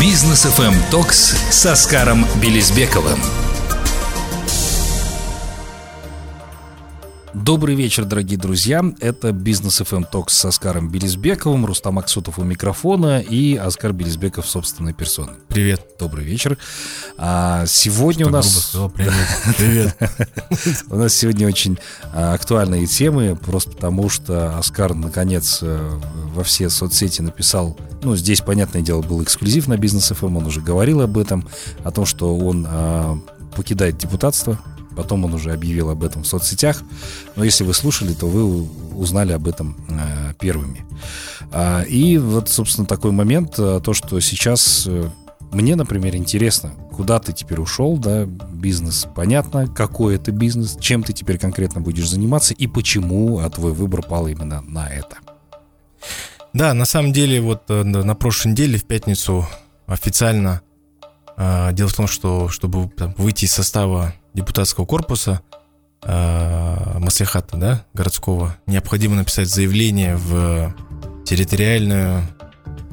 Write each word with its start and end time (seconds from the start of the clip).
Бизнес 0.00 0.44
FM 0.46 0.74
Токс 0.90 1.34
с 1.50 1.66
Оскаром 1.66 2.26
Белизбековым. 2.40 3.20
Добрый 7.44 7.74
вечер, 7.74 8.06
дорогие 8.06 8.38
друзья. 8.38 8.82
Это 9.00 9.30
Бизнес 9.30 9.78
FM 9.78 10.10
Talks 10.10 10.30
с 10.30 10.46
Оскаром 10.46 10.88
Белизбековым, 10.88 11.66
Рустам 11.66 11.98
Аксутов 11.98 12.38
у 12.38 12.42
микрофона 12.42 13.20
и 13.20 13.54
Оскар 13.54 13.92
Белизбеков 13.92 14.48
собственной 14.48 14.94
персоной. 14.94 15.34
Привет. 15.48 15.86
Добрый 15.98 16.24
вечер. 16.24 16.56
А, 17.18 17.66
сегодня 17.66 18.24
Что 18.24 18.28
у 18.30 18.32
нас... 18.32 18.48
сказал, 18.48 18.88
привет. 18.88 19.12
Привет. 19.58 19.96
У 20.88 20.96
нас 20.96 21.12
сегодня 21.12 21.46
очень 21.46 21.78
а, 22.14 22.32
актуальные 22.32 22.86
темы, 22.86 23.36
просто 23.36 23.72
потому 23.72 24.08
что 24.08 24.56
Оскар, 24.56 24.94
наконец, 24.94 25.58
э, 25.60 26.00
во 26.32 26.44
все 26.44 26.70
соцсети 26.70 27.20
написал, 27.20 27.78
ну, 28.02 28.16
здесь, 28.16 28.40
понятное 28.40 28.80
дело, 28.80 29.02
был 29.02 29.22
эксклюзив 29.22 29.68
на 29.68 29.76
Бизнес 29.76 30.10
FM, 30.10 30.38
он 30.38 30.46
уже 30.46 30.62
говорил 30.62 31.02
об 31.02 31.18
этом, 31.18 31.46
о 31.82 31.90
том, 31.90 32.06
что 32.06 32.38
он 32.38 32.66
а, 32.66 33.18
покидает 33.54 33.98
депутатство, 33.98 34.58
Потом 34.96 35.24
он 35.24 35.34
уже 35.34 35.52
объявил 35.52 35.90
об 35.90 36.04
этом 36.04 36.22
в 36.22 36.26
соцсетях. 36.26 36.82
Но 37.36 37.44
если 37.44 37.64
вы 37.64 37.74
слушали, 37.74 38.14
то 38.14 38.26
вы 38.26 38.66
узнали 38.96 39.32
об 39.32 39.48
этом 39.48 39.76
э, 39.88 40.34
первыми. 40.38 40.84
А, 41.52 41.82
и 41.82 42.18
вот, 42.18 42.48
собственно, 42.48 42.86
такой 42.86 43.12
момент, 43.12 43.58
э, 43.58 43.80
то, 43.82 43.92
что 43.92 44.20
сейчас 44.20 44.84
э, 44.86 45.10
мне, 45.52 45.76
например, 45.76 46.16
интересно, 46.16 46.72
куда 46.92 47.18
ты 47.18 47.32
теперь 47.32 47.60
ушел, 47.60 47.96
да, 47.96 48.24
бизнес, 48.24 49.06
понятно, 49.14 49.66
какой 49.66 50.16
это 50.16 50.32
бизнес, 50.32 50.76
чем 50.80 51.02
ты 51.02 51.12
теперь 51.12 51.38
конкретно 51.38 51.80
будешь 51.80 52.08
заниматься 52.08 52.54
и 52.54 52.66
почему 52.66 53.38
а 53.38 53.50
твой 53.50 53.72
выбор 53.72 54.02
пал 54.02 54.28
именно 54.28 54.60
на 54.62 54.88
это. 54.88 55.16
Да, 56.52 56.72
на 56.72 56.84
самом 56.84 57.12
деле, 57.12 57.40
вот 57.40 57.68
на 57.68 58.14
прошлой 58.14 58.52
неделе, 58.52 58.78
в 58.78 58.84
пятницу, 58.84 59.46
официально 59.86 60.62
Дело 61.36 61.88
в 61.88 61.94
том, 61.94 62.06
что 62.06 62.48
чтобы 62.48 62.88
там, 62.88 63.12
выйти 63.18 63.46
из 63.46 63.52
состава 63.52 64.14
депутатского 64.34 64.84
корпуса 64.84 65.40
э, 66.02 66.98
Маслихата, 66.98 67.56
да, 67.56 67.84
городского, 67.94 68.56
необходимо 68.66 69.16
написать 69.16 69.48
заявление 69.48 70.16
в 70.16 70.74
территориальную 71.24 72.22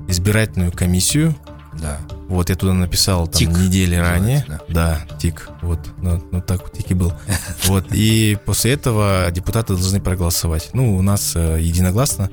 избирательную 0.08 0.72
комиссию. 0.72 1.36
Да. 1.74 2.00
Вот 2.28 2.50
я 2.50 2.56
туда 2.56 2.74
написал 2.74 3.28
там 3.28 3.34
тик, 3.34 3.50
недели 3.50 3.96
ранее. 3.96 4.46
Да. 4.48 4.62
да, 4.70 5.18
тик. 5.18 5.50
Вот, 5.62 5.80
ну, 5.98 6.22
ну 6.32 6.42
так 6.42 6.62
вот 6.64 6.74
тик 6.74 6.92
и 6.92 6.94
был. 6.94 7.14
Вот, 7.66 7.88
и 7.92 8.38
после 8.46 8.74
этого 8.74 9.28
депутаты 9.32 9.74
должны 9.74 10.02
проголосовать. 10.02 10.70
Ну, 10.74 10.96
у 10.98 11.02
нас 11.02 11.34
э, 11.36 11.58
единогласно, 11.60 12.30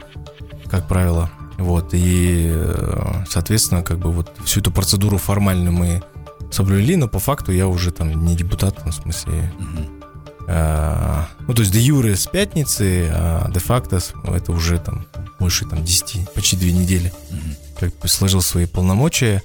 как 0.70 0.86
правило. 0.86 1.30
Вот, 1.56 1.90
и, 1.92 2.52
э, 2.54 3.24
соответственно, 3.28 3.82
как 3.82 3.98
бы 3.98 4.12
вот 4.12 4.32
всю 4.44 4.60
эту 4.60 4.70
процедуру 4.70 5.18
формальную 5.18 5.72
мы 5.72 6.02
соблюли, 6.50 6.96
но 6.96 7.08
по 7.08 7.18
факту 7.18 7.52
я 7.52 7.66
уже 7.66 7.90
там 7.90 8.24
не 8.24 8.36
депутат, 8.36 8.84
ну, 8.84 8.90
в 8.90 8.94
смысле... 8.94 9.52
А, 10.50 11.28
ну, 11.46 11.52
то 11.52 11.60
есть 11.60 11.72
де 11.72 11.80
юре 11.80 12.16
с 12.16 12.26
пятницы, 12.26 13.10
а 13.12 13.50
де 13.50 13.60
факто 13.60 14.00
это 14.24 14.52
уже 14.52 14.78
там 14.78 15.06
больше 15.38 15.66
там 15.66 15.84
10, 15.84 16.32
почти 16.32 16.56
две 16.56 16.72
недели, 16.72 17.12
как 17.78 17.94
бы 17.98 18.08
сложил 18.08 18.40
свои 18.40 18.64
полномочия. 18.64 19.42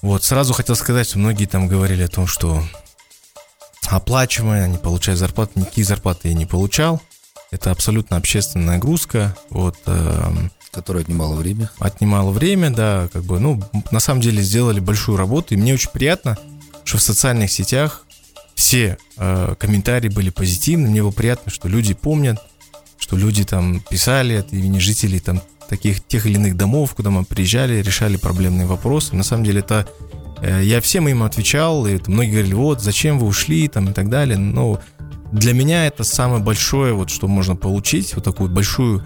Вот, 0.00 0.24
сразу 0.24 0.54
хотел 0.54 0.76
сказать, 0.76 1.08
что 1.08 1.18
многие 1.18 1.44
там 1.44 1.68
говорили 1.68 2.04
о 2.04 2.08
том, 2.08 2.26
что 2.26 2.62
оплачиваемая, 3.86 4.68
не 4.68 4.78
получаю 4.78 5.16
зарплаты, 5.16 5.60
никаких 5.60 5.86
зарплаты 5.86 6.28
я 6.28 6.34
не 6.34 6.46
получал. 6.46 7.02
Это 7.50 7.70
абсолютно 7.70 8.16
общественная 8.16 8.74
нагрузка. 8.74 9.36
Вот, 9.50 9.76
э, 9.86 10.32
Которое 10.70 11.00
отнимало 11.00 11.34
время. 11.34 11.70
Отнимало 11.78 12.30
время, 12.30 12.70
да, 12.70 13.08
как 13.12 13.24
бы, 13.24 13.40
ну, 13.40 13.62
на 13.90 14.00
самом 14.00 14.20
деле 14.20 14.42
сделали 14.42 14.80
большую 14.80 15.16
работу, 15.16 15.54
и 15.54 15.56
мне 15.56 15.74
очень 15.74 15.90
приятно, 15.90 16.36
что 16.84 16.98
в 16.98 17.02
социальных 17.02 17.50
сетях 17.50 18.04
все 18.54 18.98
э, 19.16 19.54
комментарии 19.58 20.08
были 20.08 20.30
позитивны, 20.30 20.88
мне 20.88 21.02
было 21.02 21.10
приятно, 21.10 21.50
что 21.50 21.68
люди 21.68 21.94
помнят, 21.94 22.38
что 22.98 23.16
люди 23.16 23.44
там 23.44 23.80
писали 23.80 24.34
от 24.34 24.52
имени 24.52 24.78
жителей 24.78 25.20
там 25.20 25.40
таких 25.68 26.04
тех 26.04 26.26
или 26.26 26.34
иных 26.34 26.56
домов, 26.56 26.94
куда 26.94 27.10
мы 27.10 27.24
приезжали, 27.24 27.82
решали 27.82 28.16
проблемные 28.16 28.66
вопросы. 28.66 29.14
На 29.14 29.22
самом 29.22 29.44
деле 29.44 29.60
это 29.60 29.86
э, 30.40 30.62
я 30.64 30.80
всем 30.80 31.08
им 31.08 31.22
отвечал, 31.22 31.86
и 31.86 31.94
это 31.94 32.10
многие 32.10 32.32
говорили, 32.32 32.54
вот 32.54 32.82
зачем 32.82 33.18
вы 33.18 33.26
ушли 33.26 33.68
там 33.68 33.90
и 33.90 33.92
так 33.92 34.08
далее. 34.08 34.38
Но 34.38 34.80
для 35.30 35.52
меня 35.52 35.86
это 35.86 36.04
самое 36.04 36.42
большое, 36.42 36.94
вот 36.94 37.10
что 37.10 37.28
можно 37.28 37.54
получить, 37.54 38.14
вот 38.14 38.24
такую 38.24 38.50
большую 38.50 39.04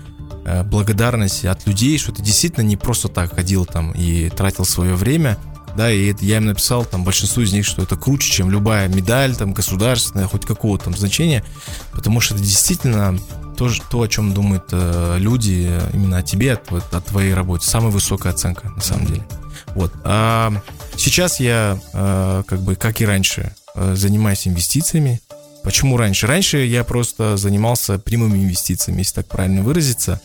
благодарность 0.64 1.44
от 1.44 1.66
людей, 1.66 1.98
что 1.98 2.12
ты 2.12 2.22
действительно 2.22 2.64
не 2.64 2.76
просто 2.76 3.08
так 3.08 3.34
ходил 3.34 3.64
там 3.64 3.92
и 3.92 4.28
тратил 4.28 4.64
свое 4.64 4.94
время, 4.94 5.38
да, 5.76 5.90
и 5.90 6.10
это 6.10 6.24
я 6.24 6.36
им 6.36 6.46
написал 6.46 6.84
там 6.84 7.04
большинству 7.04 7.42
из 7.42 7.52
них, 7.52 7.64
что 7.64 7.82
это 7.82 7.96
круче, 7.96 8.30
чем 8.30 8.50
любая 8.50 8.88
медаль 8.88 9.34
там 9.36 9.52
государственная, 9.52 10.26
хоть 10.26 10.44
какого 10.44 10.78
там 10.78 10.94
значения, 10.96 11.44
потому 11.92 12.20
что 12.20 12.34
это 12.34 12.42
действительно 12.42 13.18
то, 13.56 13.70
то 13.90 14.02
о 14.02 14.08
чем 14.08 14.34
думают 14.34 14.64
э, 14.72 15.16
люди 15.18 15.70
именно 15.92 16.18
о 16.18 16.22
тебе, 16.22 16.54
о, 16.54 16.76
о 16.76 17.00
твоей 17.00 17.34
работе, 17.34 17.66
самая 17.66 17.90
высокая 17.90 18.32
оценка 18.32 18.70
на 18.70 18.82
самом 18.82 19.06
деле. 19.06 19.26
Вот. 19.74 19.92
А 20.04 20.52
сейчас 20.96 21.40
я, 21.40 21.78
э, 21.92 22.42
как 22.46 22.60
бы, 22.60 22.76
как 22.76 23.00
и 23.00 23.06
раньше, 23.06 23.54
э, 23.74 23.94
занимаюсь 23.96 24.46
инвестициями. 24.46 25.20
Почему 25.62 25.96
раньше? 25.96 26.26
Раньше 26.26 26.58
я 26.58 26.84
просто 26.84 27.36
занимался 27.36 27.98
прямыми 27.98 28.38
инвестициями, 28.38 28.98
если 28.98 29.16
так 29.16 29.26
правильно 29.26 29.62
выразиться. 29.62 30.20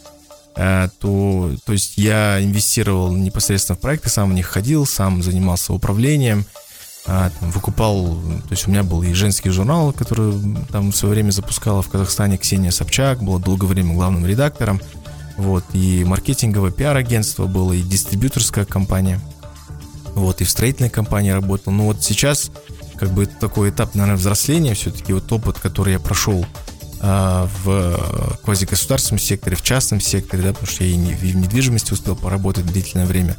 Э, 0.56 0.90
то, 1.00 1.52
то 1.66 1.74
есть 1.74 1.98
я 1.98 2.44
инвестировал 2.44 3.12
непосредственно 3.12 3.76
в 3.76 3.80
проекты, 3.80 4.10
сам 4.10 4.32
в 4.32 4.34
них 4.34 4.48
ходил, 4.48 4.88
сам 4.88 5.22
занимался 5.22 5.72
управлением, 5.72 6.46
э, 7.06 7.30
там, 7.40 7.52
выкупал, 7.52 8.16
то 8.16 8.52
есть 8.52 8.68
у 8.68 8.72
меня 8.72 8.82
был 8.82 9.04
и 9.04 9.14
женский 9.14 9.52
журнал, 9.52 9.94
который 9.94 10.34
там 10.72 10.92
в 10.92 10.96
свое 10.96 11.14
время 11.14 11.30
запускала 11.30 11.84
в 11.84 11.90
Казахстане 11.90 12.40
Ксения 12.40 12.72
Собчак, 12.72 13.22
была 13.22 13.38
долгое 13.38 13.68
время 13.68 13.94
главным 13.94 14.26
редактором, 14.26 14.82
вот, 15.38 15.64
и 15.74 16.04
маркетинговое 16.04 16.72
пиар-агентство 16.72 17.46
было, 17.46 17.74
и 17.74 17.84
дистрибьюторская 17.84 18.66
компания, 18.66 19.20
вот, 20.16 20.42
и 20.42 20.44
в 20.44 20.50
строительной 20.50 20.90
компании 20.90 21.30
работал, 21.30 21.72
но 21.72 21.86
вот 21.86 22.04
сейчас 22.04 22.50
как 22.98 23.12
бы 23.12 23.26
такой 23.26 23.70
этап, 23.70 23.96
наверное, 23.96 24.18
взросления, 24.18 24.74
все-таки 24.74 25.14
вот 25.14 25.32
опыт, 25.32 25.60
который 25.60 25.94
я 25.94 26.00
прошел 26.00 26.46
а, 27.00 27.48
в 27.64 28.38
квазигосударственном 28.44 29.20
секторе, 29.20 29.56
в 29.56 29.62
частном 29.62 30.02
секторе, 30.02 30.44
да, 30.44 30.54
потому 30.54 30.68
что 30.68 30.84
я 30.84 30.90
и 30.90 30.98
в 30.98 31.36
недвижимости 31.36 31.94
успел 31.94 32.16
поработать 32.16 32.66
длительное 32.66 33.06
время. 33.06 33.38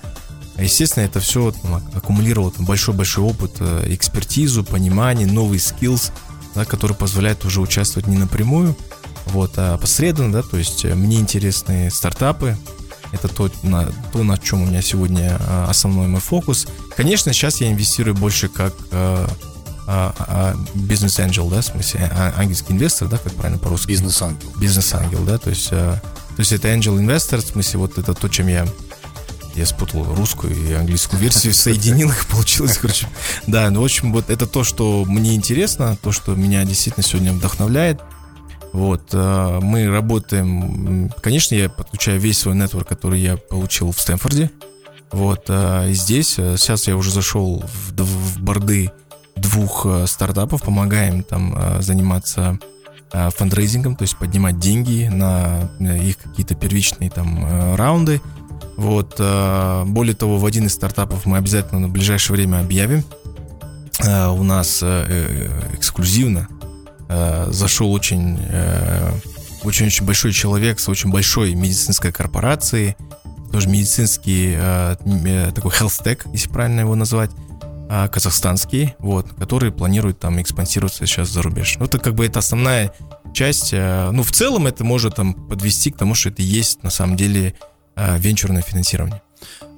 А, 0.57 0.63
естественно, 0.63 1.05
это 1.05 1.21
все 1.21 1.53
ну, 1.65 1.81
аккумулировало 1.95 2.53
большой-большой 2.59 3.25
опыт, 3.25 3.57
э, 3.61 3.85
экспертизу, 3.89 4.65
понимание, 4.65 5.27
новый 5.27 5.59
skills, 5.59 6.13
да, 6.55 6.65
который 6.65 6.97
позволяет 6.97 7.45
уже 7.45 7.61
участвовать 7.61 8.07
не 8.07 8.17
напрямую, 8.17 8.77
вот, 9.27 9.53
а 9.57 9.77
посредственно, 9.77 10.33
да, 10.33 10.43
то 10.43 10.57
есть 10.57 10.85
э, 10.85 10.95
мне 10.95 11.19
интересны 11.19 11.91
стартапы, 11.91 12.57
это 13.13 13.29
то 13.29 13.51
на, 13.63 13.87
то, 14.13 14.23
на 14.23 14.37
чем 14.39 14.63
у 14.63 14.67
меня 14.67 14.83
сегодня 14.83 15.39
а, 15.41 15.67
основной 15.69 16.09
мой 16.09 16.21
фокус. 16.21 16.67
Конечно, 16.97 17.33
сейчас 17.33 17.61
я 17.61 17.71
инвестирую 17.71 18.15
больше 18.15 18.49
как 18.49 18.75
а, 18.93 19.27
а, 19.27 19.29
бизнес-ангел, 20.75 21.49
да, 21.49 21.63
в 21.63 21.65
смысле, 21.65 22.11
а, 22.13 22.35
ангельский 22.37 22.75
инвестор, 22.75 23.09
да, 23.09 23.19
как 23.19 23.33
правильно 23.35 23.59
по-русски? 23.59 23.89
Бизнес-ангел. 23.89 24.53
Бизнес-ангел, 24.59 25.25
да, 25.25 25.39
то 25.39 25.51
есть, 25.51 25.71
то 25.71 26.01
есть 26.37 26.53
это 26.53 26.69
angel 26.69 26.99
инвестор, 26.99 27.41
в 27.41 27.47
смысле, 27.47 27.81
вот 27.81 27.99
это 27.99 28.15
то, 28.15 28.29
чем 28.29 28.49
я 28.49 28.67
я 29.55 29.67
спутал 29.67 30.05
русскую 30.15 30.55
и 30.55 30.73
английскую 30.73 31.21
версию, 31.21 31.53
соединил 31.55 32.11
их, 32.11 32.27
получилось, 32.27 32.79
короче. 32.79 33.09
Да, 33.47 33.69
ну, 33.71 33.81
в 33.81 33.85
общем, 33.85 34.13
вот 34.13 34.31
это 34.31 34.47
то, 34.47 34.63
что 34.63 35.05
мне 35.05 35.35
интересно, 35.35 35.97
то, 36.01 36.13
что 36.13 36.35
меня 36.35 36.65
действительно 36.65 37.05
сегодня 37.05 37.33
вдохновляет. 37.33 38.01
Вот, 38.73 39.15
мы 39.15 39.89
работаем, 39.89 41.11
конечно, 41.23 41.55
я 41.55 41.71
подключаю 41.71 42.21
весь 42.21 42.39
свой 42.39 42.55
нетворк, 42.55 42.87
который 42.87 43.19
я 43.19 43.37
получил 43.37 43.91
в 43.91 44.01
Стэнфорде. 44.01 44.51
Вот, 45.11 45.49
и 45.49 45.93
здесь, 45.95 46.35
сейчас 46.35 46.87
я 46.87 46.97
уже 46.97 47.11
зашел 47.11 47.65
в, 47.67 47.97
в 47.97 48.41
борды 48.41 48.93
двух 49.41 49.87
э, 49.87 50.07
стартапов, 50.07 50.63
помогаем 50.63 51.23
там 51.23 51.55
э, 51.57 51.83
заниматься 51.83 52.59
э, 53.13 53.31
фандрейзингом, 53.31 53.97
то 53.97 54.03
есть 54.03 54.17
поднимать 54.17 54.59
деньги 54.59 55.09
на 55.09 55.71
их 55.81 56.19
какие-то 56.19 56.55
первичные 56.55 57.11
там 57.11 57.75
раунды. 57.77 58.21
Вот, 58.77 59.17
более 59.19 60.15
того, 60.15 60.39
в 60.39 60.47
один 60.47 60.67
из 60.67 60.75
стартапов 60.75 61.27
мы 61.27 61.37
обязательно 61.37 61.81
на 61.81 61.89
ближайшее 61.89 62.37
время 62.37 62.61
объявим. 62.61 63.03
У 64.01 64.43
нас 64.45 64.85
эксклюзивно 64.85 66.47
зашел 67.49 67.93
очень 67.93 68.39
очень-очень 69.65 70.07
большой 70.07 70.33
человек 70.33 70.79
с 70.79 70.89
очень 70.89 71.11
большой 71.11 71.55
медицинской 71.55 72.13
корпорацией, 72.13 72.97
тоже 73.51 73.69
медицинский 73.69 74.57
такой 75.53 75.73
tech, 75.73 76.21
если 76.33 76.49
правильно 76.49 76.81
его 76.81 76.95
назвать, 76.95 77.33
казахстанский, 77.89 78.95
вот, 78.99 79.33
который 79.35 79.73
планирует 79.73 80.19
там 80.19 80.41
экспансироваться 80.41 81.07
сейчас 81.07 81.29
за 81.29 81.43
рубеж. 81.43 81.77
Ну, 81.79 81.87
это 81.87 81.99
как 81.99 82.15
бы 82.15 82.27
это 82.27 82.39
основная 82.39 82.93
часть. 83.33 83.71
А, 83.73 84.11
ну, 84.11 84.23
в 84.23 84.31
целом 84.31 84.67
это 84.67 84.85
может 84.85 85.17
там 85.17 85.35
подвести 85.35 85.91
к 85.91 85.97
тому, 85.97 86.15
что 86.15 86.29
это 86.29 86.43
есть 86.43 86.83
на 86.83 86.91
самом 86.91 87.17
деле 87.17 87.55
а, 87.97 88.19
венчурное 88.19 88.63
финансирование. 88.63 89.23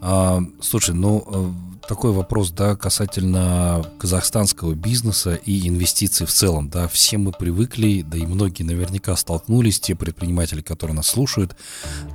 А, 0.02 0.40
слушай, 0.60 0.94
ну 0.94 1.24
э, 1.26 1.69
такой 1.90 2.12
вопрос, 2.12 2.52
да, 2.52 2.76
касательно 2.76 3.84
казахстанского 3.98 4.74
бизнеса 4.74 5.34
и 5.34 5.66
инвестиций 5.66 6.24
в 6.24 6.30
целом, 6.30 6.70
да, 6.70 6.86
все 6.86 7.18
мы 7.18 7.32
привыкли, 7.32 8.02
да 8.02 8.16
и 8.16 8.26
многие 8.26 8.62
наверняка 8.62 9.16
столкнулись, 9.16 9.80
те 9.80 9.96
предприниматели, 9.96 10.60
которые 10.60 10.94
нас 10.94 11.08
слушают, 11.08 11.56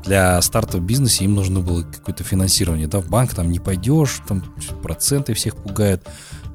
для 0.05 0.41
старта 0.41 0.77
в 0.77 0.81
бизнесе 0.81 1.25
им 1.25 1.35
нужно 1.35 1.59
было 1.59 1.81
какое-то 1.81 2.23
финансирование, 2.23 2.87
да, 2.87 3.01
в 3.01 3.09
банк 3.09 3.33
там 3.33 3.51
не 3.51 3.59
пойдешь, 3.59 4.21
там 4.25 4.45
проценты 4.81 5.33
всех 5.33 5.57
пугают, 5.57 6.07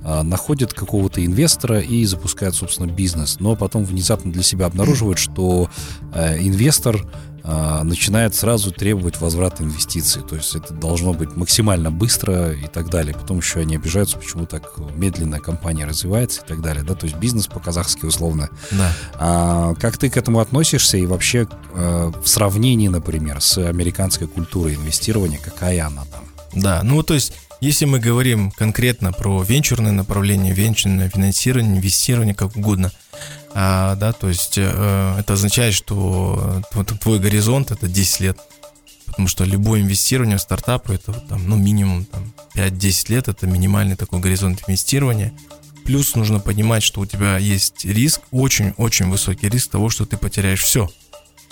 а, 0.03 0.23
находят 0.23 0.73
какого-то 0.73 1.23
инвестора 1.23 1.81
и 1.81 2.07
запускают, 2.07 2.55
собственно, 2.55 2.87
бизнес, 2.87 3.39
но 3.39 3.55
потом 3.55 3.85
внезапно 3.85 4.33
для 4.33 4.43
себя 4.43 4.65
обнаруживают, 4.65 5.19
что 5.19 5.69
э, 6.15 6.39
инвестор 6.39 7.07
а, 7.43 7.83
начинает 7.85 8.35
сразу 8.35 8.71
требовать 8.71 9.21
возврата 9.21 9.63
инвестиций. 9.63 10.23
То 10.23 10.37
есть 10.37 10.55
это 10.55 10.75
должно 10.75 11.13
быть 11.13 11.37
максимально 11.37 11.91
быстро 11.91 12.53
и 12.53 12.67
так 12.67 12.91
далее. 12.91 13.15
Потом 13.15 13.39
еще 13.39 13.61
они 13.61 13.77
обижаются, 13.77 14.19
почему 14.19 14.47
так 14.47 14.73
медленно 14.95 15.41
компания 15.41 15.87
развивается 15.87 16.43
и 16.43 16.49
так 16.49 16.61
далее. 16.61 16.83
Да? 16.83 16.95
То 16.95 17.07
есть 17.07 17.17
бизнес 17.17 17.47
по-казахски 17.47 18.05
условно. 18.05 18.49
Да. 18.71 18.93
А, 19.15 19.75
как 19.75 19.99
ты 19.99 20.11
к 20.11 20.17
этому 20.17 20.41
относишься 20.41 20.97
и 20.97 21.07
вообще 21.07 21.47
а, 21.75 22.11
в 22.11 22.29
сравнении, 22.29 22.89
например, 22.89 23.41
с 23.41 23.59
американской 23.59 24.27
культурой 24.27 24.75
инвестирования, 24.75 25.39
какая 25.39 25.87
она 25.87 26.05
там? 26.05 26.25
Да, 26.53 26.83
ну 26.83 27.03
то 27.03 27.15
есть 27.15 27.33
если 27.61 27.85
мы 27.85 28.01
говорим 28.01 28.51
конкретно 28.51 29.13
про 29.13 29.43
венчурное 29.43 29.93
направление, 29.93 30.53
венчурное 30.53 31.09
финансирование, 31.09 31.77
инвестирование, 31.77 32.35
как 32.35 32.57
угодно– 32.57 32.91
а, 33.53 33.97
да, 33.97 34.13
то 34.13 34.29
есть 34.29 34.59
э, 34.59 35.17
это 35.19 35.33
означает, 35.33 35.75
что 35.75 36.63
твой 37.01 37.19
горизонт 37.19 37.71
это 37.71 37.89
10 37.89 38.21
лет. 38.21 38.39
Потому 39.07 39.27
что 39.27 39.45
любое 39.45 39.81
инвестирование 39.81 40.39
в 40.39 40.41
стартапы 40.41 40.95
это 40.95 41.13
там, 41.13 41.49
ну, 41.49 41.57
минимум 41.57 42.05
там, 42.05 42.33
5-10 42.55 43.13
лет, 43.13 43.29
это 43.29 43.47
минимальный 43.47 43.97
такой 43.97 44.21
горизонт 44.21 44.63
инвестирования. 44.67 45.33
Плюс 45.85 46.15
нужно 46.15 46.39
понимать, 46.39 46.85
что 46.85 47.01
у 47.01 47.07
тебя 47.07 47.39
есть 47.39 47.85
риск, 47.85 48.21
очень-очень 48.31 49.11
высокий 49.11 49.49
риск 49.49 49.73
того, 49.73 49.91
что 49.91 50.07
ты 50.07 50.17
потеряешь 50.17 50.63
все. 50.63 50.89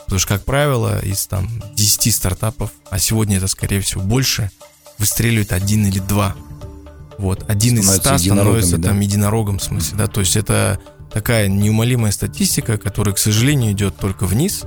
Потому 0.05 0.21
что, 0.21 0.29
как 0.29 0.45
правило, 0.45 1.01
из 1.05 1.27
там 1.27 1.63
10 1.75 2.15
стартапов, 2.15 2.71
а 2.91 2.99
сегодня 2.99 3.39
это, 3.39 3.49
скорее 3.49 3.81
всего, 3.81 4.03
больше, 4.03 4.51
выстреливает 4.99 5.53
один 5.53 5.87
или 5.87 5.99
два. 5.99 6.37
Вот, 7.19 7.51
один 7.51 7.79
из 7.79 7.91
ста 7.91 8.17
становится 8.17 8.79
да? 8.79 8.91
там 8.91 9.01
единорогом, 9.01 9.59
в 9.59 9.65
смысле, 9.65 9.99
да, 9.99 10.07
то 10.07 10.21
есть 10.21 10.37
это 10.37 10.81
такая 11.13 11.49
неумолимая 11.49 12.13
статистика, 12.13 12.79
которая, 12.79 13.15
к 13.15 13.19
сожалению, 13.19 13.73
идет 13.73 13.97
только 13.97 14.27
вниз. 14.27 14.65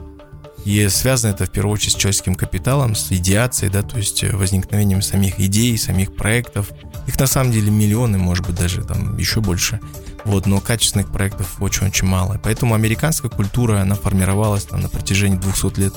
И 0.63 0.87
связано 0.89 1.31
это 1.31 1.45
в 1.45 1.49
первую 1.49 1.73
очередь 1.73 1.93
с 1.93 1.95
человеческим 1.95 2.35
капиталом, 2.35 2.93
с 2.93 3.11
идеацией, 3.11 3.71
да, 3.71 3.81
то 3.81 3.97
есть 3.97 4.23
э, 4.23 4.35
возникновением 4.35 5.01
самих 5.01 5.39
идей, 5.39 5.75
самих 5.75 6.15
проектов. 6.15 6.69
Их 7.07 7.19
на 7.19 7.25
самом 7.25 7.51
деле 7.51 7.71
миллионы, 7.71 8.19
может 8.19 8.45
быть, 8.45 8.57
даже 8.57 8.83
там 8.83 9.17
еще 9.17 9.41
больше. 9.41 9.79
Вот, 10.23 10.45
но 10.45 10.61
качественных 10.61 11.11
проектов 11.11 11.59
очень-очень 11.59 12.05
мало. 12.07 12.39
Поэтому 12.43 12.75
американская 12.75 13.31
культура, 13.31 13.81
она 13.81 13.95
формировалась 13.95 14.65
там, 14.65 14.81
на 14.81 14.89
протяжении 14.89 15.37
200 15.37 15.79
лет. 15.79 15.93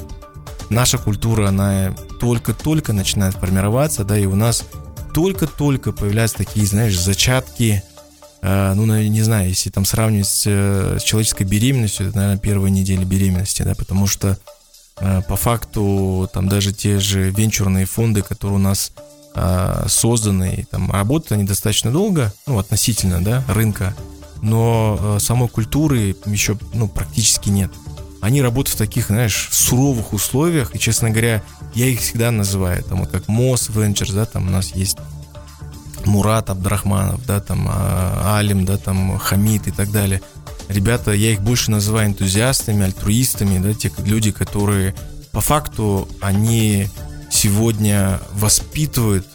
Наша 0.71 0.97
культура, 0.97 1.49
она 1.49 1.95
только-только 2.19 2.95
начинает 2.95 3.35
формироваться, 3.35 4.03
да, 4.03 4.19
и 4.19 4.25
у 4.25 4.35
нас 4.35 4.65
только-только 5.13 5.93
появляются 5.93 6.39
такие, 6.39 6.65
знаешь, 6.67 6.99
зачатки 6.99 7.83
ну, 8.45 8.85
не 8.85 9.23
знаю, 9.23 9.49
если 9.49 9.71
там 9.71 9.87
сравнивать 9.87 10.27
с, 10.27 10.43
э, 10.47 10.99
человеческой 11.03 11.45
беременностью, 11.45 12.09
это, 12.09 12.17
наверное, 12.17 12.39
первая 12.39 12.71
неделя 12.71 13.05
беременности, 13.05 13.63
да, 13.63 13.75
потому 13.75 14.07
что 14.07 14.39
э, 14.99 15.23
по 15.27 15.37
факту 15.37 16.29
там 16.33 16.49
даже 16.49 16.75
те 16.75 16.99
же 16.99 17.31
венчурные 17.31 17.87
фонды, 17.87 18.23
которые 18.23 18.57
у 18.57 18.63
нас 18.63 18.93
созданы, 19.89 20.65
там 20.71 20.93
работают 20.93 21.33
они 21.33 21.43
достаточно 21.43 21.91
долго, 21.91 22.33
ну, 22.47 22.57
относительно, 22.57 23.21
да, 23.21 23.43
рынка, 23.49 23.93
но 24.43 25.19
самой 25.19 25.49
культуры 25.49 26.15
еще, 26.27 26.57
ну, 26.73 26.87
практически 26.87 27.49
нет. 27.49 27.73
Они 28.21 28.41
работают 28.41 28.77
в 28.77 28.79
таких, 28.79 29.09
знаешь, 29.09 29.49
суровых 29.51 30.13
условиях, 30.13 30.73
и, 30.73 30.79
честно 30.79 31.11
говоря, 31.11 31.43
я 31.75 31.87
их 31.87 31.99
всегда 31.99 32.31
называю, 32.31 32.85
там, 32.85 33.01
вот 33.01 33.11
как 33.11 33.25
Moss 33.25 33.73
Ventures, 33.73 34.15
да, 34.15 34.25
там 34.25 34.47
у 34.47 34.51
нас 34.51 34.75
есть 34.77 34.99
Мурат 36.07 36.51
Абдрахманов, 36.51 37.25
да, 37.27 37.41
там 37.41 37.69
а, 37.71 38.37
Алим, 38.39 38.65
да, 38.65 38.77
там 38.77 39.19
Хамид 39.19 39.67
и 39.69 39.71
так 39.71 39.91
далее. 39.91 40.21
Ребята, 40.69 41.13
я 41.13 41.33
их 41.33 41.43
больше 41.43 41.71
называю 41.71 42.09
энтузиастами, 42.09 42.85
альтруистами, 42.85 43.59
да, 43.59 43.75
те 43.75 43.91
люди, 43.99 44.31
которые 44.31 44.95
по 45.33 45.41
факту 45.41 46.09
они 46.21 46.89
сегодня 47.31 48.21
воспитывают 48.33 49.27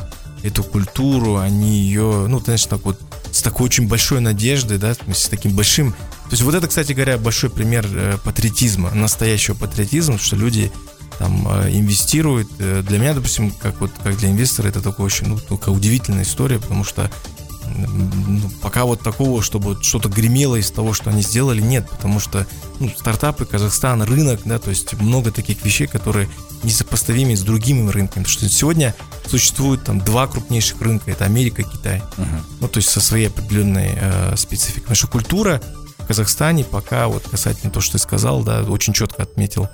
эту 0.44 0.64
культуру, 0.64 1.38
они 1.38 1.80
ее, 1.82 2.26
ну, 2.28 2.40
конечно, 2.40 2.78
так 2.78 2.86
вот 2.86 3.00
с 3.32 3.42
такой 3.42 3.66
очень 3.66 3.88
большой 3.88 4.22
надеждой, 4.22 4.78
да, 4.78 4.94
с 4.94 5.28
таким 5.28 5.52
большим. 5.54 5.92
То 5.92 6.32
есть 6.32 6.44
вот 6.44 6.56
это, 6.56 6.68
кстати 6.68 6.94
говоря, 6.94 7.18
большой 7.18 7.50
пример 7.50 7.86
э, 7.92 8.18
патриотизма, 8.24 8.92
настоящего 8.92 9.56
патриотизма, 9.56 10.18
что 10.18 10.36
люди 10.36 10.72
там 11.20 11.48
э, 11.48 11.70
инвестирует. 11.72 12.48
Э, 12.60 12.82
для 12.82 12.98
меня, 12.98 13.14
допустим, 13.14 13.52
как 13.52 13.82
вот 13.82 13.92
как 14.02 14.18
для 14.18 14.30
инвестора, 14.30 14.70
это 14.70 14.82
такое 14.82 15.06
очень, 15.06 15.28
ну, 15.28 15.38
такая 15.38 15.76
удивительная 15.76 16.24
история, 16.24 16.58
потому 16.58 16.84
что 16.84 17.12
ну, 17.76 18.50
пока 18.62 18.86
вот 18.86 19.02
такого, 19.02 19.44
чтобы 19.44 19.78
что-то 19.84 20.10
гремело 20.10 20.56
из 20.56 20.72
того, 20.72 20.94
что 20.94 21.10
они 21.12 21.22
сделали, 21.22 21.62
нет, 21.62 21.88
потому 21.90 22.20
что 22.20 22.48
ну, 22.80 22.90
стартапы, 22.98 23.46
Казахстан, 23.46 24.02
рынок, 24.02 24.42
да, 24.46 24.58
то 24.60 24.70
есть 24.70 24.94
много 24.94 25.32
таких 25.32 25.64
вещей, 25.64 25.88
которые 25.88 26.30
несопоставимы 26.64 27.36
с 27.36 27.42
другими 27.42 27.90
рынками, 27.90 28.24
потому 28.24 28.28
что 28.28 28.50
сегодня 28.50 28.96
существует 29.28 29.84
там 29.84 30.00
два 30.00 30.28
крупнейших 30.28 30.82
рынка, 30.82 31.12
это 31.12 31.26
Америка 31.26 31.62
и 31.62 31.66
Китай, 31.66 32.02
uh-huh. 32.18 32.42
ну, 32.62 32.68
то 32.68 32.78
есть 32.78 32.90
со 32.90 33.02
своей 33.02 33.28
определенной 33.28 33.98
э, 34.00 34.36
спецификой, 34.36 34.96
что 34.96 35.08
культура 35.08 35.62
в 36.00 36.08
Казахстане 36.08 36.64
пока, 36.64 37.08
вот 37.08 37.28
касательно 37.30 37.72
того, 37.72 37.82
что 37.82 37.94
ты 37.94 38.00
сказал, 38.00 38.44
да, 38.44 38.64
очень 38.64 38.94
четко 38.94 39.24
отметил, 39.24 39.70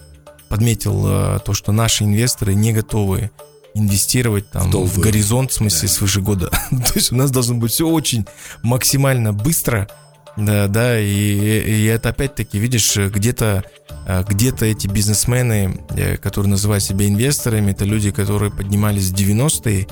подметил 0.50 1.04
э, 1.08 1.40
то, 1.46 1.54
что 1.54 1.72
наши 1.72 2.04
инвесторы 2.04 2.54
не 2.54 2.74
готовы 2.74 3.32
инвестировать 3.74 4.50
там 4.50 4.72
в, 4.72 4.86
в 4.86 5.00
горизонт, 5.00 5.52
в 5.52 5.56
смысле, 5.56 5.88
да. 5.88 5.94
свыше 5.94 6.22
года. 6.22 6.50
то 6.70 6.92
есть 6.96 7.12
у 7.12 7.16
нас 7.16 7.30
должно 7.32 7.56
быть 7.56 7.72
все 7.72 7.88
очень 7.88 8.26
максимально 8.64 9.34
быстро, 9.34 9.90
да, 10.38 10.68
да, 10.68 11.00
и, 11.00 11.06
и 11.06 11.86
это 11.86 12.10
опять-таки, 12.10 12.58
видишь, 12.58 12.96
где-то 12.96 13.64
э, 14.06 14.24
где-то 14.28 14.66
эти 14.66 14.88
бизнесмены, 14.88 15.82
э, 15.90 16.18
которые 16.18 16.50
называют 16.50 16.84
себя 16.84 17.08
инвесторами, 17.08 17.72
это 17.72 17.86
люди, 17.86 18.12
которые 18.12 18.52
поднимались 18.52 19.10
в 19.10 19.14
90-е, 19.14 19.88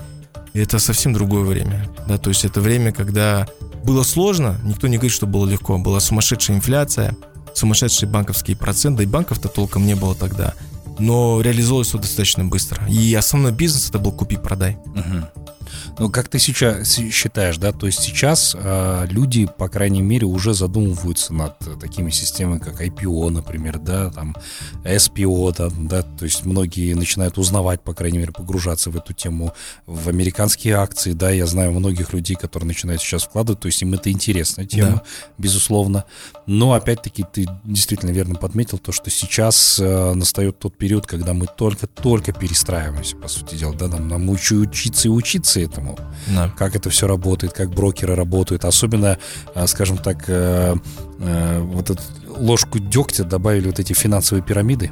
и 0.54 0.60
это 0.60 0.80
совсем 0.80 1.14
другое 1.14 1.44
время, 1.44 1.88
да, 2.07 2.18
то 2.18 2.30
есть 2.30 2.45
это 2.45 2.62
время, 2.62 2.92
когда 2.92 3.48
было 3.83 4.04
сложно, 4.04 4.60
никто 4.64 4.88
не 4.88 4.98
говорит, 4.98 5.14
что 5.14 5.28
было 5.28 5.45
легко, 5.45 5.78
была 5.78 6.00
сумасшедшая 6.00 6.57
инфляция, 6.57 7.16
сумасшедшие 7.54 8.10
банковские 8.10 8.57
проценты, 8.57 9.04
и 9.04 9.06
банков-то 9.07 9.50
толком 9.50 9.86
не 9.86 9.95
было 9.95 10.16
тогда. 10.16 10.54
Но 11.00 11.42
реализовалось 11.42 11.88
все 11.88 11.98
достаточно 11.98 12.45
быстро. 12.45 12.86
И 12.88 13.14
основной 13.16 13.52
бизнес 13.52 13.90
это 13.90 14.00
был 14.00 14.12
купи-продай. 14.12 14.78
Угу. 14.86 15.63
Ну, 15.99 16.09
как 16.09 16.30
ты 16.30 16.39
сейчас 16.39 16.87
считаешь, 17.11 17.57
да, 17.57 17.71
то 17.71 17.85
есть 17.85 17.99
сейчас 17.99 18.56
э, 18.57 19.07
люди, 19.09 19.47
по 19.57 19.69
крайней 19.69 20.01
мере, 20.01 20.25
уже 20.25 20.53
задумываются 20.53 21.33
над 21.33 21.57
такими 21.80 22.09
системами, 22.09 22.59
как 22.59 22.81
IPO, 22.81 23.30
например, 23.30 23.80
да, 23.80 24.09
там, 24.09 24.35
SPO, 24.83 25.56
да, 25.57 25.69
да, 25.69 26.01
то 26.01 26.25
есть 26.25 26.45
многие 26.45 26.94
начинают 26.94 27.37
узнавать, 27.37 27.81
по 27.81 27.94
крайней 27.94 28.19
мере, 28.19 28.31
погружаться 28.31 28.89
в 28.89 28.97
эту 28.97 29.13
тему, 29.13 29.53
в 29.85 30.09
американские 30.09 30.75
акции, 30.75 31.13
да, 31.13 31.30
я 31.30 31.45
знаю 31.45 31.71
многих 31.71 32.13
людей, 32.13 32.35
которые 32.35 32.68
начинают 32.68 33.01
сейчас 33.01 33.23
вкладывать, 33.23 33.61
то 33.61 33.68
есть 33.68 33.81
им 33.81 33.94
это 33.94 34.11
интересная 34.11 34.65
тема, 34.65 34.95
да. 34.95 35.03
безусловно, 35.37 36.06
но, 36.45 36.73
опять-таки, 36.73 37.25
ты 37.31 37.47
действительно 37.63 38.11
верно 38.11 38.35
подметил 38.35 38.77
то, 38.77 38.92
что 38.92 39.09
сейчас 39.09 39.80
э, 39.80 40.13
настает 40.13 40.59
тот 40.59 40.77
период, 40.77 41.06
когда 41.06 41.33
мы 41.33 41.47
только-только 41.47 42.33
перестраиваемся, 42.33 43.15
по 43.15 43.27
сути 43.27 43.56
дела, 43.56 43.73
да, 43.73 43.87
нам, 43.87 44.07
нам 44.07 44.30
учиться 44.30 45.07
и 45.07 45.11
учиться 45.11 45.59
этому, 45.64 45.98
да. 46.28 46.50
как 46.58 46.76
это 46.76 46.90
все 46.90 47.08
работает, 47.08 47.54
как 47.54 47.70
брокеры 47.70 48.16
работают. 48.16 48.66
Особенно, 48.66 49.18
э, 49.56 49.68
скажем 49.68 49.98
так, 49.98 50.26
э, 50.28 50.76
э, 51.20 51.60
вот 51.60 51.90
эту 51.90 52.02
ложку 52.28 52.80
дегтя 52.80 53.24
добавили 53.24 53.68
вот 53.68 53.80
эти 53.80 53.94
финансовые 53.94 54.44
пирамиды 54.44 54.92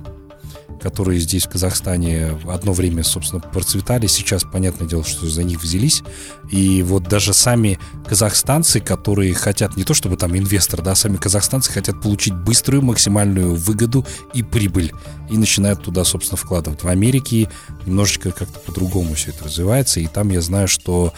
которые 0.81 1.19
здесь, 1.19 1.45
в 1.45 1.49
Казахстане, 1.49 2.37
одно 2.47 2.73
время, 2.73 3.03
собственно, 3.03 3.41
процветали. 3.41 4.07
Сейчас, 4.07 4.43
понятное 4.43 4.87
дело, 4.87 5.03
что 5.03 5.27
за 5.27 5.43
них 5.43 5.61
взялись. 5.61 6.03
И 6.51 6.83
вот 6.83 7.03
даже 7.03 7.33
сами 7.33 7.79
казахстанцы, 8.07 8.79
которые 8.79 9.33
хотят 9.33 9.77
не 9.77 9.83
то 9.83 9.93
чтобы 9.93 10.17
там 10.17 10.37
инвестор, 10.37 10.81
да, 10.81 10.95
сами 10.95 11.17
казахстанцы 11.17 11.71
хотят 11.71 12.01
получить 12.01 12.33
быструю 12.33 12.81
максимальную 12.81 13.55
выгоду 13.55 14.05
и 14.33 14.43
прибыль. 14.43 14.91
И 15.29 15.37
начинают 15.37 15.81
туда, 15.83 16.03
собственно, 16.03 16.37
вкладывать. 16.37 16.83
В 16.83 16.87
Америке 16.87 17.49
немножечко 17.85 18.31
как-то 18.31 18.59
по-другому 18.59 19.15
все 19.15 19.31
это 19.31 19.45
развивается. 19.45 19.99
И 19.99 20.07
там 20.07 20.29
я 20.29 20.41
знаю, 20.41 20.67
что 20.67 21.13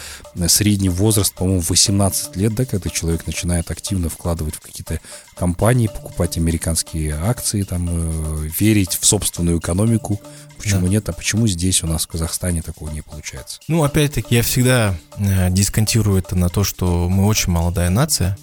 средний 0.47 0.89
возраст, 0.89 1.33
по-моему, 1.33 1.61
18 1.61 2.35
лет, 2.35 2.53
да, 2.53 2.65
когда 2.65 2.89
человек 2.89 3.25
начинает 3.25 3.71
активно 3.71 4.09
вкладывать 4.09 4.55
в 4.55 4.59
какие-то 4.59 4.99
компании, 5.35 5.87
покупать 5.87 6.37
американские 6.37 7.15
акции, 7.15 7.63
там, 7.63 7.87
э, 7.89 8.49
верить 8.59 8.97
в 8.99 9.05
собственную 9.05 9.42
собственную 9.43 9.59
экономику. 9.59 10.21
Почему 10.57 10.83
да. 10.83 10.87
нет? 10.87 11.09
А 11.09 11.13
почему 11.13 11.47
здесь 11.47 11.83
у 11.83 11.87
нас 11.87 12.05
в 12.05 12.07
Казахстане 12.07 12.61
такого 12.61 12.89
не 12.89 13.01
получается? 13.01 13.59
Ну, 13.67 13.83
опять-таки, 13.83 14.35
я 14.35 14.43
всегда 14.43 14.95
э, 15.17 15.49
дисконтирую 15.49 16.19
это 16.19 16.35
на 16.35 16.49
то, 16.49 16.63
что 16.63 17.09
мы 17.09 17.25
очень 17.25 17.51
молодая 17.51 17.89
нация. 17.89 18.37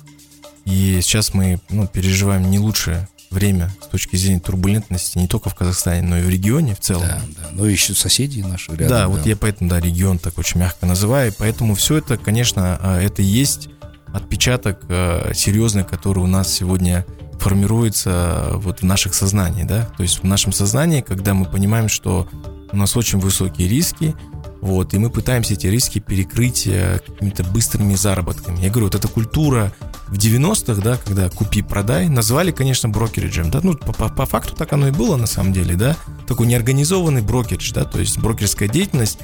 И 0.67 1.01
сейчас 1.03 1.33
мы 1.33 1.61
ну, 1.71 1.87
переживаем 1.87 2.51
не 2.51 2.59
лучшее 2.59 3.09
время 3.31 3.71
с 3.83 3.87
точки 3.87 4.17
зрения 4.17 4.41
турбулентности 4.41 5.17
не 5.17 5.29
только 5.29 5.49
в 5.49 5.55
Казахстане, 5.55 6.03
но 6.03 6.19
и 6.19 6.23
в 6.23 6.29
регионе 6.29 6.75
в 6.75 6.81
целом. 6.81 7.07
Да, 7.07 7.23
да. 7.39 7.49
Ну, 7.53 7.65
еще 7.65 7.95
соседи 7.95 8.41
наши 8.41 8.73
рядом. 8.73 8.89
Да, 8.89 8.99
да, 9.03 9.09
вот 9.09 9.25
я 9.25 9.37
поэтому, 9.37 9.71
да, 9.71 9.81
регион 9.81 10.19
так 10.19 10.37
очень 10.37 10.61
мягко 10.61 10.85
называю. 10.85 11.33
Поэтому 11.39 11.75
все 11.75 11.99
это, 11.99 12.19
конечно, 12.19 12.79
а, 12.83 13.01
это 13.01 13.23
есть 13.23 13.69
отпечаток 14.13 14.85
а, 14.89 15.33
серьезный, 15.33 15.85
который 15.85 16.19
у 16.19 16.27
нас 16.27 16.53
сегодня 16.53 17.07
формируется 17.41 18.51
вот 18.55 18.81
в 18.81 18.85
наших 18.85 19.15
сознаниях, 19.15 19.67
да. 19.67 19.91
То 19.97 20.03
есть 20.03 20.21
в 20.21 20.25
нашем 20.25 20.53
сознании, 20.53 21.01
когда 21.01 21.35
мы 21.35 21.47
понимаем, 21.47 21.89
что 21.89 22.29
у 22.73 22.77
нас 22.77 22.97
очень 22.97 23.19
высокие 23.19 23.69
риски, 23.69 24.15
вот, 24.61 24.93
и 24.93 24.99
мы 24.99 25.09
пытаемся 25.09 25.55
эти 25.55 25.67
риски 25.67 26.01
перекрыть 26.01 26.65
какими-то 26.65 27.45
быстрыми 27.45 27.95
заработками. 27.95 28.61
Я 28.61 28.69
говорю, 28.69 28.87
вот 28.87 28.95
эта 28.95 29.09
культура 29.09 29.73
в 30.09 30.19
90-х, 30.19 30.83
да, 30.83 30.99
когда 30.99 31.31
купи-продай, 31.31 32.09
назвали, 32.09 32.51
конечно, 32.51 32.89
брокериджем, 32.89 33.51
да, 33.51 33.61
ну, 33.63 33.75
по, 33.75 33.93
по, 33.93 34.27
факту 34.27 34.55
так 34.55 34.73
оно 34.75 34.89
и 34.89 34.91
было 34.91 35.17
на 35.17 35.27
самом 35.27 35.55
деле, 35.55 35.77
да, 35.77 35.97
такой 36.27 36.47
неорганизованный 36.47 37.23
брокеридж, 37.23 37.73
да, 37.73 37.85
то 37.85 37.99
есть 37.99 38.19
брокерская 38.19 38.69
деятельность, 38.69 39.19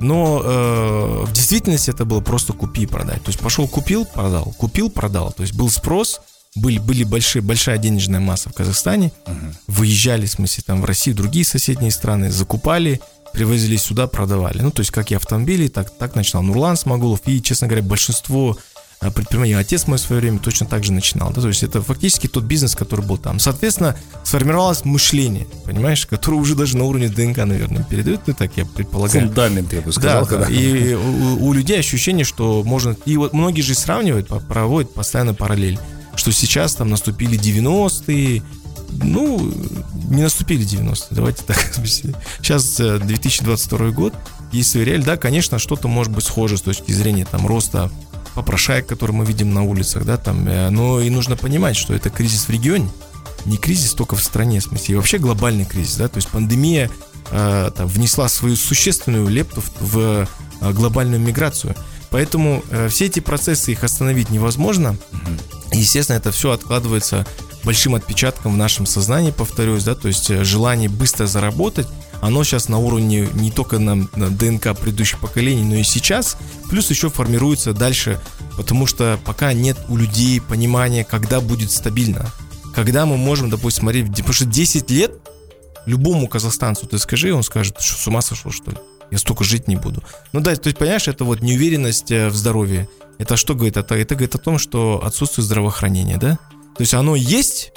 но 0.00 0.42
э, 0.44 1.24
в 1.26 1.32
действительности 1.32 1.90
это 1.90 2.04
было 2.04 2.20
просто 2.20 2.52
купи 2.52 2.86
продай. 2.86 3.18
То 3.18 3.28
есть 3.28 3.38
пошел, 3.38 3.68
купил, 3.68 4.04
продал, 4.04 4.52
купил, 4.58 4.90
продал. 4.90 5.32
То 5.32 5.42
есть 5.42 5.54
был 5.54 5.70
спрос, 5.70 6.20
были, 6.54 6.78
были 6.78 7.04
большие, 7.04 7.42
большая 7.42 7.78
денежная 7.78 8.20
масса 8.20 8.50
в 8.50 8.52
Казахстане, 8.52 9.12
uh-huh. 9.24 9.54
выезжали, 9.68 10.26
в 10.26 10.30
смысле, 10.30 10.64
там 10.66 10.82
в 10.82 10.84
Россию, 10.84 11.16
другие 11.16 11.44
соседние 11.44 11.90
страны, 11.90 12.30
закупали, 12.30 13.00
привозили 13.32 13.76
сюда, 13.76 14.06
продавали. 14.06 14.60
Ну, 14.60 14.70
то 14.70 14.80
есть 14.80 14.90
как 14.90 15.10
и 15.10 15.14
автомобили, 15.14 15.68
так, 15.68 15.90
так 15.90 16.14
начинал 16.14 16.42
Нурлан 16.42 16.76
Смогулов. 16.76 17.20
И, 17.26 17.40
честно 17.40 17.66
говоря, 17.66 17.82
большинство 17.82 18.58
а, 19.00 19.10
предпринимателей. 19.10 19.54
Отец 19.54 19.86
мой 19.86 19.98
в 19.98 20.00
свое 20.00 20.20
время 20.20 20.38
точно 20.38 20.66
так 20.66 20.84
же 20.84 20.92
начинал. 20.92 21.32
Да? 21.32 21.40
То 21.40 21.48
есть 21.48 21.62
это 21.62 21.82
фактически 21.82 22.28
тот 22.28 22.44
бизнес, 22.44 22.76
который 22.76 23.04
был 23.04 23.18
там. 23.18 23.40
Соответственно, 23.40 23.96
сформировалось 24.22 24.84
мышление, 24.84 25.46
понимаешь, 25.64 26.06
которое 26.06 26.36
уже 26.36 26.54
даже 26.54 26.76
на 26.76 26.84
уровне 26.84 27.08
ДНК, 27.08 27.38
наверное, 27.38 27.82
передают. 27.82 28.20
Ну, 28.26 28.34
так 28.34 28.52
я 28.56 28.64
предполагаю. 28.64 29.26
Фундамент, 29.26 29.72
я 29.72 29.80
бы 29.80 29.92
сказал. 29.92 30.26
Да, 30.26 30.36
да. 30.36 30.48
И 30.48 30.94
у, 30.94 31.46
у 31.46 31.52
людей 31.52 31.80
ощущение, 31.80 32.24
что 32.24 32.62
можно... 32.62 32.94
И 33.06 33.16
вот 33.16 33.32
многие 33.32 33.62
же 33.62 33.74
сравнивают, 33.74 34.28
проводят 34.46 34.94
постоянно 34.94 35.34
параллель, 35.34 35.80
что 36.16 36.32
сейчас 36.32 36.74
там 36.74 36.90
наступили 36.90 37.38
90-е, 37.38 38.42
ну, 38.90 39.52
не 40.08 40.22
наступили 40.22 40.64
90-е, 40.64 41.08
давайте 41.10 41.42
так. 41.44 41.58
Сейчас 41.84 42.76
2022 42.76 43.78
э, 43.78 43.90
год, 43.90 44.14
есть 44.52 44.74
реаль, 44.74 45.02
да, 45.02 45.16
конечно, 45.16 45.58
что-то 45.58 45.88
может 45.88 46.12
быть 46.12 46.24
схоже 46.24 46.58
с 46.58 46.62
точки 46.62 46.92
зрения 46.92 47.24
там 47.24 47.46
роста 47.46 47.90
попрошаек, 48.34 48.86
которые 48.86 49.16
мы 49.16 49.24
видим 49.24 49.52
на 49.52 49.62
улицах, 49.62 50.04
да, 50.04 50.16
там, 50.16 50.46
э, 50.46 50.70
но 50.70 51.00
и 51.00 51.10
нужно 51.10 51.36
понимать, 51.36 51.76
что 51.76 51.94
это 51.94 52.10
кризис 52.10 52.48
в 52.48 52.50
регионе, 52.50 52.88
не 53.44 53.56
кризис 53.56 53.92
только 53.94 54.16
в 54.16 54.22
стране, 54.22 54.60
в 54.60 54.64
смысле, 54.64 54.94
и 54.94 54.96
вообще 54.96 55.18
глобальный 55.18 55.64
кризис, 55.64 55.96
да, 55.96 56.08
то 56.08 56.16
есть 56.18 56.28
пандемия 56.28 56.90
э, 57.30 57.70
там, 57.74 57.86
внесла 57.86 58.28
свою 58.28 58.56
существенную 58.56 59.28
лепту 59.28 59.60
в, 59.60 59.70
в 59.80 60.28
э, 60.60 60.72
глобальную 60.72 61.20
миграцию, 61.20 61.74
поэтому 62.12 62.62
э, 62.70 62.88
все 62.88 63.06
эти 63.06 63.18
процессы 63.20 63.72
их 63.72 63.82
остановить 63.82 64.30
невозможно, 64.30 64.96
естественно, 65.72 66.18
это 66.18 66.30
все 66.30 66.52
откладывается 66.52 67.26
большим 67.64 67.94
отпечатком 67.94 68.52
в 68.52 68.56
нашем 68.56 68.86
сознании, 68.86 69.30
повторюсь, 69.30 69.84
да, 69.84 69.94
то 69.94 70.08
есть 70.08 70.30
э, 70.30 70.44
желание 70.44 70.88
быстро 70.88 71.26
заработать, 71.26 71.88
оно 72.20 72.44
сейчас 72.44 72.68
на 72.68 72.78
уровне 72.78 73.28
не 73.34 73.50
только 73.50 73.78
на, 73.78 73.96
на 73.96 74.28
ДНК 74.30 74.78
предыдущих 74.78 75.18
поколений, 75.18 75.64
но 75.64 75.76
и 75.76 75.82
сейчас, 75.82 76.36
плюс 76.70 76.90
еще 76.90 77.10
формируется 77.10 77.72
дальше, 77.72 78.20
потому 78.56 78.86
что 78.86 79.18
пока 79.24 79.52
нет 79.52 79.76
у 79.88 79.96
людей 79.96 80.40
понимания, 80.40 81.04
когда 81.04 81.40
будет 81.40 81.72
стабильно, 81.72 82.30
когда 82.74 83.06
мы 83.06 83.16
можем, 83.16 83.50
допустим, 83.50 83.82
смотреть, 83.82 84.08
потому 84.10 84.32
что 84.32 84.44
10 84.44 84.90
лет 84.90 85.12
любому 85.86 86.28
казахстанцу 86.28 86.86
ты 86.86 86.98
скажи, 86.98 87.34
он 87.34 87.42
скажет, 87.42 87.80
что 87.80 87.98
с 87.98 88.06
ума 88.06 88.22
сошел, 88.22 88.52
что 88.52 88.70
ли? 88.70 88.76
Я 89.12 89.18
столько 89.18 89.44
жить 89.44 89.68
не 89.68 89.76
буду. 89.76 90.02
Ну 90.32 90.40
да, 90.40 90.56
то 90.56 90.68
есть, 90.68 90.78
понимаешь, 90.78 91.06
это 91.06 91.24
вот 91.26 91.42
неуверенность 91.42 92.10
э, 92.10 92.30
в 92.30 92.34
здоровье. 92.34 92.88
Это 93.18 93.36
что 93.36 93.54
говорит? 93.54 93.76
Это, 93.76 93.94
это 93.94 94.14
говорит 94.14 94.34
о 94.34 94.38
том, 94.38 94.58
что 94.58 95.04
отсутствует 95.04 95.44
здравоохранения, 95.44 96.16
да? 96.16 96.38
То 96.74 96.80
есть 96.80 96.94
оно 96.94 97.14
есть, 97.14 97.72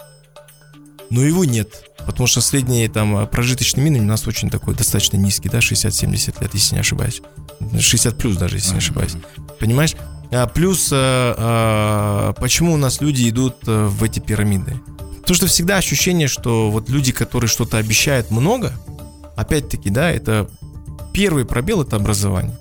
но 1.09 1.21
его 1.21 1.43
нет. 1.43 1.91
Потому 2.05 2.27
что 2.27 2.39
средний 2.39 2.87
там 2.87 3.27
прожиточный 3.27 3.83
минимум 3.83 4.05
у 4.05 4.09
нас 4.11 4.25
очень 4.27 4.49
такой 4.49 4.75
достаточно 4.75 5.17
низкий, 5.17 5.49
да, 5.49 5.59
60-70 5.59 6.41
лет, 6.41 6.53
если 6.53 6.75
не 6.75 6.79
ошибаюсь. 6.79 7.21
60 7.77 8.17
плюс 8.17 8.37
даже, 8.37 8.55
если 8.55 8.71
не 8.71 8.77
ошибаюсь. 8.77 9.15
Понимаешь? 9.59 9.93
А 10.31 10.47
плюс, 10.47 10.89
а, 10.93 11.35
а, 11.37 12.33
почему 12.39 12.73
у 12.73 12.77
нас 12.77 13.01
люди 13.01 13.27
идут 13.27 13.57
в 13.65 14.01
эти 14.05 14.21
пирамиды? 14.21 14.79
Потому 15.19 15.35
что 15.35 15.47
всегда 15.47 15.75
ощущение, 15.75 16.29
что 16.29 16.71
вот 16.71 16.87
люди, 16.87 17.11
которые 17.11 17.49
что-то 17.49 17.77
обещают 17.77 18.31
много, 18.31 18.71
опять-таки, 19.35 19.89
да, 19.89 20.09
это 20.09 20.49
первый 21.13 21.45
пробел, 21.45 21.81
это 21.81 21.95
образование. 21.95 22.57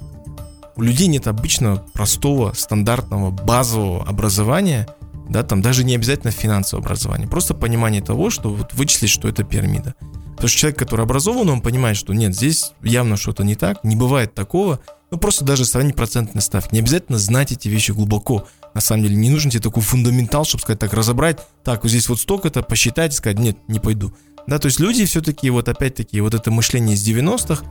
У 0.76 0.82
людей 0.82 1.06
нет 1.06 1.28
обычно 1.28 1.76
простого, 1.92 2.52
стандартного, 2.54 3.30
базового 3.30 4.04
образования– 4.04 4.88
да, 5.28 5.42
там 5.42 5.62
даже 5.62 5.84
не 5.84 5.94
обязательно 5.94 6.30
финансовое 6.30 6.84
образование, 6.84 7.28
просто 7.28 7.54
понимание 7.54 8.02
того, 8.02 8.30
что 8.30 8.50
вот 8.50 8.74
вычислить, 8.74 9.10
что 9.10 9.28
это 9.28 9.42
пирамида. 9.42 9.94
Потому 10.32 10.48
что 10.48 10.58
человек, 10.58 10.78
который 10.78 11.04
образован, 11.04 11.48
он 11.48 11.60
понимает, 11.60 11.96
что 11.96 12.12
нет, 12.12 12.34
здесь 12.34 12.72
явно 12.82 13.16
что-то 13.16 13.44
не 13.44 13.54
так, 13.54 13.82
не 13.84 13.96
бывает 13.96 14.34
такого, 14.34 14.80
ну 15.10 15.18
просто 15.18 15.44
даже 15.44 15.64
сравнить 15.64 15.94
процентные 15.94 16.42
ставки. 16.42 16.74
Не 16.74 16.80
обязательно 16.80 17.18
знать 17.18 17.52
эти 17.52 17.68
вещи 17.68 17.92
глубоко. 17.92 18.46
На 18.74 18.80
самом 18.80 19.04
деле 19.04 19.16
не 19.16 19.30
нужен 19.30 19.50
тебе 19.50 19.62
такой 19.62 19.82
фундаментал, 19.82 20.44
чтобы 20.44 20.62
сказать 20.62 20.80
так, 20.80 20.92
разобрать, 20.92 21.38
так, 21.62 21.84
вот 21.84 21.90
здесь 21.90 22.08
вот 22.08 22.20
столько-то, 22.20 22.62
посчитать 22.62 23.14
сказать, 23.14 23.38
нет, 23.38 23.56
не 23.68 23.78
пойду. 23.78 24.12
Да, 24.46 24.58
то 24.58 24.66
есть 24.66 24.80
люди 24.80 25.06
все-таки, 25.06 25.48
вот 25.48 25.68
опять-таки, 25.68 26.20
вот 26.20 26.34
это 26.34 26.50
мышление 26.50 26.96
из 26.96 27.08
90-х, 27.08 27.64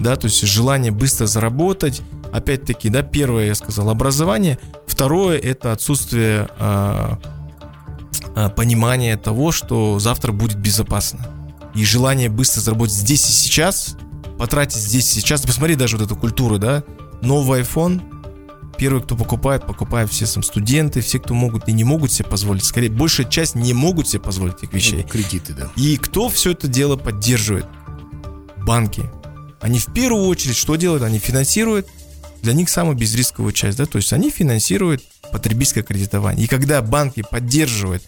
да, 0.00 0.16
то 0.16 0.26
есть 0.26 0.40
желание 0.46 0.92
быстро 0.92 1.26
заработать. 1.26 2.02
Опять-таки, 2.32 2.88
да, 2.88 3.02
первое, 3.02 3.46
я 3.46 3.54
сказал, 3.54 3.90
образование. 3.90 4.58
Второе, 4.86 5.38
это 5.38 5.72
отсутствие 5.72 6.48
э, 6.58 7.16
понимания 8.56 9.16
того, 9.16 9.52
что 9.52 9.98
завтра 9.98 10.32
будет 10.32 10.58
безопасно. 10.58 11.26
И 11.74 11.84
желание 11.84 12.28
быстро 12.28 12.60
заработать 12.60 12.94
здесь 12.94 13.28
и 13.28 13.32
сейчас, 13.32 13.96
потратить 14.38 14.80
здесь 14.80 15.10
и 15.16 15.20
сейчас. 15.20 15.42
Посмотри 15.42 15.74
даже 15.74 15.96
вот 15.96 16.06
эту 16.06 16.16
культуру, 16.16 16.58
да, 16.58 16.84
новый 17.22 17.62
iPhone, 17.62 18.02
первый, 18.76 19.02
кто 19.02 19.14
покупает, 19.16 19.66
покупают 19.66 20.10
все 20.10 20.26
сам 20.26 20.42
студенты, 20.42 21.00
все, 21.00 21.18
кто 21.18 21.34
могут 21.34 21.68
и 21.68 21.72
не 21.72 21.84
могут 21.84 22.12
себе 22.12 22.28
позволить. 22.28 22.64
Скорее, 22.64 22.90
большая 22.90 23.26
часть 23.28 23.54
не 23.54 23.74
могут 23.74 24.08
себе 24.08 24.20
позволить 24.20 24.56
этих 24.62 24.72
вещей. 24.72 25.02
Ну, 25.02 25.08
кредиты, 25.08 25.52
да. 25.52 25.68
И 25.76 25.96
кто 25.96 26.28
все 26.28 26.52
это 26.52 26.66
дело 26.66 26.96
поддерживает? 26.96 27.66
Банки. 28.56 29.10
Они 29.60 29.78
в 29.78 29.92
первую 29.92 30.26
очередь 30.26 30.56
что 30.56 30.76
делают? 30.76 31.02
Они 31.02 31.18
финансируют 31.18 31.86
для 32.42 32.52
них 32.54 32.68
самую 32.70 32.96
безрисковую 32.96 33.52
часть, 33.52 33.76
да, 33.76 33.86
то 33.86 33.98
есть 33.98 34.12
они 34.12 34.30
финансируют 34.30 35.02
потребительское 35.30 35.84
кредитование. 35.84 36.44
И 36.44 36.48
когда 36.48 36.80
банки 36.80 37.22
поддерживают 37.28 38.02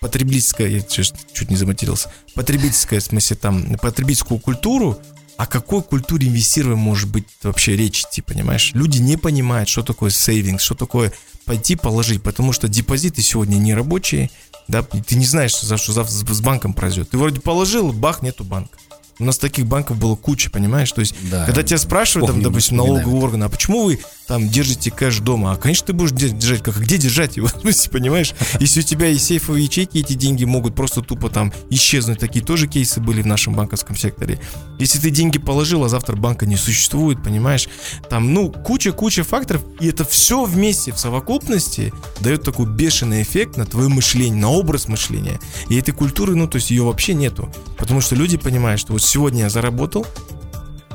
потребительское, 0.00 0.66
я 0.66 0.80
чуть, 0.80 1.14
чуть 1.32 1.50
не 1.50 1.56
заматерился, 1.56 2.12
потребительское, 2.34 2.98
в 2.98 3.04
смысле 3.04 3.36
там, 3.36 3.78
потребительскую 3.80 4.40
культуру, 4.40 5.00
о 5.36 5.46
какой 5.46 5.82
культуре 5.82 6.28
инвестирования 6.28 6.76
может 6.76 7.08
быть 7.08 7.24
вообще 7.42 7.76
речь 7.76 8.02
идти, 8.02 8.20
понимаешь? 8.20 8.72
Люди 8.74 8.98
не 8.98 9.16
понимают, 9.16 9.68
что 9.68 9.82
такое 9.82 10.10
сейвинг, 10.10 10.60
что 10.60 10.74
такое 10.74 11.12
пойти 11.46 11.76
положить, 11.76 12.22
потому 12.22 12.52
что 12.52 12.68
депозиты 12.68 13.22
сегодня 13.22 13.56
не 13.56 13.72
рабочие, 13.72 14.30
да, 14.68 14.82
ты 14.82 15.14
не 15.14 15.24
знаешь, 15.24 15.52
что 15.52 15.66
завтра, 15.66 15.92
завтра 15.92 16.34
с 16.34 16.40
банком 16.40 16.74
произойдет. 16.74 17.10
Ты 17.10 17.18
вроде 17.18 17.40
положил, 17.40 17.92
бах, 17.92 18.22
нету 18.22 18.44
банка. 18.44 18.76
У 19.20 19.24
нас 19.24 19.38
таких 19.38 19.66
банков 19.66 19.98
было 19.98 20.16
куча, 20.16 20.50
понимаешь? 20.50 20.90
То 20.90 21.00
есть, 21.00 21.14
да, 21.30 21.44
когда 21.44 21.62
тебя 21.62 21.78
спрашивают, 21.78 22.30
там, 22.30 22.42
допустим, 22.42 22.78
налоговый 22.78 23.20
орган, 23.20 23.42
а 23.44 23.48
почему 23.48 23.84
вы 23.84 24.00
там 24.30 24.48
держите 24.48 24.92
кэш 24.92 25.18
дома? 25.18 25.50
А, 25.50 25.56
конечно, 25.56 25.88
ты 25.88 25.92
будешь 25.92 26.12
держать. 26.12 26.62
Как, 26.62 26.78
где 26.78 26.98
держать 26.98 27.36
его? 27.36 27.48
понимаешь? 27.90 28.32
Если 28.60 28.78
у 28.78 28.82
тебя 28.84 29.08
есть 29.08 29.26
сейфовые 29.26 29.64
ячейки, 29.64 29.98
эти 29.98 30.12
деньги 30.12 30.44
могут 30.44 30.76
просто 30.76 31.02
тупо 31.02 31.28
там 31.30 31.52
исчезнуть. 31.68 32.20
Такие 32.20 32.44
тоже 32.44 32.68
кейсы 32.68 33.00
были 33.00 33.22
в 33.22 33.26
нашем 33.26 33.54
банковском 33.54 33.96
секторе. 33.96 34.38
Если 34.78 35.00
ты 35.00 35.10
деньги 35.10 35.40
положил, 35.40 35.82
а 35.82 35.88
завтра 35.88 36.14
банка 36.14 36.46
не 36.46 36.54
существует, 36.54 37.20
понимаешь? 37.24 37.68
Там, 38.08 38.32
ну, 38.32 38.52
куча-куча 38.52 39.24
факторов, 39.24 39.64
и 39.80 39.88
это 39.88 40.04
все 40.04 40.44
вместе 40.44 40.92
в 40.92 40.98
совокупности 41.00 41.92
дает 42.20 42.44
такой 42.44 42.66
бешеный 42.66 43.22
эффект 43.22 43.56
на 43.56 43.66
твое 43.66 43.88
мышление, 43.88 44.40
на 44.40 44.50
образ 44.50 44.86
мышления. 44.86 45.40
И 45.68 45.76
этой 45.76 45.90
культуры, 45.90 46.36
ну, 46.36 46.46
то 46.46 46.54
есть 46.54 46.70
ее 46.70 46.84
вообще 46.84 47.14
нету. 47.14 47.52
Потому 47.76 48.00
что 48.00 48.14
люди 48.14 48.36
понимают, 48.36 48.80
что 48.80 48.92
вот 48.92 49.02
сегодня 49.02 49.40
я 49.40 49.50
заработал 49.50 50.06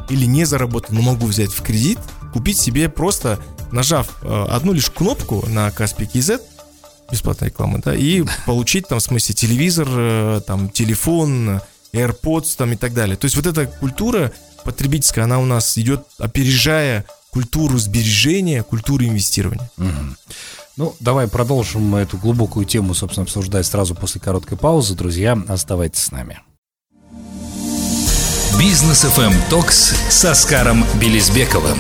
или 0.09 0.25
не 0.25 0.45
заработал, 0.45 0.95
но 0.95 1.01
могу 1.01 1.25
взять 1.25 1.51
в 1.51 1.61
кредит, 1.61 1.99
купить 2.35 2.59
себе 2.59 2.89
просто, 2.89 3.39
нажав 3.71 4.19
э, 4.21 4.45
одну 4.49 4.73
лишь 4.73 4.89
кнопку 4.89 5.45
на 5.47 5.71
Каспи 5.71 6.03
KZ, 6.03 6.41
бесплатная 7.09 7.47
реклама, 7.47 7.79
да, 7.81 7.95
и 7.95 8.25
получить 8.45 8.89
там, 8.89 8.99
в 8.99 9.03
смысле, 9.03 9.33
телевизор, 9.33 9.87
э, 9.89 10.41
там, 10.45 10.69
телефон, 10.69 11.61
AirPods 11.93 12.57
там 12.57 12.73
и 12.73 12.75
так 12.75 12.93
далее. 12.93 13.15
То 13.15 13.23
есть 13.23 13.37
вот 13.37 13.47
эта 13.47 13.67
культура 13.67 14.33
потребительская, 14.65 15.23
она 15.23 15.39
у 15.39 15.45
нас 15.45 15.77
идет 15.77 16.05
опережая 16.17 17.05
культуру 17.31 17.77
сбережения, 17.77 18.63
культуру 18.63 19.05
инвестирования. 19.05 19.71
Угу. 19.77 19.87
Ну, 20.75 20.95
давай 20.99 21.29
продолжим 21.29 21.95
эту 21.95 22.17
глубокую 22.17 22.65
тему, 22.65 22.93
собственно, 22.93 23.23
обсуждать 23.23 23.65
сразу 23.65 23.95
после 23.95 24.19
короткой 24.19 24.57
паузы. 24.57 24.93
Друзья, 24.93 25.41
оставайтесь 25.47 26.03
с 26.03 26.11
нами. 26.11 26.41
Бизнес 28.59 29.05
FM 29.05 29.33
Токс 29.49 29.93
с 30.09 30.25
Оскаром 30.25 30.83
Белизбековым. 30.99 31.79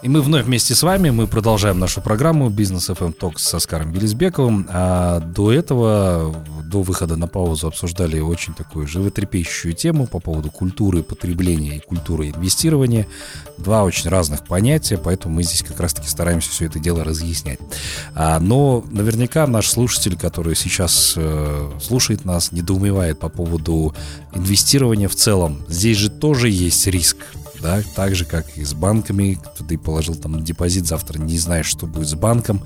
И 0.00 0.08
мы 0.08 0.22
вновь 0.22 0.44
вместе 0.44 0.76
с 0.76 0.84
вами, 0.84 1.10
мы 1.10 1.26
продолжаем 1.26 1.80
нашу 1.80 2.00
программу 2.00 2.50
«Бизнес 2.50 2.88
FM 2.88 3.18
Talks» 3.18 3.38
с 3.38 3.54
Оскаром 3.54 3.90
Белизбековым. 3.90 4.68
А 4.70 5.18
до 5.18 5.50
этого, 5.50 6.36
до 6.62 6.82
выхода 6.82 7.16
на 7.16 7.26
паузу, 7.26 7.66
обсуждали 7.66 8.20
очень 8.20 8.54
такую 8.54 8.86
животрепещущую 8.86 9.74
тему 9.74 10.06
по 10.06 10.20
поводу 10.20 10.52
культуры 10.52 11.02
потребления 11.02 11.78
и 11.78 11.80
культуры 11.80 12.28
инвестирования. 12.28 13.08
Два 13.56 13.82
очень 13.82 14.08
разных 14.08 14.46
понятия, 14.46 14.98
поэтому 14.98 15.34
мы 15.34 15.42
здесь 15.42 15.64
как 15.64 15.80
раз-таки 15.80 16.06
стараемся 16.06 16.50
все 16.50 16.66
это 16.66 16.78
дело 16.78 17.02
разъяснять. 17.02 17.58
А, 18.14 18.38
но 18.38 18.84
наверняка 18.92 19.48
наш 19.48 19.68
слушатель, 19.68 20.16
который 20.16 20.54
сейчас 20.54 21.14
э, 21.16 21.70
слушает 21.80 22.24
нас, 22.24 22.52
недоумевает 22.52 23.18
по 23.18 23.28
поводу 23.28 23.96
инвестирования 24.32 25.08
в 25.08 25.16
целом. 25.16 25.64
Здесь 25.66 25.96
же 25.96 26.08
тоже 26.08 26.50
есть 26.50 26.86
риск 26.86 27.16
да, 27.60 27.82
так 27.94 28.14
же, 28.14 28.24
как 28.24 28.56
и 28.56 28.64
с 28.64 28.74
банками, 28.74 29.38
ты 29.68 29.78
положил 29.78 30.14
там 30.14 30.42
депозит, 30.42 30.86
завтра 30.86 31.18
не 31.18 31.38
знаешь, 31.38 31.66
что 31.66 31.86
будет 31.86 32.08
с 32.08 32.14
банком. 32.14 32.62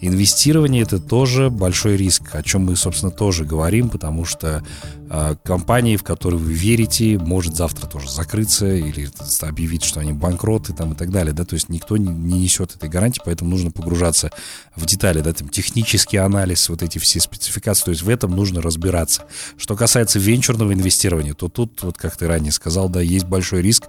Инвестирование 0.00 0.82
это 0.82 0.98
тоже 0.98 1.50
большой 1.50 1.96
риск, 1.96 2.34
о 2.34 2.42
чем 2.42 2.66
мы, 2.66 2.76
собственно, 2.76 3.10
тоже 3.10 3.44
говорим, 3.44 3.88
потому 3.88 4.24
что 4.24 4.62
э, 5.08 5.36
компании, 5.42 5.96
в 5.96 6.02
которые 6.02 6.38
вы 6.38 6.52
верите, 6.52 7.18
может 7.18 7.56
завтра 7.56 7.86
тоже 7.86 8.10
закрыться 8.10 8.66
или 8.74 9.08
объявить, 9.40 9.84
что 9.84 10.00
они 10.00 10.12
банкроты 10.12 10.74
там 10.74 10.92
и 10.92 10.96
так 10.96 11.10
далее, 11.10 11.32
да, 11.32 11.44
то 11.44 11.54
есть 11.54 11.68
никто 11.68 11.96
не, 11.96 12.08
не 12.08 12.40
несет 12.40 12.74
этой 12.76 12.88
гарантии, 12.88 13.22
поэтому 13.24 13.50
нужно 13.50 13.70
погружаться 13.70 14.30
в 14.76 14.84
детали, 14.84 15.20
да, 15.20 15.32
там 15.32 15.48
технический 15.48 16.18
анализ, 16.18 16.68
вот 16.68 16.82
эти 16.82 16.98
все 16.98 17.20
спецификации, 17.20 17.84
то 17.84 17.90
есть 17.92 18.02
в 18.02 18.08
этом 18.08 18.34
нужно 18.36 18.60
разбираться. 18.60 19.24
Что 19.56 19.76
касается 19.76 20.18
венчурного 20.18 20.72
инвестирования, 20.72 21.34
то 21.34 21.48
тут, 21.48 21.82
вот 21.82 21.96
как 21.96 22.16
ты 22.16 22.26
ранее 22.26 22.52
сказал, 22.52 22.88
да, 22.88 23.00
есть 23.00 23.26
большой 23.26 23.62
риск 23.62 23.84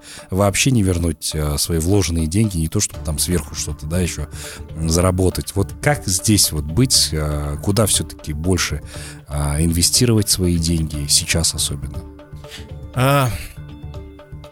вообще 0.46 0.70
не 0.70 0.82
вернуть 0.82 1.32
э, 1.34 1.58
свои 1.58 1.78
вложенные 1.78 2.26
деньги, 2.26 2.56
не 2.56 2.68
то, 2.68 2.80
чтобы 2.80 3.04
там 3.04 3.18
сверху 3.18 3.54
что-то, 3.54 3.86
да, 3.86 4.00
еще 4.00 4.28
заработать. 4.76 5.54
Вот 5.54 5.74
как 5.82 6.06
здесь 6.06 6.52
вот 6.52 6.64
быть, 6.64 7.10
а, 7.12 7.56
куда 7.58 7.86
все-таки 7.86 8.32
больше 8.32 8.82
а, 9.28 9.62
инвестировать 9.62 10.28
свои 10.28 10.56
деньги, 10.56 11.06
сейчас 11.08 11.54
особенно? 11.54 12.02
А, 12.94 13.30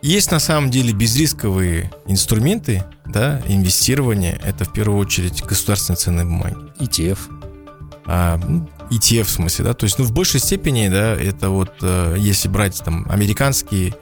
есть 0.03 0.31
на 0.31 0.39
самом 0.39 0.71
деле 0.71 0.93
безрисковые 0.93 1.91
инструменты, 2.07 2.85
да, 3.07 3.41
инвестирования. 3.49 4.39
Это 4.45 4.65
в 4.65 4.73
первую 4.73 4.99
очередь 4.99 5.43
государственные 5.43 5.97
ценные 5.97 6.25
бумаги. 6.27 6.57
ETF. 6.79 7.19
А, 8.07 8.37
ну, 8.37 8.69
ETF 8.91 9.25
в 9.25 9.31
смысле, 9.31 9.65
да, 9.65 9.75
то 9.75 9.85
есть, 9.85 9.99
ну, 9.99 10.05
в 10.05 10.13
большей 10.13 10.41
степени, 10.41 10.89
да, 10.89 11.15
это 11.15 11.49
вот, 11.49 11.73
э, 11.81 12.17
если 12.19 12.49
брать 12.49 12.83
там 12.85 13.07
американские 13.11 13.95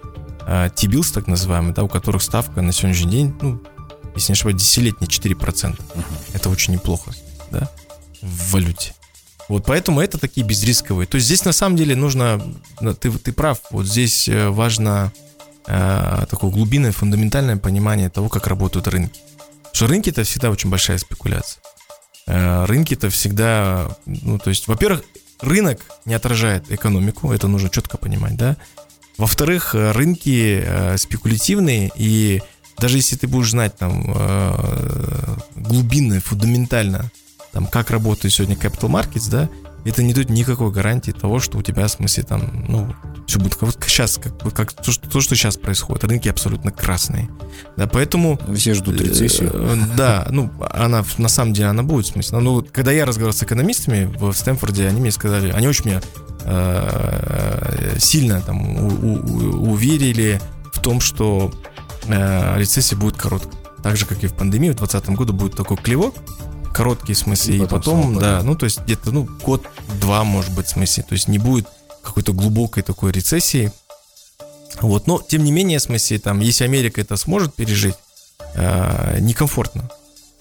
э, 0.47 0.71
T-bills, 0.75 1.13
так 1.13 1.27
называемые, 1.27 1.75
да, 1.75 1.83
у 1.83 1.89
которых 1.89 2.23
ставка 2.23 2.63
на 2.63 2.73
сегодняшний 2.73 3.11
день, 3.11 3.35
ну, 3.41 3.63
если 4.15 4.33
не 4.33 4.35
ошибаюсь, 4.35 4.61
десятилетний 4.61 5.09
4%. 5.09 5.77
Uh-huh. 5.77 6.05
Это 6.35 6.51
очень 6.51 6.75
неплохо 6.75 7.13
да, 7.51 7.71
в 8.21 8.53
валюте. 8.53 8.95
Вот 9.49 9.67
поэтому 9.67 10.01
это 10.01 10.19
такие 10.19 10.47
безрисковые. 10.47 11.07
То 11.07 11.17
есть 11.17 11.27
здесь 11.27 11.45
на 11.45 11.53
самом 11.53 11.77
деле 11.77 11.97
нужно, 11.97 12.41
ты, 13.01 13.11
ты 13.11 13.33
прав, 13.33 13.61
вот 13.71 13.87
здесь 13.87 14.29
э, 14.29 14.49
важно 14.49 15.13
э, 15.67 16.27
такое 16.31 16.51
глубинное, 16.51 16.93
фундаментальное 16.93 17.57
понимание 17.57 18.09
того, 18.09 18.29
как 18.29 18.47
работают 18.47 18.89
рынки. 18.89 19.21
Потому 19.59 19.75
что 19.75 19.87
рынки 19.89 20.11
это 20.11 20.25
всегда 20.25 20.51
очень 20.51 20.71
большая 20.71 20.99
спекуляция. 20.99 21.63
Э, 22.27 22.65
рынки 22.65 22.95
это 22.95 23.11
всегда, 23.11 23.97
ну 24.07 24.39
то 24.39 24.51
есть, 24.51 24.69
во-первых, 24.69 25.03
рынок 25.41 25.81
не 26.05 26.15
отражает 26.15 26.71
экономику, 26.71 27.33
это 27.33 27.49
нужно 27.49 27.69
четко 27.69 27.99
понимать, 27.99 28.37
да. 28.37 28.57
Во-вторых, 29.23 29.77
э, 29.77 29.93
рынки 29.93 30.65
э, 30.67 30.97
спекулятивные 30.99 31.93
и 31.95 32.43
даже 32.77 32.97
если 32.97 33.15
ты 33.15 33.29
будешь 33.29 33.53
знать 33.53 33.77
там 33.77 34.13
э, 34.13 35.37
глубинно, 35.55 36.21
фундаментально 36.21 37.09
там, 37.53 37.69
как 37.69 37.93
работает 37.93 38.35
сегодня 38.35 38.57
Capital 38.57 38.89
Markets, 38.89 39.31
да, 39.31 39.49
это 39.85 40.03
не 40.03 40.13
дает 40.13 40.29
никакой 40.29 40.73
гарантии 40.73 41.13
того, 41.13 41.39
что 41.39 41.59
у 41.59 41.63
тебя, 41.63 41.87
в 41.87 41.93
смысле, 41.93 42.25
там, 42.25 42.65
ну, 42.67 42.93
все 43.27 43.39
будет 43.39 43.55
как 43.55 43.63
вот 43.63 43.79
сейчас, 43.87 44.19
как, 44.19 44.55
как 44.55 44.73
то, 44.73 44.91
что, 44.91 45.09
то, 45.09 45.21
что 45.21 45.35
сейчас 45.35 45.57
происходит. 45.57 46.05
Рынки 46.05 46.29
абсолютно 46.29 46.71
красные. 46.71 47.29
Да, 47.77 47.87
поэтому... 47.87 48.39
Все 48.55 48.75
ждут 48.75 49.01
э, 49.01 49.05
рецессию. 49.05 49.51
Э, 49.53 49.77
да, 49.97 50.27
ну, 50.31 50.51
она, 50.71 51.05
на 51.19 51.29
самом 51.29 51.53
деле, 51.53 51.69
она 51.69 51.83
будет, 51.83 52.07
в 52.07 52.11
смысле. 52.11 52.39
Ну, 52.39 52.65
когда 52.73 52.93
я 52.93 53.07
разговаривал 53.07 53.37
с 53.37 53.43
экономистами 53.43 54.05
в 54.05 54.33
Стэнфорде, 54.33 54.87
они 54.87 55.01
мне 55.01 55.11
сказали, 55.11 55.51
они 55.51 55.69
очень 55.69 55.87
меня 55.87 56.03
э, 56.45 57.97
сильно 57.99 58.41
там 58.43 58.63
у, 58.63 58.89
у, 58.89 59.73
уверили 59.73 60.41
в 60.73 60.81
том, 60.81 61.01
что 61.01 61.53
э, 62.07 62.59
рецессия 62.59 62.97
будет 62.97 63.17
короткой. 63.17 63.59
Так 63.83 63.97
же, 63.97 64.07
как 64.07 64.23
и 64.23 64.27
в 64.27 64.35
пандемии, 64.35 64.71
в 64.71 64.77
2020 64.77 65.17
году 65.17 65.33
будет 65.33 65.57
такой 65.57 65.77
клевок, 65.77 66.15
короткий 66.73 67.15
в 67.15 67.19
смысле, 67.19 67.57
и, 67.57 67.59
и 67.59 67.61
потом, 67.63 67.81
потом 67.81 68.19
да, 68.19 68.43
ну, 68.43 68.55
то 68.55 68.65
есть 68.65 68.81
где-то, 68.83 69.11
ну, 69.11 69.29
год-два, 69.43 70.25
может 70.25 70.55
быть, 70.55 70.67
в 70.67 70.71
смысле, 70.71 71.05
то 71.09 71.13
есть 71.15 71.29
не 71.29 71.39
будет 71.39 71.67
какой-то 72.03 72.33
глубокой 72.33 72.83
такой 72.83 73.13
рецессии. 73.13 73.73
Вот, 74.81 75.07
но, 75.07 75.21
тем 75.21 75.45
не 75.45 75.53
менее, 75.53 75.79
в 75.79 75.83
смысле, 75.83 76.19
там, 76.19 76.41
если 76.41 76.65
Америка 76.65 77.01
это 77.01 77.17
сможет 77.17 77.55
пережить, 77.55 77.95
э, 78.55 79.19
некомфортно, 79.21 79.91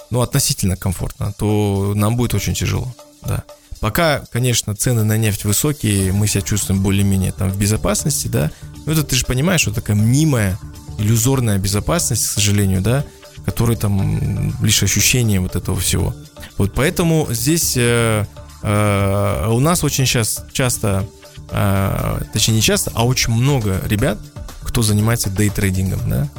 ну, 0.10 0.22
относительно 0.22 0.78
комфортно, 0.78 1.34
то 1.38 1.94
нам 1.96 2.16
будет 2.16 2.34
очень 2.34 2.54
тяжело, 2.54 2.94
да. 3.22 3.44
Пока, 3.80 4.24
конечно, 4.32 4.76
цены 4.76 5.04
на 5.04 5.18
нефть 5.18 5.44
высокие, 5.44 6.14
мы 6.14 6.28
себя 6.28 6.42
чувствуем 6.42 6.84
более-менее 6.84 7.32
там 7.32 7.50
в 7.50 7.58
безопасности, 7.58 8.28
да, 8.28 8.52
но 8.86 8.94
это 8.94 9.04
ты 9.04 9.16
же 9.16 9.26
понимаешь, 9.26 9.62
что 9.62 9.74
такая 9.74 9.96
мнимая, 9.96 10.58
иллюзорная 10.98 11.58
безопасность, 11.58 12.28
к 12.28 12.30
сожалению, 12.30 12.82
да, 12.82 13.06
который 13.46 13.76
там 13.76 14.54
лишь 14.62 14.84
ощущение 14.84 15.40
вот 15.40 15.56
этого 15.56 15.80
всего. 15.80 16.14
Вот 16.58 16.74
поэтому 16.74 17.28
здесь 17.32 17.76
э, 17.76 18.26
э, 18.62 19.48
у 19.50 19.60
нас 19.60 19.84
очень 19.84 20.06
сейчас 20.06 20.46
часто, 20.52 21.08
э, 21.52 22.22
точнее 22.34 22.56
не 22.56 22.62
часто, 22.62 22.92
а 22.96 23.06
очень 23.06 23.34
много 23.34 23.82
ребят, 23.86 24.18
кто 24.64 24.82
занимается 24.82 25.30
дейтрейдингом, 25.30 26.00
да. 26.10 26.30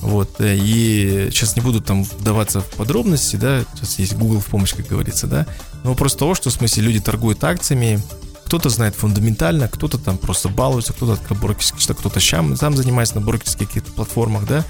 Вот, 0.00 0.40
э, 0.40 0.56
и 0.56 1.28
сейчас 1.30 1.54
не 1.56 1.62
буду 1.62 1.80
там 1.80 2.04
вдаваться 2.04 2.60
в 2.60 2.66
подробности, 2.70 3.36
да, 3.36 3.62
сейчас 3.74 3.98
есть 3.98 4.14
Google 4.14 4.40
в 4.40 4.46
помощь, 4.46 4.74
как 4.74 4.86
говорится, 4.86 5.26
да, 5.26 5.46
но 5.84 5.90
вопрос 5.90 6.16
того, 6.16 6.34
что 6.34 6.50
в 6.50 6.52
смысле 6.52 6.82
люди 6.84 7.00
торгуют 7.00 7.42
акциями, 7.44 8.00
кто-то 8.44 8.68
знает 8.68 8.94
фундаментально, 8.94 9.68
кто-то 9.68 9.98
там 9.98 10.18
просто 10.18 10.48
балуется, 10.48 10.92
кто-то 10.92 11.14
открыл 11.14 11.38
брокерский 11.38 11.80
счет, 11.80 11.96
кто-то 11.96 12.20
сам, 12.20 12.56
сам 12.56 12.76
занимается 12.76 13.14
на 13.14 13.20
брокерских 13.20 13.68
каких-то 13.68 13.92
платформах, 13.92 14.46
да, 14.46 14.64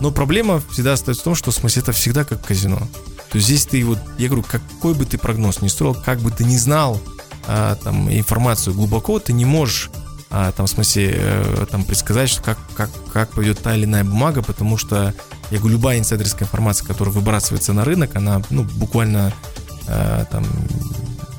но 0.00 0.10
проблема 0.10 0.62
всегда 0.70 0.92
остается 0.92 1.22
в 1.22 1.24
том, 1.24 1.34
что 1.34 1.50
в 1.50 1.54
смысле 1.54 1.82
это 1.82 1.92
всегда 1.92 2.24
как 2.24 2.44
казино. 2.44 2.78
То 3.30 3.38
есть 3.38 3.46
здесь 3.48 3.66
ты 3.66 3.84
вот, 3.84 3.98
я 4.18 4.28
говорю, 4.28 4.44
какой 4.44 4.94
бы 4.94 5.04
ты 5.04 5.18
прогноз 5.18 5.62
не 5.62 5.68
строил, 5.68 5.94
как 5.94 6.20
бы 6.20 6.30
ты 6.30 6.44
не 6.44 6.56
знал 6.56 7.00
а, 7.46 7.76
там 7.76 8.10
информацию 8.10 8.74
глубоко, 8.74 9.18
ты 9.18 9.32
не 9.32 9.44
можешь 9.44 9.90
а, 10.30 10.52
там 10.52 10.66
в 10.66 10.70
смысле 10.70 11.14
э, 11.16 11.66
там 11.70 11.84
предсказать, 11.84 12.28
что 12.28 12.42
как, 12.42 12.58
как, 12.76 12.90
как 13.12 13.30
пойдет 13.30 13.60
та 13.60 13.76
или 13.76 13.84
иная 13.84 14.02
бумага, 14.02 14.42
потому 14.42 14.76
что 14.76 15.14
я 15.50 15.58
говорю, 15.58 15.76
любая 15.76 15.98
инсайдерская 15.98 16.46
информация, 16.46 16.86
которая 16.86 17.14
выбрасывается 17.14 17.72
на 17.72 17.84
рынок, 17.84 18.16
она 18.16 18.42
ну, 18.50 18.64
буквально 18.64 19.32
э, 19.86 20.24
там 20.30 20.44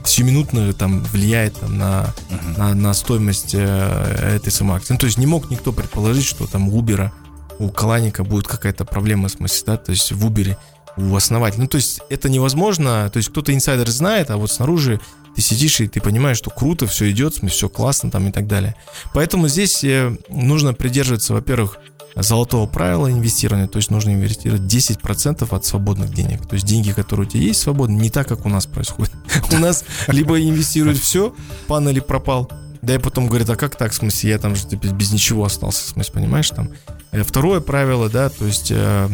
сиюминутно 0.06 0.72
там 0.74 1.04
влияет 1.04 1.60
там, 1.60 1.78
на, 1.78 2.13
uh-huh. 2.30 2.58
на, 2.58 2.74
на 2.74 2.93
стоимость 2.93 3.54
э, 3.54 4.36
этой 4.38 4.52
самой 4.52 4.78
акции. 4.78 4.93
Ну, 4.93 5.00
то 5.00 5.06
есть 5.06 5.17
не 5.17 5.26
мог 5.26 5.50
никто 5.50 5.74
предположить, 5.74 6.26
что 6.26 6.48
там 6.48 6.70
у 6.70 6.82
Uber 6.82 7.12
у 7.60 7.70
Каланика 7.70 8.24
будет 8.24 8.48
какая-то 8.48 8.86
проблема, 8.86 9.28
в 9.28 9.32
смысле, 9.32 9.63
да, 9.65 9.78
то 9.78 9.91
есть 9.91 10.12
в 10.12 10.26
Uber 10.26 10.56
у 10.96 11.15
основателя. 11.15 11.63
Ну, 11.63 11.67
то 11.67 11.78
есть 11.78 12.02
это 12.10 12.30
невозможно, 12.30 13.10
то 13.12 13.17
есть 13.17 13.30
кто-то 13.30 13.54
инсайдер 13.54 13.89
знает, 13.89 14.32
а 14.32 14.38
вот 14.38 14.52
снаружи 14.52 15.00
ты 15.38 15.43
сидишь 15.43 15.80
и 15.82 15.88
ты 15.88 16.02
понимаешь, 16.02 16.38
что 16.38 16.50
круто, 16.50 16.88
все 16.88 17.12
идет, 17.12 17.36
все 17.36 17.69
классно 17.69 18.10
там 18.10 18.28
и 18.28 18.32
так 18.32 18.47
далее. 18.47 18.76
Поэтому 19.13 19.47
здесь 19.47 19.84
э, 19.84 20.17
нужно 20.30 20.73
придерживаться, 20.73 21.36
во-первых, 21.36 21.78
золотого 22.15 22.65
правила 22.65 23.12
инвестирования, 23.12 23.67
то 23.67 23.78
есть 23.78 23.91
нужно 23.91 24.15
инвестировать 24.15 24.63
10% 24.63 25.47
от 25.56 25.63
свободных 25.63 26.12
денег. 26.12 26.47
То 26.47 26.56
есть 26.56 26.65
деньги, 26.65 26.91
которые 26.91 27.28
у 27.28 27.30
тебя 27.30 27.43
есть 27.43 27.62
свободные, 27.62 28.00
не 28.00 28.10
так, 28.10 28.28
как 28.28 28.47
у 28.47 28.50
нас 28.50 28.65
происходит. 28.65 29.13
У 29.52 29.58
нас 29.58 29.86
либо 30.08 30.41
инвестируют 30.41 30.97
все, 30.97 31.36
пан 31.67 31.88
или 31.88 32.00
пропал, 32.00 32.52
да 32.82 32.95
и 32.95 32.97
потом 32.97 33.28
говорит, 33.28 33.47
а 33.52 33.56
как 33.56 33.76
так, 33.76 33.91
в 33.91 33.95
смысле, 33.95 34.32
я 34.32 34.39
там 34.39 34.56
же 34.56 34.65
без 34.65 35.12
ничего 35.12 35.45
остался, 35.45 35.86
в 35.86 35.89
смысле, 35.89 36.13
понимаешь, 36.15 36.50
там. 36.50 36.71
Э, 37.12 37.21
второе 37.21 37.60
правило, 37.60 38.10
да, 38.10 38.30
то 38.30 38.45
есть, 38.45 38.71
э, 38.71 39.08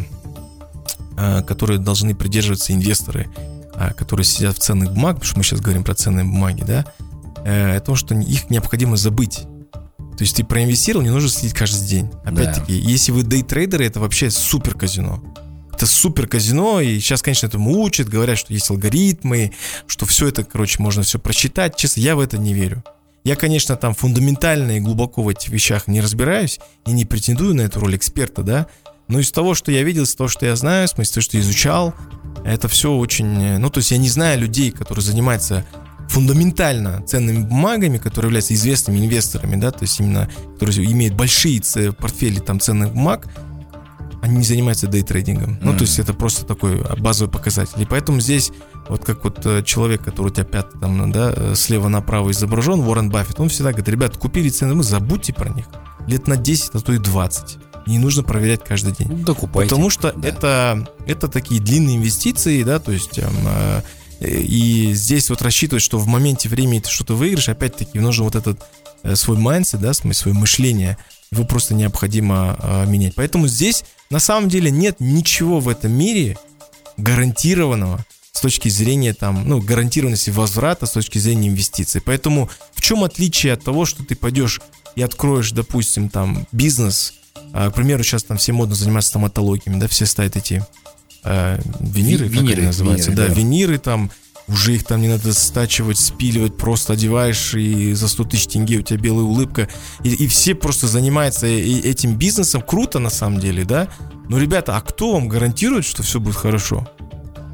э, 1.17 1.43
которые 1.43 1.79
должны 1.79 2.15
придерживаться 2.15 2.71
инвесторы, 2.71 3.27
которые 3.91 4.26
сидят 4.26 4.58
в 4.58 4.60
ценных 4.60 4.93
бумагах, 4.93 5.22
потому 5.22 5.30
что 5.30 5.38
мы 5.38 5.43
сейчас 5.43 5.62
говорим 5.62 5.84
про 5.84 5.93
ценные 5.96 6.26
бумаги, 6.26 6.63
да, 6.63 6.86
э, 7.43 7.76
о 7.76 7.80
том, 7.80 7.96
что 7.96 8.15
их 8.15 8.50
необходимо 8.50 8.98
забыть. 8.98 9.43
То 10.17 10.24
есть 10.24 10.36
ты 10.36 10.43
проинвестировал, 10.43 11.04
не 11.04 11.10
нужно 11.10 11.30
следить 11.30 11.54
каждый 11.54 11.86
день. 11.88 12.10
Опять-таки, 12.24 12.80
да. 12.82 12.89
если 12.89 13.12
вы 13.12 13.24
дейтрейдеры, 13.24 13.86
это 13.86 14.00
вообще 14.00 14.30
супер 14.30 14.76
казино. 14.76 15.24
Это 15.74 15.88
супер 15.88 16.28
казино, 16.28 16.82
и 16.82 17.00
сейчас, 17.00 17.24
конечно, 17.24 17.48
этому 17.48 17.82
учат, 17.82 18.08
говорят, 18.08 18.38
что 18.38 18.54
есть 18.54 18.69
алгоритмы, 18.69 19.54
что 19.88 20.06
все 20.06 20.28
это, 20.28 20.43
короче, 20.43 20.82
можно 20.82 21.02
все 21.02 21.17
прочитать. 21.17 21.76
Честно, 21.76 22.02
я 22.02 22.15
в 22.15 22.19
это 22.19 22.38
не 22.38 22.54
верю. 22.54 22.84
Я, 23.24 23.36
конечно, 23.36 23.76
там 23.76 23.96
фундаментально 23.96 24.78
и 24.78 24.80
глубоко 24.80 25.24
в 25.24 25.30
этих 25.30 25.50
вещах 25.50 25.88
не 25.88 26.02
разбираюсь 26.02 26.60
и 26.86 26.91
не 26.91 27.06
претендую 27.06 27.56
на 27.56 27.62
эту 27.62 27.80
роль 27.80 27.96
эксперта, 27.96 28.43
да, 28.43 28.67
но 29.08 29.19
из 29.19 29.32
того, 29.32 29.54
что 29.56 29.72
я 29.72 29.84
видел, 29.84 30.04
из 30.04 30.15
того, 30.15 30.28
что 30.28 30.46
я 30.46 30.56
знаю, 30.56 30.88
в 30.88 30.91
смысле, 30.91 31.13
то, 31.15 31.22
что 31.22 31.39
изучал, 31.39 31.93
это 32.43 32.67
все 32.67 32.93
очень... 32.93 33.58
Ну, 33.58 33.69
то 33.69 33.80
есть 33.80 33.91
я 33.91 33.98
не 33.98 34.10
знаю 34.10 34.39
людей, 34.39 34.72
которые 34.72 35.04
занимаются 35.04 35.65
фундаментально 36.10 37.02
ценными 37.04 37.43
бумагами, 37.43 37.98
которые 37.98 38.30
являются 38.30 38.54
известными 38.54 39.00
инвесторами, 39.00 39.56
да, 39.56 39.72
то 39.72 39.84
есть 39.84 40.00
именно, 40.00 40.30
которые 40.54 40.91
имеют 40.91 41.15
большие 41.15 41.62
портфели 41.93 42.39
там 42.39 42.60
ценных 42.60 42.93
бумаг, 42.93 43.28
они 44.22 44.38
не 44.38 44.43
занимаются 44.43 44.88
дейтрейдингом. 44.88 45.56
Mm-hmm. 45.56 45.60
Ну, 45.63 45.74
то 45.74 45.82
есть 45.82 46.00
это 46.00 46.13
просто 46.13 46.46
такой 46.46 46.82
базовый 46.98 47.30
показатель. 47.30 47.82
И 47.82 47.86
поэтому 47.86 48.22
здесь, 48.22 48.52
вот 48.88 49.04
как 49.04 49.26
вот 49.26 49.46
э, 49.46 49.63
человек, 49.63 50.02
который 50.02 50.28
у 50.28 50.30
тебя 50.30 50.46
пятый 50.46 50.80
там, 50.80 51.12
да, 51.12 51.34
э, 51.36 51.54
слева 51.56 51.89
направо 51.89 52.32
изображен, 52.32 52.80
Уоррен 52.80 53.10
Баффет, 53.10 53.41
он 53.41 53.50
всегда 53.50 53.72
говорит, 53.72 53.89
ребят, 53.89 54.15
купили 54.15 54.48
цены, 54.48 54.76
мы 54.76 54.84
забудьте 54.84 55.34
про 55.34 55.50
них. 55.50 55.65
Лет 56.07 56.27
на 56.27 56.37
10, 56.37 56.71
а 56.73 56.79
то 56.79 56.93
и 56.93 56.97
20 56.97 57.57
не 57.85 57.99
нужно 57.99 58.23
проверять 58.23 58.63
каждый 58.63 58.93
день. 58.93 59.07
Ну, 59.09 59.17
докупайте. 59.25 59.69
Потому 59.69 59.89
что 59.89 60.13
да. 60.13 60.27
это, 60.27 60.87
это 61.05 61.27
такие 61.27 61.61
длинные 61.61 61.97
инвестиции, 61.97 62.63
да, 62.63 62.79
то 62.79 62.91
есть 62.91 63.19
эм, 63.19 63.35
э, 63.45 63.81
и 64.21 64.93
здесь 64.93 65.29
вот 65.29 65.41
рассчитывать, 65.41 65.83
что 65.83 65.97
в 65.97 66.07
моменте 66.07 66.49
времени 66.49 66.79
ты 66.79 66.89
что-то 66.89 67.15
выиграешь, 67.15 67.49
опять-таки 67.49 67.99
нужно 67.99 68.23
вот 68.23 68.35
этот 68.35 68.61
э, 69.03 69.15
свой 69.15 69.37
mindset, 69.37 69.79
да, 69.79 69.93
свое 69.93 70.35
мышление, 70.35 70.97
его 71.31 71.43
просто 71.45 71.73
необходимо 71.73 72.57
э, 72.61 72.85
менять. 72.87 73.15
Поэтому 73.15 73.47
здесь 73.47 73.83
на 74.09 74.19
самом 74.19 74.49
деле 74.49 74.71
нет 74.71 74.97
ничего 74.99 75.59
в 75.59 75.67
этом 75.67 75.91
мире 75.91 76.37
гарантированного 76.97 78.05
с 78.31 78.41
точки 78.41 78.69
зрения 78.69 79.13
там, 79.13 79.47
ну, 79.47 79.61
гарантированности 79.61 80.29
возврата, 80.29 80.85
с 80.85 80.91
точки 80.91 81.17
зрения 81.17 81.49
инвестиций. 81.49 82.01
Поэтому 82.01 82.49
в 82.73 82.81
чем 82.81 83.03
отличие 83.03 83.53
от 83.53 83.63
того, 83.63 83.85
что 83.85 84.03
ты 84.03 84.15
пойдешь 84.15 84.61
и 84.95 85.01
откроешь, 85.01 85.51
допустим, 85.51 86.10
там 86.10 86.47
бизнес, 86.51 87.13
а, 87.53 87.69
к 87.69 87.75
примеру, 87.75 88.03
сейчас 88.03 88.23
там 88.23 88.38
все 88.38 88.53
модно 88.53 88.75
заниматься 88.75 89.10
стоматологиями, 89.10 89.79
да, 89.79 89.88
все 89.88 90.06
ставят 90.06 90.36
эти 90.36 90.65
э, 91.23 91.60
виниры, 91.79 92.27
виниры, 92.27 92.47
как 92.47 92.58
они 92.58 92.67
называются, 92.67 93.12
виниры, 93.12 93.27
да, 93.27 93.34
да, 93.34 93.39
виниры 93.39 93.77
там, 93.77 94.12
уже 94.47 94.75
их 94.75 94.84
там 94.84 95.01
не 95.01 95.08
надо 95.08 95.34
стачивать, 95.34 95.97
спиливать, 95.97 96.58
просто 96.58 96.93
одеваешь, 96.93 97.53
и 97.53 97.93
за 97.93 98.08
100 98.08 98.23
тысяч 98.25 98.47
тенге 98.47 98.79
у 98.79 98.82
тебя 98.82 98.99
белая 98.99 99.25
улыбка. 99.25 99.69
И, 100.03 100.10
и 100.10 100.27
все 100.27 100.53
просто 100.53 100.88
занимаются 100.88 101.47
этим 101.47 102.15
бизнесом. 102.15 102.62
Круто 102.62 102.99
на 102.99 103.10
самом 103.10 103.39
деле, 103.39 103.63
да? 103.63 103.88
Но, 104.29 104.38
ребята, 104.38 104.75
а 104.75 104.82
кто 104.82 105.13
вам 105.13 105.29
гарантирует, 105.29 105.86
что 105.86 106.03
все 106.03 106.19
будет 106.19 106.36
хорошо? 106.36 106.88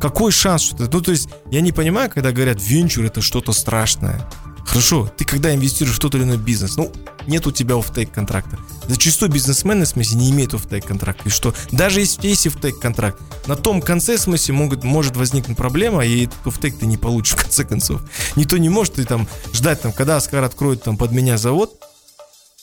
Какой 0.02 0.32
шанс, 0.32 0.64
что 0.64 0.84
это? 0.84 0.98
Ну, 0.98 1.02
то 1.02 1.12
есть, 1.12 1.30
я 1.52 1.62
не 1.62 1.72
понимаю, 1.72 2.10
когда 2.10 2.32
говорят, 2.32 2.58
венчур 2.62 3.06
это 3.06 3.22
что-то 3.22 3.52
страшное. 3.52 4.26
Хорошо, 4.70 5.12
ты 5.18 5.26
когда 5.26 5.52
инвестируешь 5.56 5.96
в 5.96 6.00
тот 6.00 6.14
или 6.14 6.22
иной 6.22 6.38
бизнес, 6.38 6.78
ну, 6.78 6.92
нет 7.26 7.48
у 7.48 7.52
тебя 7.52 7.76
офтейк 7.76 8.12
контракта. 8.12 8.60
Зачастую 8.88 9.32
бизнесмены, 9.32 9.86
в 9.86 9.88
смысле, 9.88 10.18
не 10.18 10.30
имеют 10.30 10.54
офтейк 10.54 10.86
контракта. 10.86 11.24
И 11.26 11.32
что 11.32 11.56
даже 11.72 12.02
если 12.02 12.28
есть 12.28 12.46
офтейк 12.46 12.78
контракт, 12.80 13.20
на 13.48 13.56
том 13.56 13.82
конце, 13.82 14.18
в 14.18 14.22
смысле, 14.22 14.54
могут, 14.54 14.84
может 14.84 15.18
возникнуть 15.18 15.58
проблема, 15.58 16.06
и 16.06 16.26
этот 16.26 16.46
офтейк 16.46 16.78
ты 16.78 16.86
не 16.86 16.98
получишь 16.98 17.34
в 17.36 17.42
конце 17.42 17.66
концов. 17.66 18.04
Никто 18.36 18.58
не 18.58 18.70
может 18.70 18.94
ты 18.94 19.06
там 19.06 19.28
ждать, 19.54 19.82
там, 19.82 19.92
когда 19.92 20.18
Аскар 20.18 20.44
откроет 20.44 20.84
там 20.84 20.98
под 20.98 21.14
меня 21.14 21.40
завод, 21.40 21.74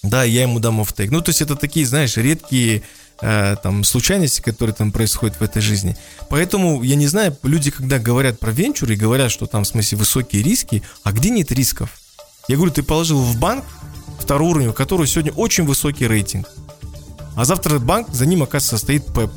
да, 0.05 0.23
я 0.23 0.42
ему 0.42 0.61
дам 0.61 0.81
офтейк. 0.81 1.11
Ну, 1.11 1.23
то 1.23 1.31
есть 1.31 1.42
это 1.42 1.57
такие, 1.57 1.85
знаешь, 1.87 2.16
редкие 2.16 2.85
э, 3.21 3.57
там 3.63 3.85
случайности, 3.85 4.41
которые 4.41 4.75
там 4.75 4.93
происходят 4.93 5.39
в 5.39 5.43
этой 5.43 5.63
жизни. 5.63 5.97
Поэтому, 6.29 6.83
я 6.83 6.97
не 6.97 7.07
знаю, 7.07 7.37
люди, 7.43 7.71
когда 7.71 7.99
говорят 7.99 8.39
про 8.39 8.51
венчуры 8.51 8.95
и 8.95 8.97
говорят, 8.97 9.31
что 9.31 9.47
там, 9.47 9.65
в 9.65 9.69
смысле, 9.69 9.99
высокие 9.99 10.43
риски, 10.43 10.83
а 11.03 11.13
где 11.13 11.31
нет 11.31 11.53
рисков? 11.53 11.91
Я 12.49 12.57
говорю, 12.57 12.73
ты 12.73 12.83
положил 12.83 13.21
в 13.21 13.39
банк 13.39 13.65
второй 14.19 14.51
уровень, 14.51 14.69
у 14.69 14.73
которого 14.73 15.07
сегодня 15.07 15.33
очень 15.33 15.65
высокий 15.65 16.07
рейтинг. 16.07 16.49
А 17.37 17.45
завтра 17.45 17.79
банк, 17.79 18.09
за 18.13 18.27
ним, 18.27 18.43
оказывается, 18.43 18.79
стоит 18.79 19.07
ПЭП. 19.07 19.31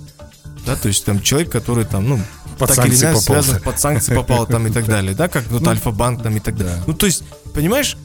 Да, 0.65 0.75
то 0.75 0.87
есть 0.87 1.05
там 1.05 1.21
человек, 1.21 1.51
который 1.51 1.85
там, 1.85 2.07
ну, 2.07 2.19
под 2.57 2.75
так 2.75 2.85
или 2.85 2.95
иначе 2.95 3.21
связан, 3.21 3.61
под 3.61 3.79
санкции 3.79 4.15
попал 4.15 4.45
там 4.45 4.67
и 4.67 4.71
так 4.71 4.85
далее, 4.87 5.15
да, 5.15 5.27
как 5.27 5.47
вот 5.47 5.61
ну, 5.61 5.69
Альфа-банк 5.69 6.21
там 6.21 6.35
и 6.35 6.39
так 6.39 6.57
далее. 6.57 6.75
Да. 6.77 6.83
Ну, 6.87 6.93
то 6.93 7.05
есть, 7.05 7.23
понимаешь, 7.53 7.97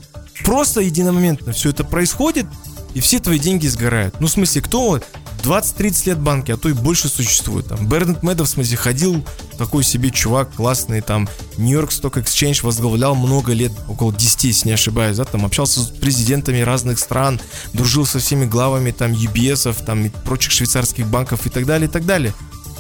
просто 0.45 0.81
единомоментно 0.81 1.53
все 1.53 1.71
это 1.71 1.85
происходит, 1.85 2.47
и 2.95 3.01
все 3.01 3.19
твои 3.19 3.39
деньги 3.39 3.67
сгорают. 3.67 4.21
Ну, 4.21 4.29
в 4.29 4.31
смысле, 4.31 4.63
кто 4.63 5.01
20-30 5.45 6.07
лет 6.07 6.19
банки, 6.19 6.51
а 6.51 6.57
то 6.57 6.69
и 6.69 6.73
больше 6.73 7.09
существует. 7.09 7.67
Там 7.69 7.87
Бернет 7.87 8.23
Медов, 8.23 8.49
в 8.49 8.51
смысле, 8.51 8.77
ходил 8.77 9.25
такой 9.59 9.85
себе 9.85 10.11
чувак 10.11 10.53
классный, 10.55 11.01
там 11.01 11.29
Нью-Йорк 11.59 11.91
Stock 11.91 12.15
Exchange 12.15 12.65
возглавлял 12.65 13.15
много 13.15 13.53
лет, 13.53 13.73
около 13.89 14.13
10, 14.13 14.45
если 14.45 14.69
не 14.69 14.75
ошибаюсь, 14.75 15.17
да, 15.17 15.25
там 15.25 15.45
общался 15.45 15.81
с 15.81 15.89
президентами 15.89 16.61
разных 16.61 16.99
стран, 16.99 17.41
дружил 17.73 18.07
со 18.07 18.19
всеми 18.19 18.47
главами 18.47 18.91
там 18.91 19.13
UBS, 19.13 19.85
там 19.85 20.07
и 20.07 20.09
прочих 20.09 20.53
швейцарских 20.53 21.07
банков 21.07 21.47
и 21.47 21.51
так 21.51 21.67
далее, 21.67 21.89
и 21.89 21.91
так 21.91 22.07
далее. 22.07 22.33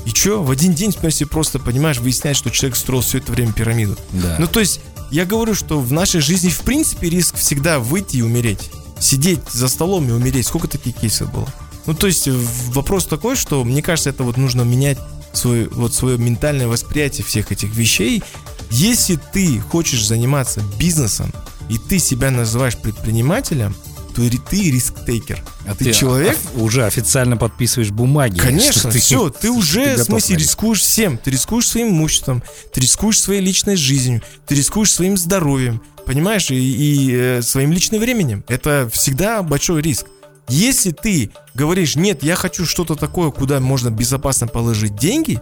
И 0.07 0.11
что, 0.11 0.42
в 0.42 0.50
один 0.50 0.74
день, 0.74 0.90
в 0.90 0.98
смысле, 0.98 1.27
просто, 1.27 1.59
понимаешь, 1.59 1.98
выясняешь, 1.98 2.37
что 2.37 2.50
человек 2.50 2.77
строил 2.77 3.03
все 3.03 3.18
это 3.18 3.33
время 3.33 3.53
пирамиду. 3.53 3.96
Да. 4.12 4.37
Ну, 4.38 4.46
то 4.46 4.61
есть, 4.61 4.81
я 5.11 5.24
говорю, 5.24 5.55
что 5.55 5.81
в 5.81 5.92
нашей 5.92 6.20
жизни, 6.20 6.50
в 6.50 6.61
принципе, 6.61 7.09
риск 7.09 7.37
всегда 7.37 7.79
выйти 7.79 8.18
и 8.18 8.22
умереть. 8.22 8.70
Сидеть 9.00 9.40
за 9.50 9.68
столом 9.68 10.09
и 10.09 10.12
умереть. 10.12 10.46
Сколько 10.46 10.68
таких 10.68 10.96
кейсов 10.96 11.33
было? 11.33 11.48
Ну, 11.87 11.94
то 11.94 12.07
есть 12.07 12.29
вопрос 12.29 13.07
такой, 13.07 13.37
что 13.37 13.64
мне 13.64 13.83
кажется, 13.83 14.11
это 14.11 14.23
вот 14.23 14.37
нужно 14.37 14.62
менять 14.62 14.99
свой, 15.33 15.68
вот 15.68 15.94
свое 15.94 16.18
ментальное 16.18 16.68
восприятие 16.68 17.25
всех 17.25 17.53
этих 17.53 17.75
вещей. 17.75 18.23
Если 18.70 19.18
ты 19.33 19.61
хочешь 19.61 20.07
заниматься 20.07 20.62
бизнесом, 20.79 21.33
и 21.68 21.79
ты 21.79 21.99
себя 21.99 22.31
называешь 22.31 22.77
предпринимателем, 22.77 23.75
то 24.14 24.23
ты 24.49 24.70
риск-тейкер. 24.70 25.42
А 25.66 25.75
ты, 25.75 25.87
ты 25.87 25.92
человек 25.92 26.38
уже 26.55 26.87
официально 26.87 27.37
подписываешь 27.37 27.90
бумаги. 27.90 28.38
Конечно, 28.38 28.90
ты, 28.90 28.99
все, 29.01 29.29
ты 29.29 29.51
уже, 29.51 29.97
ты 29.97 30.03
в 30.03 30.05
смысле, 30.05 30.37
рискуешь 30.37 30.81
всем. 30.81 31.18
Ты 31.18 31.33
рискуешь 31.33 31.68
своим 31.68 31.88
имуществом, 31.88 32.42
ты 32.73 32.81
рискуешь 32.81 33.20
своей 33.20 33.40
личной 33.40 33.77
жизнью, 33.77 34.23
ты 34.47 34.55
рискуешь 34.55 34.92
своим 34.92 35.16
здоровьем, 35.16 35.83
понимаешь, 36.07 36.51
и, 36.51 36.55
и 36.55 37.12
э, 37.12 37.42
своим 37.42 37.73
личным 37.73 38.01
временем. 38.01 38.44
Это 38.47 38.88
всегда 38.92 39.42
большой 39.42 39.83
риск. 39.83 40.07
Если 40.49 40.91
ты 40.91 41.31
говоришь, 41.55 41.97
нет, 41.97 42.23
я 42.23 42.37
хочу 42.37 42.67
что-то 42.67 42.97
такое, 42.97 43.31
куда 43.31 43.61
можно 43.61 43.91
безопасно 43.91 44.47
положить 44.47 44.97
деньги, 44.97 45.41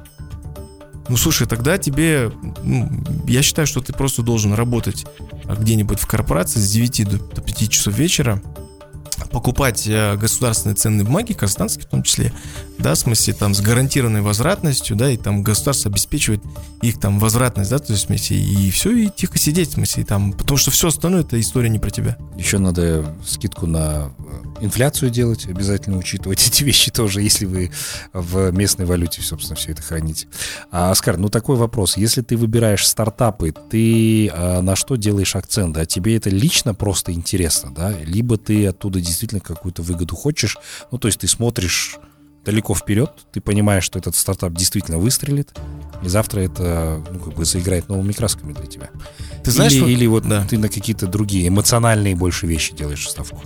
ну 1.09 1.17
слушай, 1.17 1.47
тогда 1.47 1.79
тебе, 1.79 2.31
ну, 2.63 2.89
я 3.27 3.43
считаю, 3.43 3.67
что 3.67 3.81
ты 3.81 3.93
просто 3.93 4.23
должен 4.23 4.55
работать 4.55 5.05
где-нибудь 5.45 5.99
в 5.99 6.07
корпорации 6.07 6.61
с 6.61 6.71
9 6.71 7.09
до, 7.09 7.19
до 7.19 7.41
5 7.41 7.69
часов 7.69 7.95
вечера, 7.95 8.41
покупать 9.33 9.87
э, 9.87 10.17
государственные 10.17 10.77
ценные 10.77 11.05
бумаги, 11.05 11.33
казахстанские 11.33 11.87
в 11.87 11.89
том 11.89 12.03
числе, 12.03 12.33
да, 12.79 12.95
в 12.95 12.99
смысле 12.99 13.35
там 13.35 13.55
с 13.55 13.61
гарантированной 13.61 14.21
возвратностью, 14.21 14.97
да, 14.97 15.11
и 15.11 15.17
там 15.17 15.43
государство 15.43 15.91
обеспечивает 15.91 16.43
их 16.83 17.01
там 17.01 17.19
возвратность, 17.19 17.71
да, 17.71 17.79
то 17.79 17.93
есть 17.93 18.05
в 18.05 18.07
смысле, 18.07 18.39
и 18.39 18.71
все, 18.71 18.97
и 18.97 19.09
тихо 19.09 19.39
сидеть, 19.39 19.71
в 19.71 19.73
смысле, 19.73 20.05
там, 20.05 20.33
потому 20.33 20.59
что 20.59 20.71
все 20.71 20.89
остальное 20.89 21.23
это 21.23 21.41
история 21.41 21.69
не 21.71 21.79
про 21.79 21.91
тебя. 21.91 22.17
Еще 22.37 22.59
надо 22.59 23.17
скидку 23.27 23.67
на 23.67 24.13
инфляцию 24.63 25.11
делать, 25.11 25.47
обязательно 25.47 25.99
учитывать 25.99 26.47
эти 26.47 26.65
вещи 26.65 26.91
тоже, 26.91 27.21
если 27.21 27.45
вы 27.45 27.71
в 28.13 28.51
местной 28.53 28.87
валюте, 28.87 29.21
собственно, 29.21 29.57
все 29.57 29.73
это 29.73 29.83
храните. 29.83 30.29
А, 30.71 30.91
Оскар, 30.91 31.19
ну 31.19 31.29
такой 31.29 31.57
вопрос, 31.57 31.97
если 31.97 32.23
ты 32.23 32.37
выбираешь 32.37 32.87
стартапы, 32.87 33.53
ты 33.71 34.29
а, 34.29 34.63
на 34.63 34.77
что 34.77 34.97
делаешь 34.97 35.37
акцент, 35.37 35.77
а 35.77 35.87
тебе 35.87 36.17
это 36.17 36.31
лично 36.31 36.75
просто 36.75 37.13
интересно, 37.13 37.73
да, 37.75 37.93
либо 38.05 38.39
ты 38.39 38.67
оттуда 38.67 39.01
действительно 39.01 39.41
какую-то 39.41 39.83
выгоду 39.83 40.17
хочешь, 40.17 40.57
ну 40.91 40.99
то 40.99 41.09
есть 41.09 41.21
ты 41.21 41.29
смотришь 41.29 41.99
далеко 42.45 42.75
вперед, 42.75 43.11
ты 43.33 43.41
понимаешь, 43.41 43.85
что 43.85 43.99
этот 43.99 44.17
стартап 44.17 44.53
действительно 44.55 44.99
выстрелит, 44.99 45.57
и 46.03 46.09
завтра 46.09 46.41
это 46.41 47.03
ну, 47.11 47.19
как 47.21 47.35
бы 47.35 47.45
заиграет 47.45 47.89
новыми 47.89 48.13
красками 48.13 48.53
для 48.53 48.67
тебя. 48.67 48.91
Ты 49.45 49.51
знаешь, 49.51 49.73
или, 49.73 49.81
что... 49.81 49.89
или 49.89 50.07
вот 50.07 50.29
да. 50.29 50.45
ты 50.47 50.59
на 50.59 50.69
какие-то 50.69 51.07
другие 51.07 51.49
эмоциональные 51.49 52.17
больше 52.17 52.47
вещи 52.47 52.75
делаешь 52.75 53.09
ставку. 53.09 53.43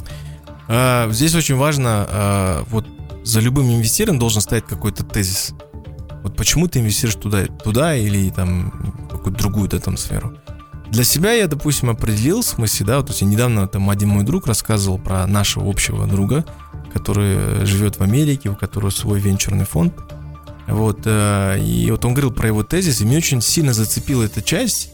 А, 0.68 1.10
здесь 1.10 1.34
очень 1.34 1.56
важно, 1.56 2.06
а, 2.08 2.64
вот 2.70 2.86
за 3.24 3.40
любым 3.40 3.70
инвестированием 3.74 4.20
должен 4.20 4.40
стоять 4.40 4.64
какой-то 4.66 5.04
тезис. 5.04 5.52
Вот 6.22 6.36
почему 6.36 6.68
ты 6.68 6.80
инвестируешь 6.80 7.16
туда, 7.16 7.46
туда 7.46 7.96
или 7.96 8.30
там 8.30 9.06
какую-то 9.10 9.38
другую 9.38 9.68
да, 9.68 9.78
там 9.78 9.96
сферу. 9.96 10.36
Для 10.90 11.04
себя 11.04 11.32
я, 11.32 11.48
допустим, 11.48 11.90
определил 11.90 12.42
в 12.42 12.46
смысле, 12.46 12.86
да, 12.86 12.96
вот, 12.98 13.06
то 13.06 13.12
есть 13.12 13.22
недавно 13.22 13.66
там 13.66 13.90
один 13.90 14.08
мой 14.10 14.24
друг 14.24 14.46
рассказывал 14.46 14.98
про 14.98 15.26
нашего 15.26 15.68
общего 15.68 16.06
друга, 16.06 16.44
который 16.92 17.66
живет 17.66 17.98
в 17.98 18.02
Америке, 18.02 18.50
у 18.50 18.56
которого 18.56 18.90
свой 18.90 19.18
венчурный 19.20 19.64
фонд. 19.64 19.94
Вот, 20.66 21.00
э, 21.04 21.58
и 21.60 21.90
вот 21.90 22.04
он 22.04 22.14
говорил 22.14 22.32
про 22.32 22.48
его 22.48 22.62
тезис, 22.62 23.00
и 23.00 23.04
мне 23.04 23.18
очень 23.18 23.40
сильно 23.40 23.72
зацепила 23.72 24.22
эта 24.24 24.42
часть, 24.42 24.90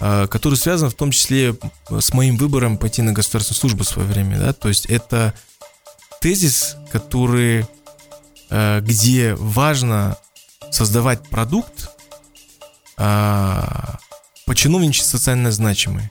э, 0.00 0.26
которая 0.28 0.58
связана 0.58 0.90
в 0.90 0.94
том 0.94 1.10
числе 1.10 1.56
с 1.90 2.12
моим 2.12 2.36
выбором 2.36 2.78
пойти 2.78 3.02
на 3.02 3.12
государственную 3.12 3.60
службу 3.60 3.84
в 3.84 3.88
свое 3.88 4.08
время, 4.08 4.38
да, 4.38 4.52
то 4.52 4.68
есть 4.68 4.86
это 4.86 5.34
тезис, 6.20 6.76
который, 6.90 7.66
э, 8.50 8.80
где 8.80 9.34
важно 9.34 10.16
создавать 10.70 11.26
продукт, 11.28 11.90
починовничий 14.44 15.04
социально 15.04 15.52
значимый, 15.52 16.10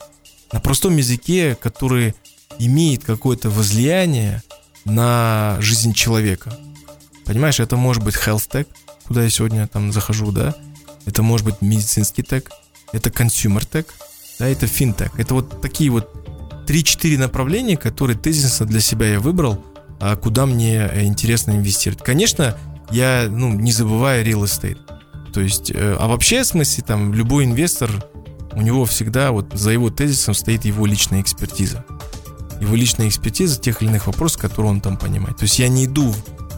на 0.54 0.62
простом 0.62 0.96
языке, 0.96 1.58
который 1.62 2.16
имеет 2.60 3.04
какое-то 3.04 3.50
возлияние 3.50 4.42
на 4.86 5.58
жизнь 5.60 5.94
человека. 5.94 6.58
Понимаешь, 7.26 7.60
это 7.60 7.76
может 7.76 8.04
быть 8.04 8.16
health 8.16 8.50
tech, 8.50 8.68
куда 9.06 9.24
я 9.24 9.30
сегодня 9.30 9.68
там 9.68 9.92
захожу, 9.92 10.32
да, 10.32 10.56
это 11.06 11.24
может 11.24 11.46
быть 11.46 11.62
медицинский 11.62 12.24
тег, 12.24 12.52
это 12.92 13.10
consumer 13.10 13.68
tech, 13.70 13.88
да, 14.40 14.48
это 14.48 14.66
fintech. 14.66 15.12
Это 15.18 15.34
вот 15.34 15.62
такие 15.62 15.90
вот 15.90 16.10
3-4 16.68 17.18
направления, 17.18 17.78
которые 17.78 18.18
тезисно 18.18 18.66
для 18.66 18.82
себя 18.82 19.08
я 19.08 19.20
выбрал, 19.20 19.64
а 20.00 20.16
куда 20.16 20.46
мне 20.46 20.90
э, 20.92 21.06
интересно 21.06 21.52
инвестировать. 21.52 22.04
Конечно, 22.04 22.58
я, 22.92 23.28
ну, 23.30 23.52
не 23.54 23.72
забываю 23.72 24.26
real 24.26 24.44
estate. 24.44 24.78
То 25.34 25.42
есть, 25.42 25.72
э, 25.72 25.96
а 26.00 26.08
вообще, 26.08 26.44
в 26.44 26.48
смысле, 26.48 26.84
там, 26.86 27.14
любой 27.14 27.46
инвестор, 27.46 27.90
у 28.54 28.62
него 28.62 28.86
всегда 28.86 29.32
вот 29.32 29.54
за 29.54 29.72
его 29.72 29.90
тезисом 29.90 30.34
стоит 30.34 30.66
его 30.66 30.86
личная 30.86 31.22
экспертиза. 31.22 31.86
Его 32.60 32.76
личная 32.76 33.08
экспертиза 33.08 33.60
тех 33.60 33.82
или 33.82 33.90
иных 33.90 34.08
вопросов, 34.08 34.42
которые 34.42 34.72
он 34.72 34.82
там 34.82 34.98
понимает. 34.98 35.38
То 35.38 35.44
есть 35.44 35.60
я 35.60 35.68
не 35.68 35.86
иду 35.86 36.14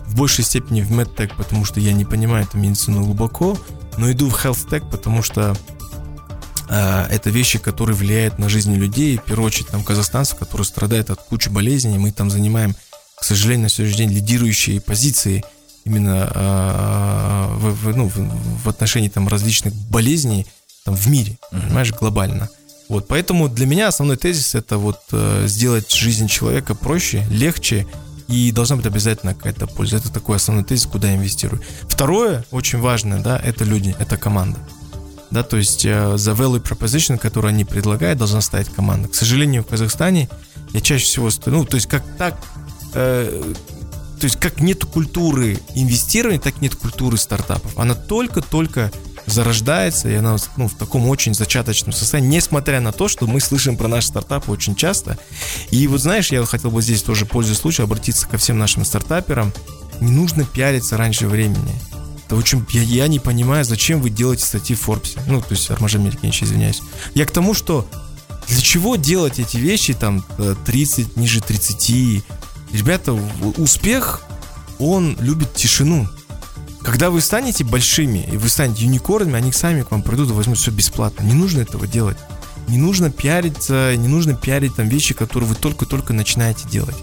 в 0.07 0.15
большей 0.15 0.43
степени 0.43 0.81
в 0.81 0.91
медтек, 0.91 1.35
потому 1.35 1.65
что 1.65 1.79
я 1.79 1.93
не 1.93 2.05
понимаю 2.05 2.45
эту 2.45 2.57
медицину 2.57 3.03
глубоко, 3.03 3.57
но 3.97 4.09
иду 4.11 4.29
в 4.29 4.45
tech, 4.45 4.89
потому 4.89 5.21
что 5.21 5.55
это 6.69 7.29
вещи, 7.29 7.57
которые 7.57 7.95
влияют 7.95 8.37
на 8.37 8.47
жизни 8.47 8.75
людей, 8.75 9.17
в 9.17 9.23
первую 9.23 9.47
очередь 9.47 9.67
там 9.67 9.83
казахстанцев, 9.83 10.37
которые 10.37 10.65
страдают 10.65 11.09
от 11.09 11.19
кучи 11.21 11.49
болезней, 11.49 11.97
мы 11.97 12.11
там 12.11 12.29
занимаем, 12.29 12.75
к 13.15 13.23
сожалению, 13.23 13.63
на 13.63 13.69
сегодняшний 13.69 14.05
день 14.05 14.15
лидирующие 14.15 14.79
позиции 14.79 15.43
именно 15.85 16.31
э, 16.33 17.47
в, 17.55 17.73
в, 17.73 17.97
ну, 17.97 18.07
в, 18.07 18.63
в 18.63 18.69
отношении 18.69 19.09
там 19.09 19.27
различных 19.27 19.73
болезней 19.73 20.45
там, 20.85 20.95
в 20.95 21.07
мире, 21.07 21.37
mm-hmm. 21.51 21.61
понимаешь, 21.61 21.93
глобально. 21.93 22.49
Вот, 22.87 23.07
поэтому 23.07 23.49
для 23.49 23.65
меня 23.65 23.87
основной 23.87 24.17
тезис 24.17 24.55
это 24.55 24.77
вот 24.77 24.99
э, 25.11 25.45
сделать 25.47 25.91
жизнь 25.91 26.27
человека 26.27 26.75
проще, 26.75 27.25
легче 27.29 27.87
и 28.27 28.51
должна 28.51 28.75
быть 28.75 28.85
обязательно 28.85 29.33
какая-то 29.33 29.67
польза. 29.67 29.97
Это 29.97 30.11
такой 30.11 30.37
основной 30.37 30.65
тезис, 30.65 30.85
куда 30.85 31.09
я 31.09 31.15
инвестирую. 31.15 31.61
Второе, 31.87 32.45
очень 32.51 32.79
важное, 32.79 33.19
да, 33.19 33.37
это 33.37 33.63
люди, 33.63 33.95
это 33.99 34.17
команда. 34.17 34.59
Да, 35.31 35.43
то 35.43 35.57
есть 35.57 35.85
э, 35.85 36.17
за 36.17 36.31
value 36.31 36.61
proposition, 36.61 37.17
который 37.17 37.51
они 37.51 37.65
предлагают, 37.65 38.17
должна 38.17 38.41
стоять 38.41 38.69
команда. 38.69 39.07
К 39.07 39.15
сожалению, 39.15 39.63
в 39.63 39.67
Казахстане 39.67 40.29
я 40.73 40.81
чаще 40.81 41.05
всего, 41.05 41.29
ну, 41.45 41.65
то 41.65 41.75
есть 41.75 41.87
как 41.87 42.03
так, 42.17 42.35
э, 42.93 43.53
то 44.19 44.23
есть 44.25 44.39
как 44.39 44.59
нет 44.59 44.85
культуры 44.85 45.59
инвестирования, 45.75 46.39
так 46.39 46.61
нет 46.61 46.75
культуры 46.75 47.17
стартапов. 47.17 47.77
Она 47.77 47.93
только-только 47.93 48.91
зарождается, 49.27 50.09
и 50.09 50.15
она 50.15 50.37
ну, 50.57 50.67
в 50.67 50.73
таком 50.73 51.07
очень 51.07 51.35
зачаточном 51.35 51.93
состоянии, 51.93 52.37
несмотря 52.37 52.81
на 52.81 52.91
то, 52.91 53.07
что 53.07 53.27
мы 53.27 53.39
слышим 53.39 53.77
про 53.77 53.87
наши 53.87 54.07
стартапы 54.07 54.51
очень 54.51 54.75
часто. 54.75 55.17
И 55.69 55.87
вот 55.87 56.01
знаешь, 56.01 56.31
я 56.31 56.43
хотел 56.45 56.71
бы 56.71 56.81
здесь 56.81 57.03
тоже, 57.03 57.25
пользуясь 57.25 57.59
случаем, 57.59 57.85
обратиться 57.85 58.27
ко 58.27 58.37
всем 58.37 58.57
нашим 58.57 58.83
стартаперам. 58.83 59.53
Не 60.01 60.11
нужно 60.11 60.43
пиариться 60.45 60.97
раньше 60.97 61.27
времени. 61.27 61.75
Это 62.29 62.35
очень, 62.35 62.63
я, 62.69 62.83
я 62.83 63.07
не 63.07 63.17
понимаю, 63.17 63.65
зачем 63.65 64.01
вы 64.01 64.11
делаете 64.11 64.45
статьи 64.45 64.75
в 64.75 64.87
Forbes. 64.87 65.19
Ну, 65.25 65.41
то 65.41 65.47
есть, 65.49 65.71
Армажа 65.71 65.97
Меркинич, 65.97 66.43
извиняюсь. 66.43 66.83
Я 67.15 67.25
к 67.25 67.31
тому, 67.31 67.55
что 67.55 67.89
для 68.47 68.61
чего 68.61 68.97
делать 68.97 69.39
эти 69.39 69.57
вещи, 69.57 69.95
там, 69.95 70.23
30, 70.67 71.07
э, 71.07 71.19
ниже 71.19 71.41
30? 71.41 72.23
Ребята, 72.71 73.13
успех, 73.57 74.21
он 74.77 75.17
любит 75.19 75.55
тишину. 75.55 76.07
Когда 76.83 77.09
вы 77.09 77.21
станете 77.21 77.63
большими, 77.63 78.29
и 78.31 78.37
вы 78.37 78.47
станете 78.47 78.83
юникорнами, 78.83 79.37
они 79.37 79.51
сами 79.51 79.81
к 79.81 79.89
вам 79.89 80.03
придут 80.03 80.29
и 80.29 80.33
возьмут 80.33 80.59
все 80.59 80.69
бесплатно. 80.69 81.23
Не 81.23 81.33
нужно 81.33 81.61
этого 81.61 81.87
делать. 81.87 82.17
Не 82.67 82.77
нужно 82.77 83.09
пиариться, 83.09 83.95
не 83.97 84.07
нужно 84.07 84.35
пиарить 84.35 84.75
там 84.75 84.87
вещи, 84.87 85.15
которые 85.15 85.49
вы 85.49 85.55
только-только 85.55 86.13
начинаете 86.13 86.69
делать. 86.69 86.97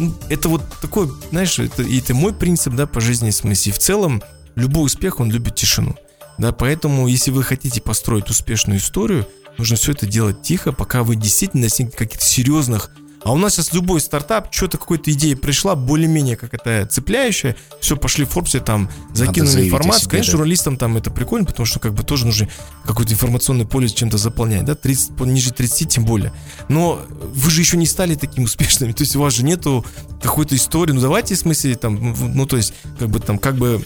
Ну, 0.00 0.12
это 0.28 0.48
вот 0.48 0.62
такой, 0.80 1.08
знаешь, 1.30 1.60
это, 1.60 1.84
и 1.84 2.00
это 2.00 2.12
мой 2.12 2.32
принцип, 2.32 2.74
да, 2.74 2.88
по 2.88 3.00
жизни, 3.00 3.30
в 3.30 3.34
смысле. 3.36 3.72
В 3.72 3.78
целом, 3.78 4.20
любой 4.58 4.86
успех, 4.86 5.20
он 5.20 5.30
любит 5.30 5.54
тишину. 5.54 5.96
Да, 6.36 6.52
поэтому, 6.52 7.08
если 7.08 7.30
вы 7.30 7.42
хотите 7.42 7.80
построить 7.80 8.30
успешную 8.30 8.78
историю, 8.78 9.26
нужно 9.56 9.76
все 9.76 9.92
это 9.92 10.06
делать 10.06 10.42
тихо, 10.42 10.72
пока 10.72 11.02
вы 11.02 11.16
действительно 11.16 11.64
достигнете 11.64 11.96
каких-то 11.96 12.24
серьезных 12.24 12.90
а 13.24 13.32
у 13.32 13.36
нас 13.36 13.54
сейчас 13.54 13.72
любой 13.72 14.00
стартап, 14.00 14.52
что-то 14.52 14.78
какой-то 14.78 15.10
идея 15.12 15.36
пришла, 15.36 15.74
более-менее 15.74 16.36
какая-то 16.36 16.86
цепляющая, 16.86 17.56
все, 17.80 17.96
пошли 17.96 18.24
в 18.24 18.30
Форбсе, 18.30 18.60
там, 18.60 18.88
закинули 19.12 19.66
информацию. 19.66 20.02
Себе, 20.02 20.10
Конечно, 20.10 20.32
да. 20.32 20.36
журналистам 20.38 20.76
там 20.76 20.96
это 20.96 21.10
прикольно, 21.10 21.44
потому 21.44 21.66
что 21.66 21.80
как 21.80 21.94
бы 21.94 22.04
тоже 22.04 22.26
нужно 22.26 22.48
какое-то 22.84 23.12
информационное 23.12 23.66
поле 23.66 23.88
чем-то 23.88 24.18
заполнять, 24.18 24.64
да, 24.64 24.74
30, 24.74 25.20
ниже 25.20 25.52
30 25.52 25.88
тем 25.88 26.04
более. 26.04 26.32
Но 26.68 27.02
вы 27.20 27.50
же 27.50 27.60
еще 27.60 27.76
не 27.76 27.86
стали 27.86 28.14
такими 28.14 28.44
успешными, 28.44 28.92
то 28.94 29.02
есть 29.02 29.16
у 29.16 29.20
вас 29.20 29.34
же 29.34 29.44
нету 29.44 29.84
какой-то 30.22 30.54
истории, 30.54 30.92
ну 30.92 31.00
давайте, 31.00 31.34
в 31.34 31.38
смысле, 31.38 31.74
там, 31.74 32.14
ну 32.34 32.46
то 32.46 32.56
есть, 32.56 32.72
как 32.98 33.08
бы 33.08 33.18
там, 33.20 33.38
как 33.38 33.56
бы 33.56 33.82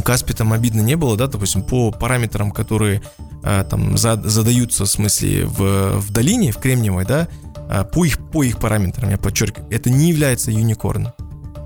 Каспи 0.00 0.32
там 0.32 0.52
обидно 0.52 0.80
не 0.80 0.96
было, 0.96 1.16
да, 1.16 1.26
допустим, 1.26 1.62
по 1.62 1.90
параметрам, 1.90 2.50
которые 2.50 3.02
а, 3.42 3.64
там 3.64 3.98
за, 3.98 4.16
задаются, 4.16 4.84
в 4.84 4.88
смысле, 4.88 5.46
в, 5.46 5.98
в 5.98 6.10
долине, 6.10 6.52
в 6.52 6.58
Кремниевой, 6.58 7.04
да, 7.04 7.28
а, 7.68 7.84
по 7.84 8.04
их, 8.04 8.18
по 8.30 8.42
их 8.42 8.58
параметрам, 8.58 9.10
я 9.10 9.18
подчеркиваю, 9.18 9.70
это 9.70 9.90
не 9.90 10.08
является 10.08 10.50
юникорном. 10.50 11.12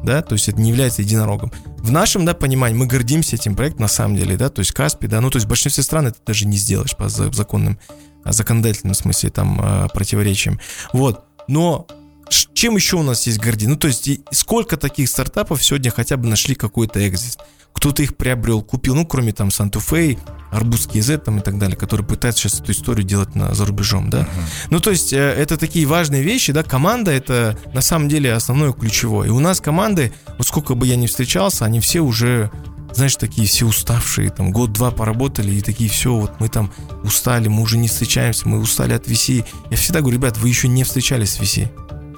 Да, 0.02 0.22
то 0.22 0.34
есть 0.34 0.48
это 0.48 0.60
не 0.60 0.70
является 0.70 1.02
единорогом. 1.02 1.50
В 1.78 1.90
нашем, 1.90 2.24
да, 2.24 2.34
понимании 2.34 2.76
мы 2.76 2.86
гордимся 2.86 3.34
этим 3.34 3.56
проектом 3.56 3.82
на 3.82 3.88
самом 3.88 4.16
деле, 4.16 4.36
да, 4.36 4.50
то 4.50 4.60
есть 4.60 4.72
Каспи, 4.72 5.08
да, 5.08 5.20
ну, 5.20 5.30
то 5.30 5.36
есть 5.36 5.46
в 5.46 5.48
большинстве 5.48 5.82
стран 5.82 6.08
это 6.08 6.18
даже 6.24 6.46
не 6.46 6.56
сделаешь 6.56 6.96
по 6.96 7.08
законным, 7.08 7.78
а, 8.22 8.32
законодательным 8.32 8.94
смысле 8.94 9.30
там 9.30 9.88
противоречиям. 9.92 10.60
Вот, 10.92 11.24
но 11.48 11.86
чем 12.28 12.76
еще 12.76 12.96
у 12.96 13.02
нас 13.02 13.26
есть 13.26 13.38
горди? 13.38 13.66
Ну, 13.66 13.76
то 13.76 13.86
есть, 13.86 14.08
сколько 14.30 14.76
таких 14.76 15.08
стартапов 15.08 15.62
сегодня 15.62 15.90
хотя 15.90 16.16
бы 16.16 16.26
нашли 16.26 16.54
какой-то 16.54 17.06
экзит? 17.06 17.38
Кто-то 17.76 18.02
их 18.02 18.16
приобрел, 18.16 18.62
купил, 18.62 18.94
ну, 18.94 19.06
кроме 19.06 19.32
там 19.32 19.50
Сантуфей, 19.50 20.18
Арбузский 20.50 21.02
Z 21.02 21.18
там 21.18 21.38
и 21.38 21.42
так 21.42 21.58
далее, 21.58 21.76
которые 21.76 22.06
пытаются 22.06 22.42
сейчас 22.48 22.60
эту 22.60 22.72
историю 22.72 23.04
делать 23.04 23.34
на, 23.34 23.54
за 23.54 23.66
рубежом, 23.66 24.08
да. 24.08 24.20
Uh-huh. 24.20 24.68
Ну, 24.70 24.80
то 24.80 24.90
есть, 24.90 25.12
э, 25.12 25.18
это 25.18 25.58
такие 25.58 25.86
важные 25.86 26.22
вещи, 26.22 26.52
да, 26.52 26.62
команда 26.62 27.10
это 27.10 27.58
на 27.74 27.82
самом 27.82 28.08
деле 28.08 28.32
основное 28.32 28.72
ключевое. 28.72 29.28
И 29.28 29.30
у 29.30 29.40
нас 29.40 29.60
команды, 29.60 30.14
вот 30.38 30.46
сколько 30.46 30.74
бы 30.74 30.86
я 30.86 30.96
ни 30.96 31.06
встречался, 31.06 31.66
они 31.66 31.80
все 31.80 32.00
уже 32.00 32.50
знаешь, 32.94 33.16
такие 33.16 33.46
все 33.46 33.66
уставшие, 33.66 34.30
там, 34.30 34.52
год-два 34.52 34.90
поработали, 34.90 35.52
и 35.52 35.60
такие, 35.60 35.90
все, 35.90 36.14
вот 36.14 36.40
мы 36.40 36.48
там 36.48 36.72
устали, 37.02 37.46
мы 37.48 37.60
уже 37.60 37.76
не 37.76 37.88
встречаемся, 37.88 38.48
мы 38.48 38.58
устали 38.58 38.94
от 38.94 39.06
VC. 39.06 39.44
Я 39.70 39.76
всегда 39.76 40.00
говорю, 40.00 40.16
ребят, 40.16 40.38
вы 40.38 40.48
еще 40.48 40.66
не 40.66 40.82
встречались 40.82 41.32
с 41.32 41.40
VC. 41.40 41.68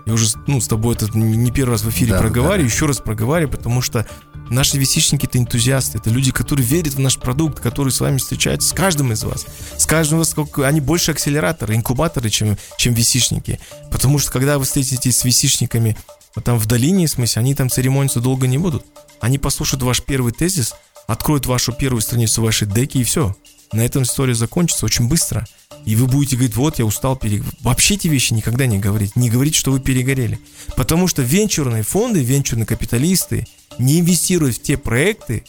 Я 0.07 0.13
уже, 0.15 0.29
ну, 0.47 0.61
с 0.61 0.69
тобой 0.69 0.95
это 0.95 1.07
не 1.19 1.51
первый 1.51 1.73
раз 1.73 1.83
в 1.83 1.91
эфире 1.91 2.13
да, 2.13 2.21
проговариваю, 2.21 2.69
да. 2.69 2.75
еще 2.75 2.87
раз 2.87 2.99
проговариваю, 2.99 3.55
потому 3.55 3.83
что 3.83 4.07
Наши 4.51 4.79
висичники 4.79 5.27
это 5.27 5.39
энтузиасты, 5.39 5.99
это 5.99 6.11
люди, 6.11 6.33
которые 6.33 6.67
верят 6.67 6.95
в 6.95 7.01
наш 7.01 7.19
продукт, 7.19 7.61
которые 7.61 7.93
с 7.93 8.01
вами 8.01 8.19
встречаются, 8.19 8.69
с 8.69 8.73
каждым 8.73 9.13
из 9.13 9.23
вас. 9.25 9.47
С 9.77 9.87
каждым 9.87 10.23
из 10.23 10.35
вас, 10.35 10.49
они 10.65 10.81
больше 10.81 11.13
акселераторы, 11.13 11.75
инкубаторы, 11.75 12.31
чем, 12.31 12.57
чем 12.77 12.95
висичники. 12.95 13.61
Потому 13.91 14.19
что 14.19 14.31
когда 14.31 14.59
вы 14.59 14.65
встретитесь 14.65 15.19
с 15.19 15.25
висичниками 15.25 15.97
там 16.45 16.59
в 16.59 16.67
долине, 16.67 17.07
в 17.07 17.11
смысле, 17.11 17.41
они 17.41 17.55
там 17.55 17.69
церемониться 17.69 18.21
долго 18.21 18.47
не 18.47 18.59
будут. 18.59 18.85
Они 19.21 19.39
послушают 19.39 19.83
ваш 19.83 20.03
первый 20.03 20.33
тезис, 20.33 20.75
откроют 21.07 21.47
вашу 21.47 21.73
первую 21.73 22.01
страницу 22.01 22.43
вашей 22.43 22.69
деки 22.69 22.99
и 22.99 23.05
все. 23.05 23.35
На 23.73 23.85
этом 23.85 24.03
история 24.03 24.35
закончится 24.35 24.87
очень 24.87 25.09
быстро. 25.09 25.47
И 25.85 25.95
вы 25.97 26.07
будете 26.07 26.37
говорить, 26.37 26.57
вот 26.57 26.79
я 26.79 26.85
устал 26.85 27.17
перегореть. 27.17 27.55
Вообще 27.61 27.95
эти 27.95 28.09
вещи 28.09 28.33
никогда 28.33 28.67
не 28.67 28.79
говорить. 28.79 29.17
Не 29.17 29.31
говорить, 29.31 29.55
что 29.55 29.71
вы 29.71 29.81
перегорели. 29.81 30.39
Потому 30.77 31.07
что 31.07 31.23
венчурные 31.23 31.83
фонды, 31.83 32.23
венчурные 32.23 32.67
капиталисты 32.67 33.47
не 33.79 34.01
инвестируют 34.01 34.57
в 34.57 34.63
те 34.63 34.77
проекты, 34.77 35.45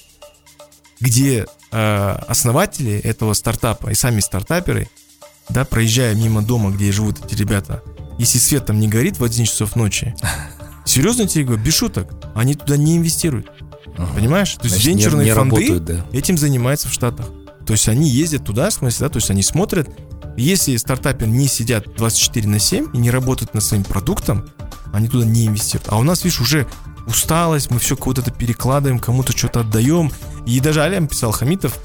где 1.00 1.46
э, 1.72 2.10
основатели 2.28 2.92
этого 2.92 3.34
стартапа 3.34 3.90
и 3.90 3.96
сами 3.96 4.20
стартаперы, 4.20 4.90
да, 5.50 5.66
проезжая 5.66 6.14
мимо 6.16 6.42
дома, 6.42 6.72
где 6.72 6.92
живут 6.92 7.26
эти 7.26 7.36
ребята, 7.36 7.82
если 8.18 8.38
свет 8.38 8.66
там 8.66 8.80
не 8.80 8.88
горит 8.88 9.18
в 9.18 9.24
11 9.24 9.50
часов 9.50 9.76
ночи, 9.76 10.14
серьезно 10.86 11.28
тебе 11.28 11.46
говорю, 11.46 11.64
без 11.64 11.74
шуток, 11.76 12.14
они 12.36 12.54
туда 12.56 12.78
не 12.78 12.98
инвестируют. 12.98 13.50
Ага. 13.98 14.14
Понимаешь? 14.14 14.54
То 14.56 14.64
есть 14.64 14.76
Значит, 14.76 14.88
венчурные 14.88 15.26
не, 15.26 15.30
не 15.32 15.36
фонды 15.36 15.56
работают, 15.56 15.86
да. 15.86 16.06
этим 16.18 16.38
занимаются 16.38 16.88
в 16.88 16.94
Штатах. 16.94 17.28
То 17.70 17.74
есть 17.74 17.88
они 17.88 18.10
ездят 18.10 18.46
туда, 18.46 18.72
в 18.72 18.74
смысле, 18.74 19.06
да, 19.06 19.10
то 19.14 19.18
есть 19.18 19.30
они 19.30 19.44
смотрят, 19.44 19.88
если 20.36 20.76
стартапер 20.76 21.28
не 21.28 21.48
сидят 21.48 21.86
24 21.98 22.48
на 22.48 22.58
7 22.58 22.88
и 22.96 22.98
не 22.98 23.12
работают 23.12 23.54
над 23.54 23.64
своим 23.64 23.84
продуктом, 23.84 24.50
они 24.92 25.08
туда 25.08 25.24
не 25.24 25.46
инвестируют. 25.46 25.88
А 25.94 25.98
у 26.00 26.02
нас, 26.02 26.24
видишь, 26.24 26.42
уже 26.42 26.68
усталость, 27.06 27.70
мы 27.70 27.78
все 27.78 27.96
куда-то 27.96 28.32
перекладываем, 28.32 28.98
кому-то 28.98 29.38
что-то 29.38 29.60
отдаем. 29.60 30.12
И 30.48 30.60
даже 30.60 30.82
Алям 30.82 31.08
писал 31.08 31.32
Хамитов 31.32 31.78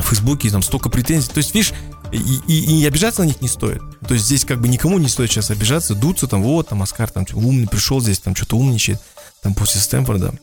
в 0.00 0.02
Фейсбуке, 0.02 0.50
там 0.50 0.64
столько 0.64 0.88
претензий. 0.88 1.30
То 1.30 1.38
есть, 1.38 1.54
видишь, 1.54 1.74
и, 2.10 2.18
и, 2.48 2.80
и 2.80 2.84
обижаться 2.84 3.22
на 3.22 3.26
них 3.26 3.40
не 3.40 3.46
стоит. 3.46 3.82
То 4.08 4.14
есть 4.14 4.26
здесь 4.26 4.44
как 4.44 4.60
бы 4.60 4.66
никому 4.66 4.98
не 4.98 5.06
стоит 5.06 5.30
сейчас 5.30 5.52
обижаться, 5.52 5.94
дуться, 5.94 6.26
там, 6.26 6.42
вот, 6.42 6.70
там, 6.70 6.82
Оскар, 6.82 7.08
там, 7.08 7.24
умный 7.34 7.68
пришел 7.68 8.00
здесь, 8.00 8.18
там, 8.18 8.34
что-то 8.34 8.56
умничает, 8.56 9.00
там, 9.42 9.54
после 9.54 9.80
Стэнфорда. 9.80 10.34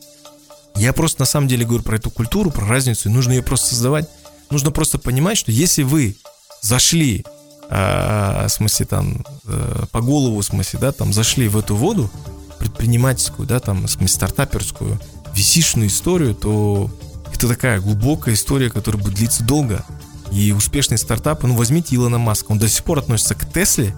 Я 0.76 0.94
просто 0.94 1.20
на 1.20 1.26
самом 1.26 1.48
деле 1.48 1.66
говорю 1.66 1.84
про 1.84 1.96
эту 1.96 2.10
культуру, 2.10 2.50
про 2.50 2.66
разницу, 2.66 3.10
и 3.10 3.12
нужно 3.12 3.32
ее 3.32 3.42
просто 3.42 3.66
создавать. 3.66 4.08
Нужно 4.52 4.70
просто 4.70 4.98
понимать, 4.98 5.38
что 5.38 5.50
если 5.50 5.82
вы 5.82 6.14
зашли, 6.60 7.24
э, 7.70 8.46
в 8.46 8.50
смысле, 8.50 8.84
там, 8.84 9.24
э, 9.46 9.84
по 9.90 10.02
голову, 10.02 10.40
в 10.40 10.44
смысле, 10.44 10.78
да, 10.78 10.92
там, 10.92 11.14
зашли 11.14 11.48
в 11.48 11.56
эту 11.56 11.74
воду, 11.74 12.10
предпринимательскую, 12.58 13.48
да, 13.48 13.60
там, 13.60 13.86
в 13.86 13.90
смысле, 13.90 14.14
стартаперскую, 14.14 15.00
висишную 15.34 15.88
историю, 15.88 16.34
то 16.34 16.90
это 17.34 17.48
такая 17.48 17.80
глубокая 17.80 18.34
история, 18.34 18.68
которая 18.68 19.02
будет 19.02 19.14
длиться 19.14 19.42
долго. 19.42 19.86
И 20.30 20.52
успешные 20.52 20.98
стартапы, 20.98 21.46
ну, 21.46 21.56
возьмите 21.56 21.96
Илона 21.96 22.18
Маска, 22.18 22.52
он 22.52 22.58
до 22.58 22.68
сих 22.68 22.84
пор 22.84 22.98
относится 22.98 23.34
к 23.34 23.50
Тесле, 23.50 23.96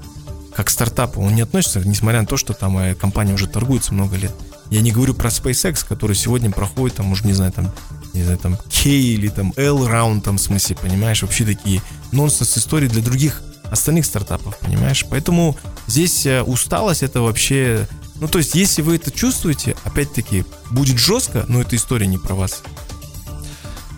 как 0.55 0.71
стартапу. 0.71 1.21
Он 1.21 1.35
не 1.35 1.43
относится, 1.43 1.81
несмотря 1.81 2.21
на 2.21 2.29
то, 2.29 2.37
что 2.37 2.53
там 2.53 2.79
э, 2.79 2.95
компания 2.95 3.35
уже 3.35 3.49
торгуется 3.49 3.93
много 3.93 4.15
лет. 4.15 4.33
Я 4.71 4.83
не 4.83 4.93
говорю 4.93 5.15
про 5.15 5.31
SpaceX, 5.31 5.85
который 5.87 6.15
сегодня 6.15 6.53
проходит, 6.53 6.97
там, 6.97 7.11
уже, 7.11 7.27
не 7.27 7.33
знаю, 7.33 7.51
там, 7.51 7.73
не 8.15 8.23
знаю, 8.23 8.39
там, 8.39 8.57
K 8.57 8.89
или 8.89 9.29
там 9.29 9.53
L 9.57 9.87
раунд, 9.87 10.25
там, 10.25 10.39
в 10.39 10.41
смысле, 10.41 10.77
понимаешь, 10.77 11.23
вообще 11.23 11.45
такие 11.45 11.83
нонсенс 12.13 12.57
истории 12.57 12.89
для 12.89 13.03
других 13.03 13.43
остальных 13.71 14.07
стартапов, 14.07 14.59
понимаешь? 14.59 15.05
Поэтому 15.11 15.57
здесь 15.87 16.27
э, 16.27 16.43
усталость 16.43 17.03
это 17.03 17.21
вообще... 17.21 17.89
Ну, 18.21 18.29
то 18.29 18.39
есть, 18.39 18.55
если 18.55 18.83
вы 18.83 18.97
это 18.97 19.11
чувствуете, 19.11 19.77
опять-таки, 19.85 20.45
будет 20.71 20.99
жестко, 20.99 21.45
но 21.49 21.61
эта 21.61 21.75
история 21.77 22.07
не 22.07 22.19
про 22.19 22.35
вас. 22.35 22.63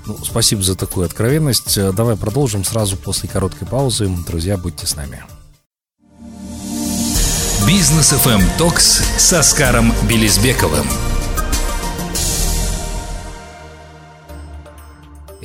Ну, 0.07 0.19
спасибо 0.25 0.63
за 0.63 0.77
такую 0.77 1.05
откровенность. 1.05 1.77
Э, 1.77 1.93
давай 1.93 2.17
продолжим 2.17 2.65
сразу 2.65 2.97
после 2.97 3.29
короткой 3.29 3.69
паузы. 3.69 4.09
Друзья, 4.27 4.57
будьте 4.57 4.87
с 4.87 4.97
нами. 4.97 5.23
Бизнес 7.67 8.13
FM 8.13 8.45
Токс 8.57 9.03
с 9.19 9.33
Оскаром 9.33 9.93
Белизбековым. 10.09 10.87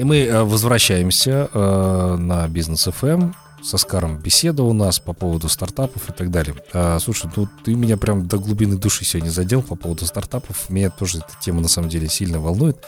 И 0.02 0.04
мы 0.04 0.22
э, 0.22 0.44
возвращаемся 0.44 1.48
э, 1.54 2.16
на 2.18 2.48
Бизнес 2.48 2.88
FM 2.88 3.36
с 3.62 3.72
Оскаром 3.76 4.18
беседа 4.18 4.64
у 4.64 4.74
нас 4.74 4.98
по 4.98 5.14
поводу 5.14 5.48
стартапов 5.48 6.10
и 6.10 6.12
так 6.12 6.32
далее. 6.32 6.56
А, 6.74 6.98
слушай, 6.98 7.30
ну 7.36 7.48
ты 7.64 7.76
меня 7.76 7.98
прям 7.98 8.28
до 8.28 8.40
глубины 8.40 8.78
души 8.78 9.06
сегодня 9.06 9.30
задел 9.30 9.62
по 9.62 9.76
поводу 9.76 10.08
стартапов. 10.08 10.72
Меня 10.72 10.90
тоже 10.90 11.20
эта 11.20 11.40
тема 11.40 11.62
на 11.62 11.68
самом 11.68 11.90
деле 11.90 12.10
сильно 12.10 12.40
волнует. 12.40 12.84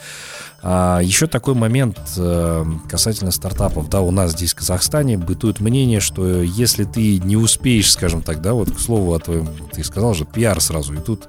А, 0.60 0.98
еще 0.98 1.28
такой 1.28 1.54
момент 1.54 2.00
а, 2.18 2.66
касательно 2.90 3.30
стартапов. 3.30 3.88
Да, 3.88 4.00
у 4.00 4.10
нас 4.10 4.32
здесь 4.32 4.52
в 4.52 4.56
Казахстане 4.56 5.16
бытует 5.16 5.60
мнение, 5.60 6.00
что 6.00 6.42
если 6.42 6.82
ты 6.82 7.20
не 7.20 7.36
успеешь, 7.36 7.92
скажем 7.92 8.22
так, 8.22 8.42
да, 8.42 8.54
вот 8.54 8.72
к 8.72 8.80
слову 8.80 9.14
о 9.14 9.20
твоем, 9.20 9.48
ты 9.72 9.84
сказал 9.84 10.14
же, 10.14 10.24
пиар 10.24 10.60
сразу, 10.60 10.94
и 10.94 10.98
тут 10.98 11.28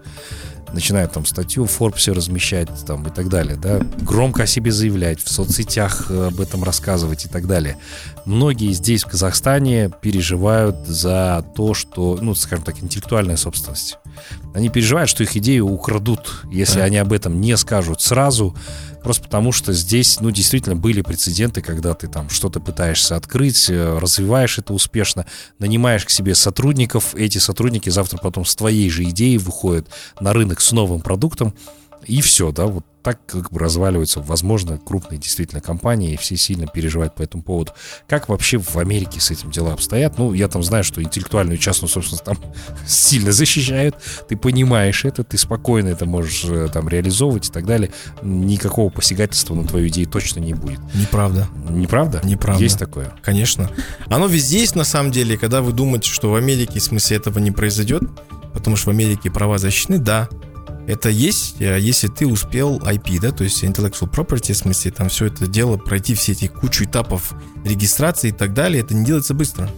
начинают 0.76 1.14
там 1.14 1.26
статью 1.26 1.66
в 1.66 1.82
Forbes 1.82 2.14
размещать 2.14 2.70
там 2.86 3.08
и 3.08 3.10
так 3.10 3.30
далее, 3.30 3.56
да, 3.56 3.80
громко 4.02 4.44
о 4.44 4.46
себе 4.46 4.72
заявлять, 4.72 5.20
в 5.22 5.32
соцсетях 5.32 6.08
э, 6.10 6.28
об 6.28 6.40
этом 6.40 6.64
рассказывать 6.64 7.26
и 7.26 7.30
так 7.30 7.48
далее. 7.48 7.78
Многие 8.26 8.72
здесь, 8.74 9.04
в 9.04 9.08
Казахстане, 9.08 9.90
переживают 10.02 10.86
за 10.86 11.46
то, 11.56 11.74
что, 11.74 12.20
ну, 12.22 12.36
скажем 12.36 12.64
так, 12.64 12.84
интеллектуальная 12.84 13.38
собственность. 13.38 13.98
Они 14.54 14.70
переживают, 14.70 15.10
что 15.10 15.24
их 15.24 15.36
идею 15.38 15.68
украдут, 15.68 16.44
если 16.52 16.80
да. 16.80 16.86
они 16.86 16.98
об 16.98 17.14
этом 17.14 17.40
не 17.42 17.56
скажут 17.58 18.02
сразу, 18.02 18.56
Просто 19.06 19.22
потому 19.22 19.52
что 19.52 19.72
здесь, 19.72 20.20
ну, 20.20 20.32
действительно 20.32 20.76
были 20.76 21.04
прецеденты, 21.04 21.62
когда 21.62 21.94
ты 21.94 22.08
там 22.08 22.28
что-то 22.28 22.60
пытаешься 22.60 23.16
открыть, 23.16 23.70
э, 23.70 24.00
развиваешь 24.00 24.58
это 24.58 24.74
успешно, 24.74 25.28
нанимаешь 25.60 26.06
к 26.06 26.10
себе 26.10 26.34
сотрудников, 26.34 27.14
эти 27.14 27.38
сотрудники 27.38 27.88
завтра 27.90 28.18
потом 28.18 28.46
с 28.46 28.56
твоей 28.56 28.90
же 28.90 29.04
идеей 29.04 29.38
выходят 29.38 29.88
на 30.20 30.34
рынок 30.34 30.60
с 30.60 30.72
новым 30.72 31.02
продуктом, 31.02 31.54
и 32.08 32.20
все, 32.22 32.52
да, 32.52 32.66
вот 32.66 32.84
так 33.06 33.24
как 33.28 33.52
бы 33.52 33.60
разваливаются, 33.60 34.20
возможно, 34.20 34.80
крупные 34.80 35.20
действительно 35.20 35.62
компании, 35.62 36.14
и 36.14 36.18
все 36.18 36.36
сильно 36.36 36.66
переживают 36.66 37.14
по 37.14 37.22
этому 37.22 37.44
поводу. 37.44 37.72
Как 38.08 38.30
вообще 38.30 38.58
в 38.58 38.78
Америке 38.78 39.20
с 39.20 39.30
этим 39.30 39.52
дела 39.52 39.74
обстоят? 39.74 40.18
Ну, 40.18 40.34
я 40.34 40.48
там 40.48 40.64
знаю, 40.64 40.84
что 40.84 41.04
интеллектуальную 41.04 41.60
частную 41.60 41.88
собственность 41.88 42.24
там 42.24 42.36
сильно 42.88 43.32
защищают, 43.32 43.96
ты 44.28 44.36
понимаешь 44.36 45.06
это, 45.06 45.24
ты 45.24 45.38
спокойно 45.38 45.90
это 45.90 46.08
можешь 46.08 46.46
э, 46.46 46.68
там 46.74 46.90
реализовывать 46.90 47.50
и 47.50 47.52
так 47.52 47.68
далее. 47.68 47.92
Никакого 48.24 48.90
посягательства 48.90 49.54
на 49.54 49.68
твою 49.68 49.88
идею 49.90 50.08
точно 50.08 50.40
не 50.40 50.56
будет. 50.56 50.80
Неправда. 50.96 51.48
Неправда? 51.70 52.22
Неправда. 52.24 52.64
Есть 52.64 52.80
такое? 52.80 53.14
Конечно. 53.22 53.70
Оно 54.08 54.26
везде 54.26 54.62
есть 54.62 54.76
на 54.76 54.84
самом 54.84 55.12
деле, 55.12 55.38
когда 55.38 55.62
вы 55.62 55.74
думаете, 55.74 56.10
что 56.10 56.32
в 56.32 56.36
Америке 56.36 56.80
в 56.80 56.84
смысле 56.84 57.18
этого 57.18 57.38
не 57.38 57.52
произойдет, 57.52 58.02
потому 58.52 58.76
что 58.76 58.88
в 58.88 58.94
Америке 58.94 59.30
права 59.30 59.60
защищены, 59.60 60.00
да, 60.00 60.28
это 60.88 61.10
есть, 61.10 61.56
э, 61.60 61.80
если 61.80 62.08
ты 62.08 62.28
успел 62.28 62.80
IP, 62.80 63.20
да, 63.20 63.32
то 63.32 63.44
есть 63.44 63.64
intellectual 63.64 64.10
property, 64.10 64.54
в 64.54 64.58
смысле, 64.58 64.92
там 64.92 65.10
все 65.10 65.26
это 65.26 65.48
дело, 65.48 65.78
пройти 65.78 66.14
все 66.14 66.34
эти 66.34 66.48
кучу 66.48 66.86
этапов 66.86 67.34
регистрации 67.64 68.30
и 68.30 68.34
так 68.34 68.54
далее, 68.54 68.84
это 68.84 68.94
не 68.94 69.06
делается 69.06 69.34
быстро. 69.34 69.70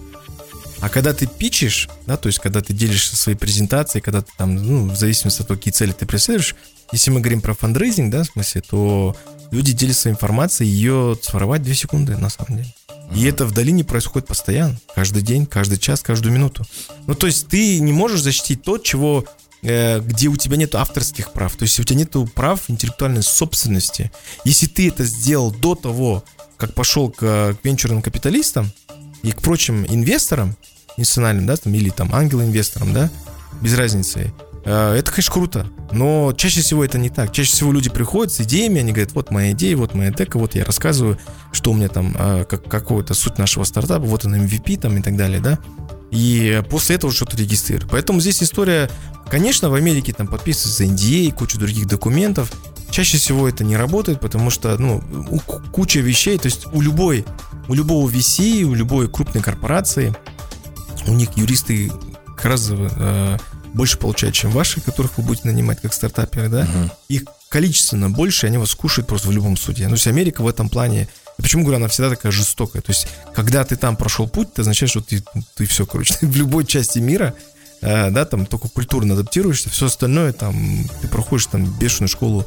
А 0.79 0.89
когда 0.89 1.13
ты 1.13 1.25
пичешь, 1.25 1.89
да, 2.05 2.17
то 2.17 2.27
есть 2.27 2.39
когда 2.39 2.61
ты 2.61 2.73
делишься 2.73 3.15
своей 3.15 3.37
презентацией, 3.37 4.01
когда 4.01 4.21
ты 4.21 4.31
там, 4.37 4.55
ну, 4.55 4.89
в 4.89 4.95
зависимости 4.95 5.41
от 5.41 5.47
того, 5.47 5.57
какие 5.57 5.71
цели 5.73 5.91
ты 5.91 6.05
преследуешь, 6.05 6.55
если 6.91 7.09
мы 7.09 7.19
говорим 7.19 7.41
про 7.41 7.53
фандрейзинг, 7.53 8.11
да, 8.11 8.23
в 8.23 8.27
смысле, 8.27 8.61
то 8.61 9.15
люди 9.51 9.73
делятся 9.73 10.09
информацией, 10.09 10.69
ее 10.69 11.17
своровать 11.21 11.63
2 11.63 11.73
секунды, 11.73 12.17
на 12.17 12.29
самом 12.29 12.57
деле. 12.57 12.73
И 13.15 13.23
это 13.23 13.45
в 13.45 13.53
долине 13.53 13.83
происходит 13.83 14.27
постоянно, 14.27 14.77
каждый 14.93 15.23
день, 15.23 15.45
каждый 15.45 15.77
час, 15.77 16.01
каждую 16.01 16.33
минуту. 16.33 16.65
Ну, 17.07 17.15
то 17.15 17.25
есть 17.27 17.47
ты 17.47 17.79
не 17.79 17.93
можешь 17.93 18.21
защитить 18.21 18.63
то, 18.63 18.77
чего 18.77 19.25
где 19.63 20.27
у 20.27 20.35
тебя 20.35 20.55
нет 20.55 20.75
авторских 20.75 21.33
прав, 21.33 21.55
то 21.55 21.63
есть 21.63 21.79
у 21.79 21.83
тебя 21.83 21.99
нет 21.99 22.15
прав 22.35 22.69
интеллектуальной 22.69 23.23
собственности. 23.23 24.11
Если 24.45 24.67
ты 24.67 24.87
это 24.87 25.03
сделал 25.03 25.51
до 25.51 25.75
того, 25.75 26.23
как 26.57 26.73
пошел 26.73 27.09
к, 27.09 27.19
к 27.19 27.57
венчурным 27.63 28.01
капиталистам 28.01 28.71
и 29.23 29.31
к 29.31 29.41
прочим 29.41 29.85
инвесторам, 29.85 30.55
институциональным, 30.97 31.45
да, 31.45 31.55
там, 31.55 31.73
или 31.73 31.89
там 31.89 32.13
ангел-инвесторам, 32.13 32.93
да, 32.93 33.09
без 33.61 33.75
разницы, 33.77 34.33
э, 34.65 34.95
это, 34.95 35.11
конечно, 35.11 35.33
круто, 35.33 35.67
но 35.91 36.33
чаще 36.35 36.61
всего 36.61 36.83
это 36.83 36.97
не 36.97 37.09
так. 37.09 37.31
Чаще 37.31 37.51
всего 37.51 37.71
люди 37.71 37.89
приходят 37.89 38.33
с 38.33 38.41
идеями, 38.41 38.79
они 38.79 38.91
говорят, 38.91 39.13
вот 39.13 39.31
моя 39.31 39.51
идея, 39.51 39.77
вот 39.77 39.93
моя 39.93 40.11
дека, 40.11 40.37
вот 40.39 40.55
я 40.55 40.65
рассказываю, 40.65 41.19
что 41.51 41.71
у 41.71 41.73
меня 41.75 41.89
там, 41.89 42.15
э, 42.17 42.45
как, 42.45 42.67
какого-то 42.67 43.13
суть 43.13 43.37
нашего 43.37 43.63
стартапа, 43.63 44.05
вот 44.05 44.25
он 44.25 44.35
MVP 44.35 44.79
там 44.79 44.97
и 44.97 45.01
так 45.01 45.15
далее, 45.15 45.39
да. 45.39 45.59
И 46.11 46.63
после 46.69 46.95
этого 46.95 47.11
что-то 47.11 47.35
регистрируют. 47.37 47.89
Поэтому 47.91 48.21
здесь 48.21 48.41
история 48.41 48.89
Конечно, 49.29 49.69
в 49.69 49.73
Америке 49.73 50.13
там 50.13 50.27
подписывается 50.27 50.85
NDA 50.85 51.27
и 51.27 51.31
куча 51.31 51.57
других 51.57 51.87
документов. 51.87 52.51
Чаще 52.89 53.17
всего 53.17 53.47
это 53.47 53.63
не 53.63 53.75
работает, 53.75 54.19
потому 54.21 54.49
что, 54.49 54.77
ну, 54.77 55.01
куча 55.73 55.99
вещей, 55.99 56.37
то 56.37 56.45
есть 56.45 56.65
у 56.71 56.81
любой, 56.81 57.25
у 57.67 57.73
любого 57.73 58.09
VC, 58.09 58.63
у 58.63 58.73
любой 58.73 59.09
крупной 59.09 59.43
корпорации, 59.43 60.15
у 61.07 61.13
них 61.13 61.35
юристы 61.35 61.91
гораздо 62.41 62.89
э, 62.95 63.37
больше 63.73 63.97
получают, 63.97 64.35
чем 64.35 64.51
ваши, 64.51 64.79
которых 64.79 65.17
вы 65.17 65.23
будете 65.23 65.47
нанимать 65.47 65.81
как 65.81 65.93
стартаперы, 65.93 66.47
да? 66.47 66.61
Uh-huh. 66.61 66.91
Их 67.09 67.23
количественно 67.49 68.09
больше, 68.09 68.47
они 68.47 68.57
вас 68.57 68.73
кушают 68.73 69.07
просто 69.07 69.27
в 69.27 69.31
любом 69.31 69.57
суде. 69.57 69.83
Ну, 69.83 69.89
то 69.89 69.95
есть 69.95 70.07
Америка 70.07 70.41
в 70.41 70.47
этом 70.47 70.69
плане, 70.69 71.09
почему 71.37 71.63
говорю, 71.63 71.77
она 71.77 71.87
всегда 71.87 72.09
такая 72.09 72.31
жестокая. 72.31 72.81
То 72.81 72.91
есть, 72.91 73.07
когда 73.33 73.63
ты 73.63 73.75
там 73.75 73.95
прошел 73.95 74.27
путь, 74.27 74.49
это 74.53 74.61
означает, 74.61 74.89
что 74.89 75.01
ты, 75.01 75.23
ты 75.55 75.65
все, 75.65 75.85
короче, 75.85 76.15
в 76.21 76.35
любой 76.35 76.65
части 76.65 76.99
мира 76.99 77.35
Э, 77.81 78.09
да, 78.09 78.25
там 78.25 78.45
только 78.45 78.69
культурно 78.69 79.13
адаптируешься, 79.13 79.69
все 79.69 79.85
остальное 79.85 80.33
там 80.33 80.85
ты 81.01 81.07
проходишь 81.07 81.45
там 81.47 81.65
бешеную 81.65 82.09
школу 82.09 82.45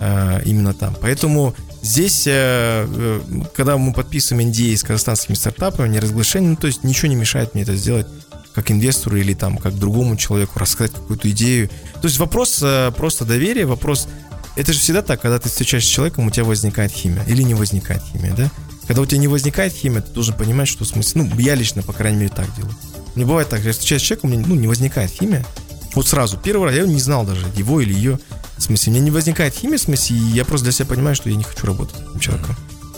э, 0.00 0.42
именно 0.44 0.74
там. 0.74 0.96
Поэтому 1.00 1.54
здесь, 1.82 2.24
э, 2.26 3.20
когда 3.54 3.76
мы 3.76 3.92
подписываем 3.92 4.48
NDA 4.50 4.76
с 4.76 4.82
казахстанскими 4.82 5.36
стартапами, 5.36 5.88
не 5.88 6.00
разглашение, 6.00 6.50
ну 6.50 6.56
то 6.56 6.66
есть 6.66 6.82
ничего 6.82 7.08
не 7.08 7.14
мешает 7.14 7.54
мне 7.54 7.62
это 7.62 7.76
сделать 7.76 8.06
как 8.54 8.70
инвестору 8.70 9.16
или 9.16 9.34
там 9.34 9.56
как 9.56 9.78
другому 9.78 10.16
человеку 10.16 10.58
рассказать 10.58 10.92
какую-то 10.92 11.30
идею. 11.30 11.68
То 12.00 12.08
есть 12.08 12.18
вопрос 12.18 12.62
просто 12.96 13.24
доверия, 13.24 13.64
вопрос 13.64 14.08
это 14.56 14.72
же 14.72 14.78
всегда 14.78 15.02
так, 15.02 15.20
когда 15.20 15.38
ты 15.38 15.48
встречаешься 15.48 15.88
с 15.88 15.92
человеком, 15.92 16.26
у 16.26 16.30
тебя 16.30 16.44
возникает 16.44 16.92
химия 16.92 17.24
или 17.24 17.42
не 17.42 17.54
возникает 17.54 18.02
химия, 18.02 18.34
да? 18.34 18.50
Когда 18.86 19.02
у 19.02 19.06
тебя 19.06 19.18
не 19.18 19.28
возникает 19.28 19.72
химия, 19.72 20.02
ты 20.02 20.12
должен 20.12 20.36
понимать, 20.36 20.68
что 20.68 20.84
в 20.84 20.88
смысле, 20.88 21.22
ну, 21.22 21.38
я 21.38 21.54
лично, 21.54 21.82
по 21.82 21.92
крайней 21.92 22.18
мере, 22.18 22.32
так 22.34 22.54
делаю. 22.56 22.74
Не 23.14 23.24
бывает 23.24 23.48
так, 23.48 23.60
я 23.62 23.72
встречаюсь 23.72 24.02
с 24.02 24.04
человеком, 24.04 24.30
у 24.30 24.32
меня 24.34 24.44
ну, 24.46 24.54
не 24.54 24.68
возникает 24.68 25.10
химия. 25.10 25.44
Вот 25.94 26.08
сразу, 26.08 26.38
первый 26.38 26.68
раз 26.68 26.76
я 26.76 26.86
не 26.86 27.00
знал 27.00 27.24
даже, 27.24 27.46
его 27.56 27.80
или 27.80 27.92
ее. 27.92 28.18
В 28.56 28.62
смысле, 28.62 28.92
у 28.92 28.94
меня 28.94 29.04
не 29.04 29.10
возникает 29.10 29.54
химия, 29.54 29.78
в 29.78 29.82
смысле, 29.82 30.16
и 30.16 30.20
я 30.20 30.44
просто 30.44 30.64
для 30.64 30.72
себя 30.72 30.86
понимаю, 30.86 31.14
что 31.14 31.28
я 31.28 31.36
не 31.36 31.44
хочу 31.44 31.66
работать 31.66 31.96
с 32.16 32.20
человеком. 32.20 32.56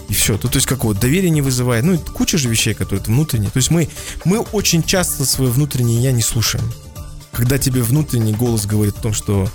И 0.08 0.14
все. 0.14 0.36
То, 0.38 0.48
то 0.48 0.56
есть 0.56 0.66
какого 0.66 0.94
доверия 0.94 1.30
не 1.30 1.42
вызывает. 1.42 1.84
Ну, 1.84 1.98
куча 1.98 2.38
же 2.38 2.48
вещей, 2.48 2.74
которые 2.74 3.04
внутренние. 3.04 3.50
То 3.50 3.56
есть 3.56 3.70
мы, 3.70 3.88
мы 4.24 4.40
очень 4.40 4.82
часто 4.82 5.24
свое 5.24 5.50
внутреннее 5.50 6.02
я 6.02 6.12
не 6.12 6.22
слушаем. 6.22 6.64
Когда 7.32 7.58
тебе 7.58 7.82
внутренний 7.82 8.32
голос 8.32 8.66
говорит 8.66 8.98
о 8.98 9.02
том, 9.02 9.14
что 9.14 9.48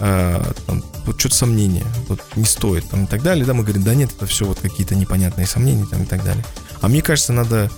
э, 0.00 0.52
там, 0.66 0.84
что-то 1.18 1.34
сомнения, 1.34 1.84
вот 2.08 2.20
не 2.36 2.44
стоит 2.44 2.88
там 2.88 3.04
и 3.04 3.06
так 3.06 3.22
далее, 3.22 3.44
да, 3.44 3.54
мы 3.54 3.62
говорим, 3.62 3.82
да 3.82 3.94
нет, 3.94 4.10
это 4.16 4.26
все 4.26 4.44
вот 4.44 4.60
какие-то 4.60 4.94
непонятные 4.94 5.46
сомнения 5.46 5.86
там 5.90 6.02
и 6.02 6.06
так 6.06 6.24
далее. 6.24 6.44
А 6.80 6.88
мне 6.88 7.02
кажется, 7.02 7.32
надо 7.32 7.70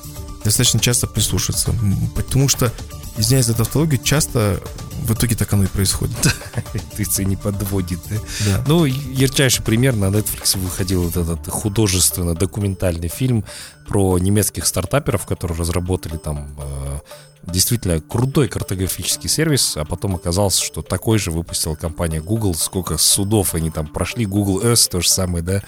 достаточно 0.44 0.80
часто 0.80 1.06
прислушаться, 1.06 1.74
потому 2.14 2.48
что, 2.48 2.72
извиняюсь 3.16 3.46
за 3.46 3.54
тавтологию, 3.54 4.00
часто 4.02 4.60
в 5.04 5.12
итоге 5.12 5.36
так 5.36 5.52
оно 5.52 5.64
и 5.64 5.66
происходит. 5.66 6.16
Интуиция 6.74 7.24
не 7.26 7.36
подводит, 7.36 8.00
да? 8.08 8.16
Да. 8.46 8.64
Ну, 8.66 8.84
ярчайший 8.84 9.62
пример, 9.64 9.94
на 9.96 10.06
Netflix 10.06 10.58
выходил 10.58 11.02
вот 11.02 11.16
этот 11.16 11.46
художественно-документальный 11.48 13.08
фильм 13.08 13.44
про 13.86 14.18
немецких 14.18 14.66
стартаперов, 14.66 15.26
которые 15.26 15.58
разработали 15.58 16.16
там 16.16 16.48
э, 16.58 16.98
действительно 17.46 18.00
крутой 18.00 18.48
картографический 18.48 19.28
сервис, 19.28 19.76
а 19.76 19.84
потом 19.84 20.16
оказалось, 20.16 20.58
что 20.58 20.82
такой 20.82 21.18
же 21.18 21.30
выпустила 21.30 21.74
компания 21.74 22.20
Google. 22.20 22.54
Сколько 22.54 22.98
судов 22.98 23.54
они 23.54 23.70
там 23.70 23.86
прошли, 23.86 24.26
Google 24.26 24.62
Earth 24.62 24.88
то 24.90 25.00
же 25.00 25.08
самое, 25.08 25.44
да, 25.44 25.62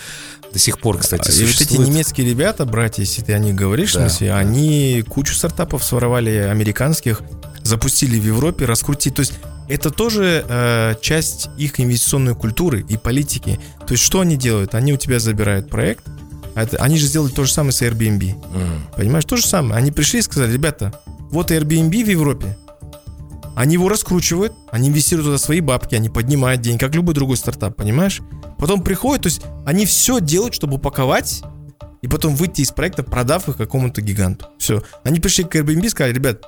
до 0.52 0.58
сих 0.58 0.80
пор, 0.80 0.98
кстати, 0.98 1.30
И 1.30 1.44
вот 1.44 1.60
эти 1.60 1.76
немецкие 1.76 2.28
ребята, 2.28 2.64
братья, 2.64 3.02
если 3.02 3.22
ты 3.22 3.34
о 3.34 3.38
них 3.38 3.54
говоришь, 3.54 3.92
Да, 3.92 4.00
в 4.00 4.02
смысле, 4.10 4.28
да. 4.28 4.38
они 4.38 5.04
кучу 5.08 5.34
стартапов 5.34 5.84
своровали 5.84 6.30
американских, 6.30 7.20
запустили 7.62 8.18
в 8.18 8.24
Европе, 8.24 8.64
раскрутить. 8.64 9.14
То 9.14 9.20
есть 9.20 9.34
это 9.68 9.90
тоже 9.90 10.44
э, 10.48 10.94
часть 11.00 11.50
их 11.58 11.80
инвестиционной 11.80 12.34
культуры 12.34 12.84
и 12.88 12.96
политики. 12.96 13.60
То 13.86 13.92
есть 13.92 14.04
что 14.04 14.20
они 14.20 14.36
делают? 14.36 14.74
Они 14.74 14.92
у 14.92 14.96
тебя 14.96 15.18
забирают 15.18 15.68
проект, 15.68 16.04
а 16.06 16.10
это- 16.62 16.76
они 16.78 16.98
же 16.98 17.06
сделали 17.06 17.30
то 17.30 17.44
же 17.44 17.52
самое 17.52 17.72
с 17.72 17.82
Airbnb. 17.82 18.34
М. 18.54 18.86
Понимаешь, 18.96 19.24
то 19.24 19.36
же 19.36 19.46
самое. 19.46 19.74
Они 19.76 19.92
пришли 19.92 20.18
и 20.18 20.22
сказали, 20.22 20.52
ребята, 20.52 21.00
вот 21.30 21.50
Airbnb 21.50 22.04
в 22.04 22.08
Европе. 22.08 22.56
Они 23.54 23.74
его 23.74 23.88
раскручивают, 23.88 24.52
они 24.70 24.88
инвестируют 24.88 25.26
туда 25.28 25.38
свои 25.38 25.60
бабки, 25.60 25.94
они 25.94 26.10
поднимают 26.10 26.60
деньги, 26.60 26.78
как 26.78 26.94
любой 26.94 27.14
другой 27.14 27.38
стартап, 27.38 27.74
понимаешь? 27.76 28.20
Потом 28.58 28.82
приходят, 28.82 29.22
то 29.22 29.28
есть 29.28 29.42
они 29.64 29.86
все 29.86 30.20
делают, 30.20 30.52
чтобы 30.54 30.74
упаковать 30.76 31.42
и 32.02 32.08
потом 32.08 32.36
выйти 32.36 32.60
из 32.60 32.70
проекта, 32.70 33.02
продав 33.02 33.48
их 33.48 33.56
какому-то 33.56 34.02
гиганту. 34.02 34.46
Все. 34.58 34.82
Они 35.04 35.20
пришли 35.20 35.44
к 35.44 35.54
Airbnb 35.56 35.86
и 35.86 35.88
сказали, 35.88 36.12
ребят, 36.12 36.42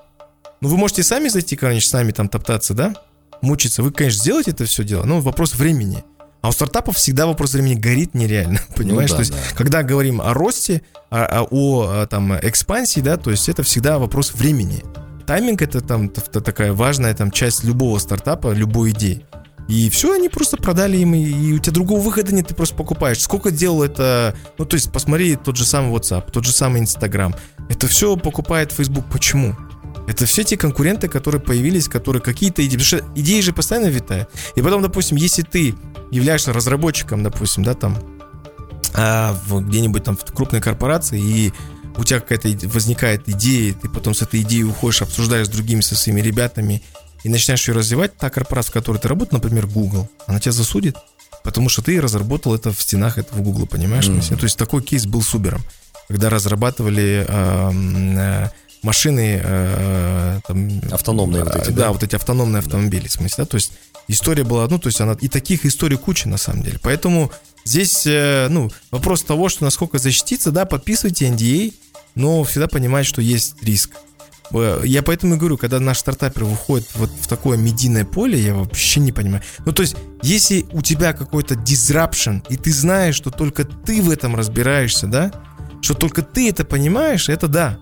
ну 0.61 0.68
вы 0.68 0.76
можете 0.76 1.02
сами 1.02 1.28
зайти, 1.28 1.56
конечно, 1.56 1.88
сами 1.98 2.12
там 2.12 2.28
топтаться, 2.28 2.74
да? 2.74 2.94
Мучиться. 3.40 3.82
Вы, 3.82 3.90
конечно, 3.90 4.20
сделаете 4.20 4.50
это 4.50 4.66
все 4.66 4.84
дело, 4.84 5.04
но 5.04 5.20
вопрос 5.20 5.54
времени. 5.54 6.04
А 6.41 6.51
у 6.51 6.53
стартапов 6.53 6.97
всегда 6.97 7.26
вопрос 7.26 7.53
времени 7.53 7.74
горит 7.74 8.14
нереально, 8.14 8.61
понимаешь? 8.76 9.11
да, 9.11 9.16
то 9.16 9.20
есть, 9.20 9.32
да. 9.32 9.39
когда 9.57 9.82
говорим 9.82 10.20
о 10.20 10.34
росте, 10.34 10.82
о, 11.11 11.24
о- 11.24 11.49
о, 11.51 11.86
а, 11.89 12.07
там 12.07 12.36
экспансии, 12.39 13.01
да, 13.01 13.16
то 13.16 13.30
есть 13.30 13.49
это 13.49 13.62
всегда 13.62 13.99
вопрос 13.99 14.34
времени. 14.34 14.84
Тайминг 15.26 15.61
это 15.61 15.80
там 15.80 16.09
такая 16.09 16.72
важная 16.72 17.12
там 17.14 17.30
часть 17.30 17.64
любого 17.64 17.99
стартапа, 17.99 18.53
любой 18.53 18.93
идеи. 18.93 19.26
И 19.68 19.91
все, 19.91 20.14
они 20.14 20.30
просто 20.30 20.57
продали 20.57 20.97
им, 20.97 21.14
и, 21.14 21.22
и 21.22 21.53
у 21.53 21.59
тебя 21.59 21.74
другого 21.74 22.01
выхода 22.01 22.34
нет, 22.34 22.49
ты 22.49 22.55
просто 22.55 22.74
покупаешь. 22.74 23.20
Сколько 23.20 23.51
делал 23.51 23.82
это, 23.82 24.34
ну 24.57 24.64
то 24.64 24.74
есть 24.76 24.91
посмотри 24.91 25.36
тот 25.36 25.57
же 25.57 25.66
самый 25.66 25.95
WhatsApp, 25.95 26.30
тот 26.32 26.47
же 26.47 26.53
самый 26.53 26.80
Instagram. 26.80 27.34
Это 27.68 27.86
все 27.86 28.16
покупает 28.16 28.72
Facebook. 28.72 29.05
Почему? 29.12 29.55
Это 30.09 30.24
все 30.24 30.42
те 30.42 30.56
конкуренты, 30.56 31.06
которые 31.06 31.40
появились, 31.40 31.86
которые 31.86 32.22
какие-то 32.22 32.64
идеи, 32.66 32.78
потому 32.78 32.86
что 32.86 33.12
идеи 33.14 33.40
же 33.42 33.52
постоянно 33.52 33.88
витают. 33.88 34.30
И 34.56 34.62
потом, 34.62 34.80
допустим, 34.80 35.18
если 35.18 35.42
ты 35.42 35.74
являешься 36.11 36.54
разработчиком, 36.54 37.22
допустим, 37.22 37.62
да, 37.62 37.74
там, 37.74 37.98
а, 38.94 39.38
где-нибудь 39.50 40.04
там 40.04 40.16
в 40.16 40.24
крупной 40.24 40.62
корпорации, 40.62 41.20
и 41.20 41.52
у 41.98 42.04
тебя 42.04 42.20
какая-то 42.20 42.48
возникает 42.68 43.28
идея, 43.28 43.74
ты 43.74 43.90
потом 43.90 44.14
с 44.14 44.22
этой 44.22 44.40
идеей 44.40 44.64
уходишь, 44.64 45.02
обсуждаешь 45.02 45.46
с 45.46 45.50
другими, 45.50 45.82
со 45.82 45.94
своими 45.94 46.22
ребятами, 46.22 46.82
и 47.22 47.28
начинаешь 47.28 47.68
ее 47.68 47.74
развивать, 47.74 48.16
та 48.16 48.30
корпорация, 48.30 48.70
в 48.70 48.74
которой 48.74 48.96
ты 48.96 49.09
работаешь, 49.09 49.42
например, 49.42 49.66
Google, 49.66 50.09
она 50.26 50.40
тебя 50.40 50.52
засудит, 50.52 50.96
потому 51.44 51.68
что 51.68 51.82
ты 51.82 52.00
разработал 52.00 52.54
это 52.54 52.72
в 52.72 52.80
стенах 52.80 53.18
этого 53.18 53.42
Google, 53.42 53.66
понимаешь? 53.66 54.09
Мгм. 54.09 54.22
То 54.22 54.44
есть 54.44 54.56
такой 54.56 54.82
кейс 54.82 55.04
был 55.04 55.20
субером, 55.20 55.61
когда 56.06 56.30
разрабатывали 56.30 57.26
э, 57.28 58.48
машины 58.82 59.40
э, 59.42 60.40
там, 60.46 60.80
Автономные 60.90 61.44
вот 61.44 61.56
эти, 61.56 61.70
да, 61.70 61.84
да? 61.84 61.92
вот 61.92 62.02
эти 62.02 62.14
автономные 62.14 62.60
автомобили, 62.60 63.08
в 63.08 63.12
смысле, 63.12 63.44
да, 63.44 63.46
то 63.46 63.56
есть 63.56 63.72
история 64.08 64.44
была, 64.44 64.66
ну, 64.68 64.78
то 64.78 64.88
есть 64.88 65.00
она, 65.00 65.16
и 65.20 65.28
таких 65.28 65.66
историй 65.66 65.96
куча, 65.96 66.28
на 66.28 66.38
самом 66.38 66.62
деле, 66.62 66.78
поэтому 66.82 67.30
здесь, 67.64 68.06
э, 68.06 68.48
ну, 68.50 68.70
вопрос 68.90 69.22
того, 69.22 69.48
что 69.48 69.64
насколько 69.64 69.98
защититься, 69.98 70.50
да, 70.50 70.64
подписывайте 70.64 71.28
NDA, 71.28 71.74
но 72.14 72.42
всегда 72.44 72.68
понимать, 72.68 73.06
что 73.06 73.20
есть 73.22 73.62
риск. 73.62 73.90
Э, 74.52 74.80
Я 74.84 75.02
поэтому 75.02 75.34
и 75.34 75.38
говорю, 75.38 75.56
когда 75.58 75.80
наш 75.80 75.98
стартапер 75.98 76.44
выходит 76.44 76.88
вот 76.94 77.10
в 77.10 77.26
такое 77.26 77.56
медийное 77.58 78.04
поле, 78.04 78.38
я 78.40 78.54
вообще 78.54 79.00
не 79.00 79.12
понимаю. 79.12 79.42
Ну, 79.64 79.72
то 79.72 79.82
есть, 79.82 79.96
если 80.22 80.66
у 80.72 80.82
тебя 80.82 81.12
какой-то 81.12 81.54
disruption, 81.54 82.42
и 82.48 82.56
ты 82.56 82.72
знаешь, 82.72 83.14
что 83.14 83.30
только 83.30 83.64
ты 83.64 84.02
в 84.02 84.10
этом 84.10 84.36
разбираешься, 84.36 85.06
да, 85.06 85.32
что 85.80 85.94
только 85.94 86.22
ты 86.22 86.48
это 86.48 86.64
понимаешь, 86.64 87.28
это 87.28 87.48
да. 87.48 87.78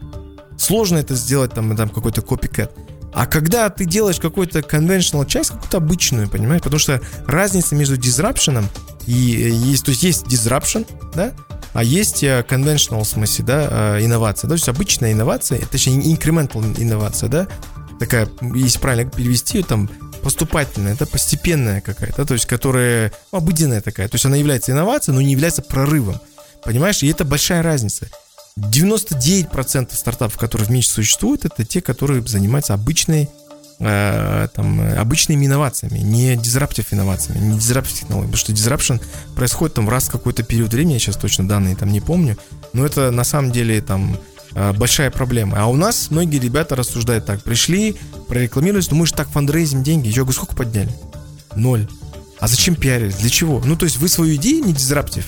Сложно 0.57 0.99
это 0.99 1.15
сделать, 1.15 1.53
там, 1.53 1.77
там 1.77 1.89
какой-то 1.89 2.23
копикэт. 2.23 2.73
А 3.13 3.27
когда 3.27 3.71
ты 3.71 3.87
делаешь 3.87 4.21
какой-то 4.21 4.59
conventional 4.59 5.27
часть, 5.27 5.51
какую-то 5.51 5.79
обычную, 5.79 6.29
понимаешь? 6.29 6.61
Потому 6.61 6.79
что 6.79 7.01
разница 7.27 7.75
между 7.75 7.97
disruption 7.97 8.65
и 9.07 9.37
э, 9.37 9.49
есть, 9.49 9.85
то 9.85 9.91
есть 9.91 10.03
есть 10.03 10.27
disruption, 10.27 10.87
да, 11.15 11.33
а 11.73 11.83
есть 11.83 12.23
э, 12.23 12.45
conventional 12.47 13.05
в 13.05 13.09
смысле, 13.09 13.45
да, 13.45 13.97
э, 13.99 14.05
инновация. 14.05 14.49
Да? 14.49 14.53
То 14.53 14.55
есть 14.57 14.69
обычная 14.69 15.13
инновация, 15.13 15.61
точнее 15.67 16.15
incremental 16.15 16.63
инновация, 16.79 17.29
да, 17.29 17.49
такая, 17.99 18.29
если 18.55 18.79
правильно 18.79 19.11
перевести, 19.11 19.63
там 19.63 19.89
поступательная, 20.23 20.95
это 20.95 21.07
постепенная 21.07 21.81
какая-то, 21.81 22.25
то 22.27 22.35
есть 22.35 22.47
которая 22.47 23.13
обыденная 23.31 23.81
такая. 23.81 24.09
То 24.09 24.17
есть 24.17 24.27
она 24.27 24.37
является 24.37 24.73
инновацией, 24.73 25.15
но 25.15 25.23
не 25.23 25.33
является 25.33 25.63
прорывом. 25.63 26.21
Понимаешь? 26.65 27.03
И 27.03 27.09
это 27.09 27.25
большая 27.25 27.63
разница. 27.63 28.09
99% 28.59 29.95
стартапов, 29.95 30.39
которые 30.39 30.67
в 30.67 30.71
мире 30.71 30.87
существуют, 30.87 31.45
это 31.45 31.65
те, 31.65 31.83
которые 31.83 32.27
занимаются 32.27 32.73
обычной, 32.73 33.29
э, 33.79 34.49
там, 34.55 34.81
обычными 34.99 35.45
инновациями, 35.45 35.99
не 35.99 36.37
дизраптив 36.37 36.93
инновациями, 36.93 37.39
не 37.39 37.59
дизраптив 37.59 38.01
технологиями. 38.01 38.31
Потому 38.33 38.39
что 38.39 38.53
дизрапшн 38.53 38.95
происходит 39.35 39.75
там 39.75 39.89
раз 39.91 40.05
в 40.05 40.11
какой-то 40.11 40.43
период 40.43 40.73
времени, 40.73 40.95
я 40.95 40.99
сейчас 40.99 41.17
точно 41.17 41.47
данные 41.47 41.77
там 41.77 41.93
не 41.93 42.01
помню, 42.01 42.39
но 42.73 42.87
это 42.87 43.11
на 43.11 43.25
самом 43.25 43.53
деле 43.53 43.83
там 43.83 44.19
э, 44.55 44.73
большая 44.73 45.11
проблема. 45.11 45.59
А 45.61 45.67
у 45.67 45.77
нас 45.77 46.11
многие 46.11 46.39
ребята 46.39 46.77
рассуждают 46.77 47.27
так, 47.27 47.43
пришли, 47.43 47.97
прорекламировались, 48.27 48.91
ну 48.91 48.97
мы 48.97 49.07
же 49.07 49.13
так 49.13 49.29
фандрейзим 49.29 49.83
деньги, 49.83 50.09
я 50.09 50.23
говорю, 50.23 50.33
сколько 50.33 50.57
подняли? 50.57 50.91
Ноль. 51.55 51.87
А 52.39 52.49
зачем 52.49 52.75
пиарились? 52.75 53.17
Для 53.17 53.31
чего? 53.31 53.63
Ну, 53.65 53.77
то 53.77 53.85
есть 53.85 53.97
вы 53.97 54.09
свою 54.09 54.37
идею 54.37 54.65
не 54.65 54.73
дизраптив, 54.73 55.27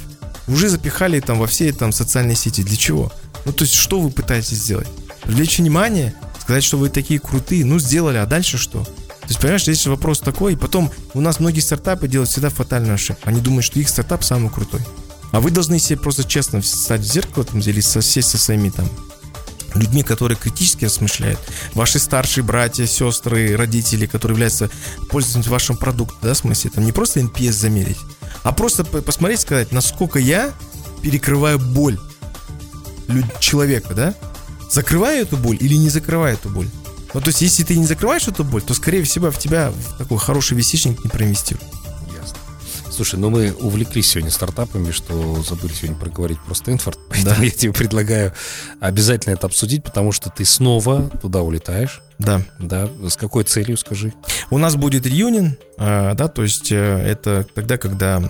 уже 0.49 0.69
запихали 0.69 1.21
там 1.21 1.39
во 1.39 1.47
все 1.47 1.73
там 1.73 1.93
социальные 1.93 2.37
сети. 2.37 2.63
Для 2.63 2.77
чего? 2.77 3.13
Ну, 3.45 3.53
то 3.53 3.65
есть 3.65 3.75
что 3.75 4.01
вы 4.01 4.11
пытаетесь 4.11 4.59
сделать? 4.59 4.89
Привлечь 5.23 5.59
внимание, 5.59 6.15
сказать, 6.41 6.65
что 6.65 6.79
вы 6.79 6.89
такие 6.89 7.21
крутые, 7.21 7.65
ну, 7.65 7.79
сделали, 7.79 8.17
а 8.17 8.27
дальше 8.27 8.59
что? 8.59 8.85
То 8.85 9.33
есть, 9.33 9.41
понимаешь, 9.41 9.63
здесь 9.63 9.87
вопрос 9.87 10.21
такой, 10.21 10.55
и 10.55 10.57
потом 10.57 10.91
у 11.13 11.21
нас 11.21 11.39
многие 11.39 11.61
стартапы 11.61 12.09
делают 12.09 12.31
всегда 12.31 12.49
фатальную 12.49 12.95
ошибку. 12.95 13.23
Они 13.27 13.41
думают, 13.41 13.67
что 13.67 13.79
их 13.79 13.89
стартап 13.89 14.25
самый 14.25 14.51
крутой. 14.51 14.81
А 15.33 15.41
вы 15.41 15.51
должны 15.51 15.79
себе 15.79 15.99
просто 15.99 16.25
честно 16.25 16.63
встать 16.63 17.03
в 17.03 17.05
зеркало, 17.05 17.45
там, 17.45 17.61
или 17.61 17.81
сесть 17.81 18.29
со 18.29 18.39
своими 18.39 18.71
там 18.71 18.89
людьми, 19.75 20.03
которые 20.03 20.39
критически 20.39 20.87
размышляют, 20.87 21.39
ваши 21.75 21.99
старшие 21.99 22.43
братья, 22.43 22.87
сестры, 22.87 23.57
родители, 23.57 24.07
которые 24.07 24.35
являются 24.35 24.71
пользователями 25.11 25.53
вашим 25.53 25.77
продуктом, 25.77 26.19
да, 26.23 26.35
в 26.35 26.39
смысле, 26.39 26.71
там 26.71 26.85
не 26.85 26.93
просто 26.93 27.21
NPS 27.21 27.53
замерить, 27.53 27.99
а 28.43 28.53
просто 28.53 28.85
по- 28.85 29.03
посмотреть, 29.03 29.41
сказать, 29.41 29.73
насколько 29.73 30.19
я 30.19 30.53
перекрываю 31.03 31.59
боль 31.59 31.99
человека, 33.41 33.95
да, 33.95 34.15
закрываю 34.71 35.23
эту 35.23 35.37
боль 35.37 35.57
или 35.61 35.75
не 35.75 35.89
закрываю 35.89 36.35
эту 36.35 36.49
боль. 36.49 36.69
Ну, 37.15 37.21
то 37.21 37.29
есть, 37.29 37.41
если 37.41 37.65
ты 37.65 37.77
не 37.77 37.87
закрываешь 37.87 38.29
эту 38.29 38.45
боль, 38.45 38.63
то, 38.63 38.75
скорее 38.75 39.03
всего, 39.03 39.31
в 39.31 39.39
тебя 39.39 39.73
такой 39.97 40.19
хороший 40.19 40.57
висичник 40.57 41.03
не 41.05 41.11
проинвестируют. 41.11 41.67
Слушай, 42.99 43.21
ну 43.21 43.31
мы 43.31 43.53
увлеклись 43.53 44.09
сегодня 44.09 44.33
стартапами, 44.33 44.91
что 44.91 45.41
забыли 45.45 45.73
сегодня 45.73 45.97
проговорить 45.97 46.41
про 46.41 46.53
Стэнфорд, 46.53 46.99
поэтому 47.09 47.45
я 47.45 47.51
тебе 47.51 47.73
предлагаю 47.73 48.33
обязательно 48.81 49.35
это 49.35 49.47
обсудить, 49.47 49.85
потому 49.85 50.11
что 50.11 50.31
ты 50.31 50.45
снова 50.45 51.09
туда 51.23 51.43
улетаешь, 51.43 52.03
Да. 52.19 52.43
да, 52.59 52.89
с 53.09 53.17
какой 53.17 53.45
целью, 53.45 53.77
скажи? 53.77 54.15
У 54.51 54.59
нас 54.59 54.75
будет 54.75 55.07
реюнин, 55.07 55.57
а, 55.77 56.15
да, 56.15 56.27
то 56.27 56.43
есть 56.43 56.73
э, 56.73 56.77
это 56.77 57.47
тогда, 57.55 57.79
когда... 57.79 58.21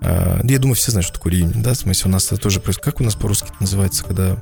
а, 0.00 0.40
я 0.44 0.58
думаю, 0.58 0.76
все 0.76 0.92
знают, 0.92 1.04
что 1.04 1.16
такое 1.18 1.34
реюнин, 1.34 1.60
да, 1.60 1.74
в 1.74 1.76
смысле 1.76 2.08
у 2.08 2.12
нас 2.14 2.24
это 2.32 2.38
тоже 2.38 2.60
происходит. 2.60 2.86
Как 2.86 3.02
у 3.02 3.04
нас 3.04 3.16
по-русски 3.16 3.48
это 3.48 3.56
называется, 3.60 4.02
когда 4.02 4.38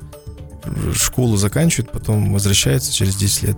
школу 0.93 1.35
заканчивают, 1.35 1.91
потом 1.91 2.31
возвращаются 2.31 2.93
через 2.93 3.17
10 3.17 3.43
лет? 3.43 3.57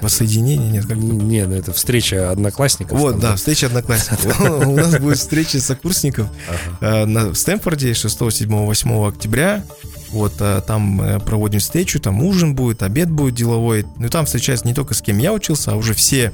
Воссоединение? 0.00 0.70
Нет, 0.70 0.86
как 0.86 0.96
Не, 0.96 1.46
ну 1.46 1.54
это 1.54 1.72
встреча 1.72 2.30
одноклассников. 2.30 2.98
Вот, 2.98 3.12
там, 3.12 3.20
да, 3.20 3.36
встреча 3.36 3.66
одноклассников. 3.66 4.40
У 4.66 4.76
нас 4.76 4.98
будет 4.98 5.18
встреча 5.18 5.60
сокурсников 5.60 6.28
э, 6.80 7.04
в 7.04 7.34
Стэнфорде 7.34 7.94
6, 7.94 8.32
7, 8.32 8.48
8 8.48 9.06
октября. 9.06 9.64
Вот 10.10 10.34
а, 10.40 10.60
там 10.60 11.00
э, 11.00 11.20
проводим 11.20 11.60
встречу, 11.60 12.00
там 12.00 12.22
ужин 12.22 12.54
будет, 12.54 12.82
обед 12.82 13.10
будет 13.10 13.34
деловой. 13.34 13.86
Ну, 13.96 14.08
там 14.08 14.26
встречаются 14.26 14.66
не 14.66 14.74
только 14.74 14.94
с 14.94 15.02
кем 15.02 15.18
я 15.18 15.32
учился, 15.32 15.72
а 15.72 15.76
уже 15.76 15.94
все 15.94 16.32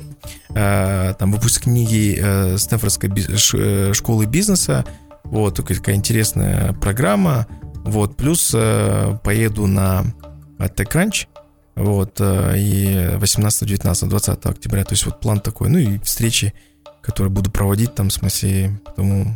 там 0.49 1.31
выпускники 1.33 2.20
Стэнфордской 2.57 3.11
школы 3.95 4.26
бизнеса. 4.26 4.85
Вот, 5.24 5.57
такая 5.57 5.95
интересная 5.95 6.72
программа. 6.72 7.47
Вот, 7.85 8.16
плюс 8.16 8.51
поеду 8.51 9.66
на 9.66 10.05
TechCrunch, 10.59 11.26
вот, 11.79 12.20
и 12.20 13.11
18, 13.16 13.68
19, 13.68 14.09
20 14.09 14.47
октября. 14.47 14.85
То 14.85 14.93
есть 14.93 15.07
вот 15.07 15.20
план 15.20 15.41
такой. 15.41 15.68
Ну 15.68 15.79
и 15.79 15.99
встречи, 16.01 16.53
которые 17.01 17.31
буду 17.31 17.51
проводить 17.51 17.95
там, 17.95 18.09
в 18.09 18.12
смысле, 18.12 18.81
потому 18.85 19.35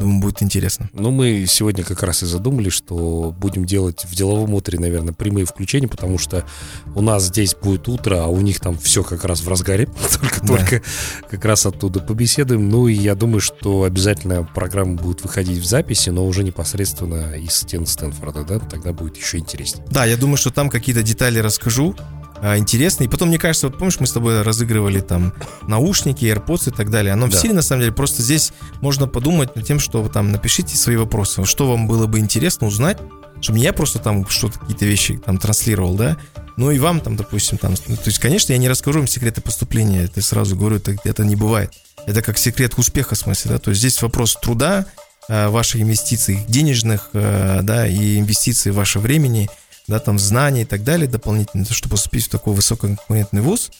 Думаю, 0.00 0.20
будет 0.20 0.42
интересно. 0.42 0.88
Ну, 0.94 1.10
мы 1.10 1.44
сегодня 1.46 1.84
как 1.84 2.02
раз 2.02 2.22
и 2.22 2.26
задумали, 2.26 2.70
что 2.70 3.34
будем 3.38 3.66
делать 3.66 4.06
в 4.06 4.14
деловом 4.14 4.54
утре, 4.54 4.78
наверное, 4.78 5.12
прямые 5.12 5.44
включения, 5.44 5.88
потому 5.88 6.16
что 6.16 6.46
у 6.94 7.02
нас 7.02 7.24
здесь 7.24 7.54
будет 7.54 7.86
утро, 7.86 8.24
а 8.24 8.28
у 8.28 8.40
них 8.40 8.60
там 8.60 8.78
все 8.78 9.02
как 9.02 9.24
раз 9.24 9.42
в 9.42 9.48
разгаре. 9.48 9.86
Только-только 10.20 10.80
да. 10.80 11.28
как 11.28 11.44
раз 11.44 11.66
оттуда 11.66 12.00
побеседуем. 12.00 12.70
Ну, 12.70 12.88
и 12.88 12.94
я 12.94 13.14
думаю, 13.14 13.40
что 13.40 13.82
обязательно 13.82 14.42
программа 14.42 14.94
будет 14.94 15.22
выходить 15.22 15.58
в 15.58 15.66
записи, 15.66 16.08
но 16.08 16.26
уже 16.26 16.44
непосредственно 16.44 17.34
из 17.34 17.54
стен 17.54 17.84
Стэнфорда, 17.84 18.44
да? 18.44 18.58
Тогда 18.58 18.94
будет 18.94 19.18
еще 19.18 19.36
интереснее. 19.36 19.84
Да, 19.90 20.06
я 20.06 20.16
думаю, 20.16 20.38
что 20.38 20.50
там 20.50 20.70
какие-то 20.70 21.02
детали 21.02 21.40
расскажу 21.40 21.94
а, 22.42 22.56
интересно. 22.56 23.04
И 23.04 23.08
потом, 23.08 23.28
мне 23.28 23.38
кажется, 23.38 23.68
вот 23.68 23.78
помнишь, 23.78 24.00
мы 24.00 24.06
с 24.06 24.12
тобой 24.12 24.42
разыгрывали 24.42 25.00
там 25.00 25.32
наушники, 25.66 26.24
AirPods 26.24 26.70
и 26.70 26.72
так 26.72 26.90
далее. 26.90 27.12
Оно 27.12 27.26
да. 27.26 27.36
в 27.36 27.38
стиле, 27.38 27.54
на 27.54 27.62
самом 27.62 27.82
деле, 27.82 27.92
просто 27.92 28.22
здесь 28.22 28.52
можно 28.80 29.06
подумать 29.06 29.54
над 29.56 29.66
тем, 29.66 29.78
что 29.78 30.02
вы 30.02 30.08
там 30.08 30.32
напишите 30.32 30.76
свои 30.76 30.96
вопросы, 30.96 31.44
что 31.44 31.68
вам 31.68 31.86
было 31.86 32.06
бы 32.06 32.18
интересно 32.18 32.66
узнать, 32.66 32.98
чтобы 33.40 33.58
я 33.58 33.72
просто 33.72 33.98
там 33.98 34.26
что-то, 34.28 34.58
какие-то 34.58 34.86
вещи 34.86 35.18
там 35.18 35.38
транслировал, 35.38 35.94
да, 35.94 36.16
ну 36.56 36.70
и 36.70 36.78
вам 36.78 37.00
там, 37.00 37.16
допустим, 37.16 37.58
там, 37.58 37.74
ну, 37.88 37.96
то 37.96 38.06
есть, 38.06 38.18
конечно, 38.18 38.52
я 38.52 38.58
не 38.58 38.68
расскажу 38.68 38.98
вам 38.98 39.06
секреты 39.06 39.40
поступления, 39.40 40.04
это 40.04 40.20
сразу 40.22 40.56
говорю, 40.56 40.76
это, 40.76 40.96
это 41.04 41.24
не 41.24 41.36
бывает. 41.36 41.72
Это 42.06 42.22
как 42.22 42.38
секрет 42.38 42.74
успеха, 42.76 43.14
в 43.14 43.18
смысле, 43.18 43.52
да, 43.52 43.58
то 43.58 43.70
есть 43.70 43.80
здесь 43.80 44.00
вопрос 44.02 44.36
труда, 44.40 44.86
а, 45.28 45.48
ваших 45.50 45.82
инвестиций 45.82 46.44
денежных, 46.48 47.10
а, 47.12 47.60
да, 47.62 47.86
и 47.86 48.18
инвестиций 48.18 48.72
ваше 48.72 48.98
времени– 48.98 49.48
да, 49.90 49.98
там 49.98 50.18
знания 50.18 50.62
и 50.62 50.64
так 50.64 50.84
далее 50.84 51.08
дополнительно, 51.08 51.64
чтобы 51.66 51.92
поступить 51.92 52.26
в 52.26 52.30
такой 52.30 52.54
высококонкурентный 52.54 53.42
вуз. 53.42 53.70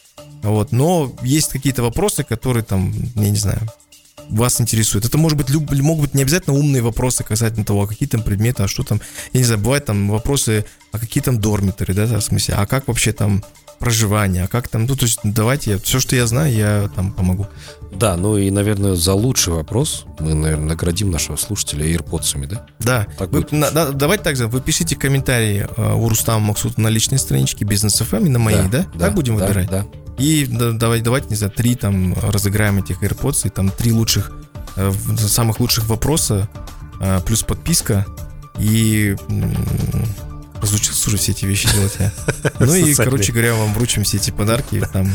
Вот, 0.43 0.73
но 0.73 1.15
есть 1.23 1.51
какие-то 1.51 1.83
вопросы, 1.83 2.25
которые 2.25 2.65
там, 2.65 2.93
я 3.15 3.31
не 3.31 3.37
знаю, 3.37 3.61
вас 4.29 4.61
интересуют. 4.61 5.05
Это 5.05 5.19
может 5.19 5.37
быть, 5.37 5.51
люб, 5.51 5.71
могут 5.73 6.07
быть 6.07 6.15
не 6.15 6.23
обязательно 6.23 6.57
умные 6.57 6.83
вопросы 6.83 7.25
касательно 7.25 7.65
того, 7.65 7.83
а 7.83 7.87
какие 7.87 8.09
там 8.09 8.23
предметы, 8.23 8.63
а 8.63 8.69
что 8.69 8.83
там, 8.83 9.01
я 9.33 9.41
не 9.41 9.45
знаю, 9.45 9.61
бывают 9.61 9.87
там 9.87 10.09
вопросы, 10.09 10.65
а 10.93 10.99
какие 10.99 11.23
там 11.23 11.41
дормиторы, 11.41 11.95
да, 11.95 12.07
в 12.07 12.21
смысле, 12.21 12.55
а 12.57 12.67
как 12.67 12.89
вообще 12.89 13.13
там 13.13 13.45
проживания, 13.79 14.45
а 14.45 14.49
как 14.49 14.69
там, 14.69 14.87
ну, 14.87 14.95
то 14.95 15.07
есть 15.07 15.21
давайте, 15.25 15.73
я, 15.73 15.79
все, 15.79 16.01
что 16.01 16.15
я 16.15 16.27
знаю, 16.27 16.53
я 16.53 16.91
там 16.95 17.13
помогу. 17.13 17.49
Да, 17.93 18.17
ну 18.17 18.37
и, 18.37 18.51
наверное, 18.51 18.95
за 18.95 19.15
лучший 19.15 19.53
вопрос 19.53 20.05
мы, 20.19 20.35
наверное, 20.35 20.69
наградим 20.69 21.11
нашего 21.11 21.37
слушателя 21.37 21.85
AirPods, 21.87 22.47
да? 22.47 22.67
Да. 22.79 23.07
Так 23.19 23.31
вы, 23.31 23.47
на, 23.51 23.71
да 23.71 23.91
давайте 23.91 24.25
так, 24.25 24.37
вы 24.37 24.61
пишите 24.61 24.97
комментарии 24.97 25.67
э, 25.77 25.95
у 25.95 26.09
Рустама 26.09 26.41
Максута 26.41 26.81
на 26.81 26.89
личной 26.89 27.19
страничке 27.19 27.65
Бизнес 27.65 28.01
FM 28.01 28.27
и 28.27 28.29
на 28.29 28.39
моей, 28.39 28.69
да? 28.69 28.87
да? 28.95 29.07
Так 29.07 29.15
будем 29.15 29.37
да, 29.37 29.47
выбирать? 29.47 29.71
Да. 29.71 29.87
И 30.19 30.47
да, 30.47 30.73
давайте, 30.73 31.05
давайте, 31.05 31.29
не 31.31 31.37
знаю, 31.37 31.53
три 31.53 31.75
там 31.75 32.15
разыграем 32.15 32.79
этих 32.79 33.03
AirPods, 33.03 33.47
и 33.47 33.51
там 33.51 33.71
три 33.71 33.93
лучших, 33.93 34.33
э, 34.77 34.93
самых 35.19 35.61
лучших 35.61 35.89
вопроса, 35.89 36.49
э, 37.01 37.21
плюс 37.25 37.43
подписка, 37.43 38.07
и 38.59 39.17
разучился 40.61 41.09
уже 41.09 41.17
все 41.17 41.33
эти 41.33 41.45
вещи 41.47 41.69
делать. 41.73 41.97
Ну 42.61 42.75
и, 42.75 42.95
короче 42.95 43.33
говоря, 43.33 43.55
вам 43.55 43.73
вручим 43.75 44.05
все 44.05 44.19
эти 44.19 44.31
подарки. 44.31 44.83
Там 44.93 45.11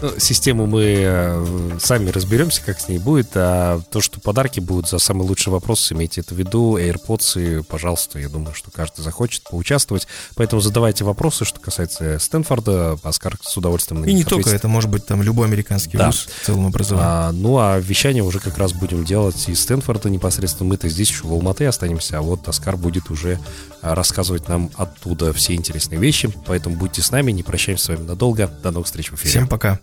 ну, 0.00 0.18
систему 0.18 0.66
мы 0.66 0.84
э, 0.84 1.78
сами 1.80 2.10
разберемся, 2.10 2.62
как 2.64 2.80
с 2.80 2.88
ней 2.88 2.98
будет. 2.98 3.30
А 3.34 3.80
то, 3.90 4.00
что 4.00 4.20
подарки 4.20 4.60
будут 4.60 4.88
за 4.88 4.98
самый 4.98 5.26
лучший 5.26 5.52
вопрос, 5.52 5.90
имейте 5.92 6.20
это 6.20 6.34
в 6.34 6.38
виду. 6.38 6.78
AirPods, 6.78 7.60
и, 7.60 7.62
пожалуйста, 7.62 8.18
я 8.18 8.28
думаю, 8.28 8.54
что 8.54 8.70
каждый 8.70 9.02
захочет 9.02 9.42
поучаствовать. 9.44 10.06
Поэтому 10.34 10.60
задавайте 10.60 11.04
вопросы, 11.04 11.44
что 11.44 11.60
касается 11.60 12.18
Стэнфорда. 12.18 12.98
Оскар 13.02 13.36
с 13.42 13.56
удовольствием 13.56 14.02
на 14.02 14.06
И 14.06 14.12
не 14.12 14.24
только, 14.24 14.50
это 14.50 14.68
может 14.68 14.90
быть 14.90 15.06
там 15.06 15.22
любой 15.22 15.46
американский 15.48 15.96
да. 15.96 16.06
вуз 16.06 16.28
в 16.42 16.46
целом 16.46 16.66
образовании. 16.66 17.08
А, 17.08 17.32
ну, 17.32 17.58
а 17.58 17.78
вещание 17.78 18.22
уже 18.22 18.40
как 18.40 18.58
раз 18.58 18.72
будем 18.72 19.04
делать 19.04 19.48
из 19.48 19.60
Стэнфорда 19.62 20.10
непосредственно. 20.10 20.68
Мы-то 20.68 20.88
здесь 20.88 21.10
еще 21.10 21.26
в 21.26 21.32
Алматы 21.32 21.66
останемся, 21.66 22.18
а 22.18 22.22
вот 22.22 22.46
Оскар 22.48 22.76
будет 22.76 23.10
уже 23.10 23.40
а, 23.82 23.94
рассказывать 23.94 24.48
нам 24.48 24.70
оттуда 24.76 25.32
все 25.32 25.54
интересные 25.54 26.00
вещи. 26.00 26.32
Поэтому 26.46 26.76
будьте 26.76 27.02
с 27.02 27.10
нами, 27.10 27.32
не 27.32 27.42
прощаемся 27.42 27.86
с 27.86 27.88
вами 27.88 28.06
надолго. 28.06 28.48
До 28.62 28.70
новых 28.70 28.86
встреч 28.86 29.10
в 29.10 29.14
эфире. 29.14 29.30
Всем 29.30 29.48
пока. 29.48 29.80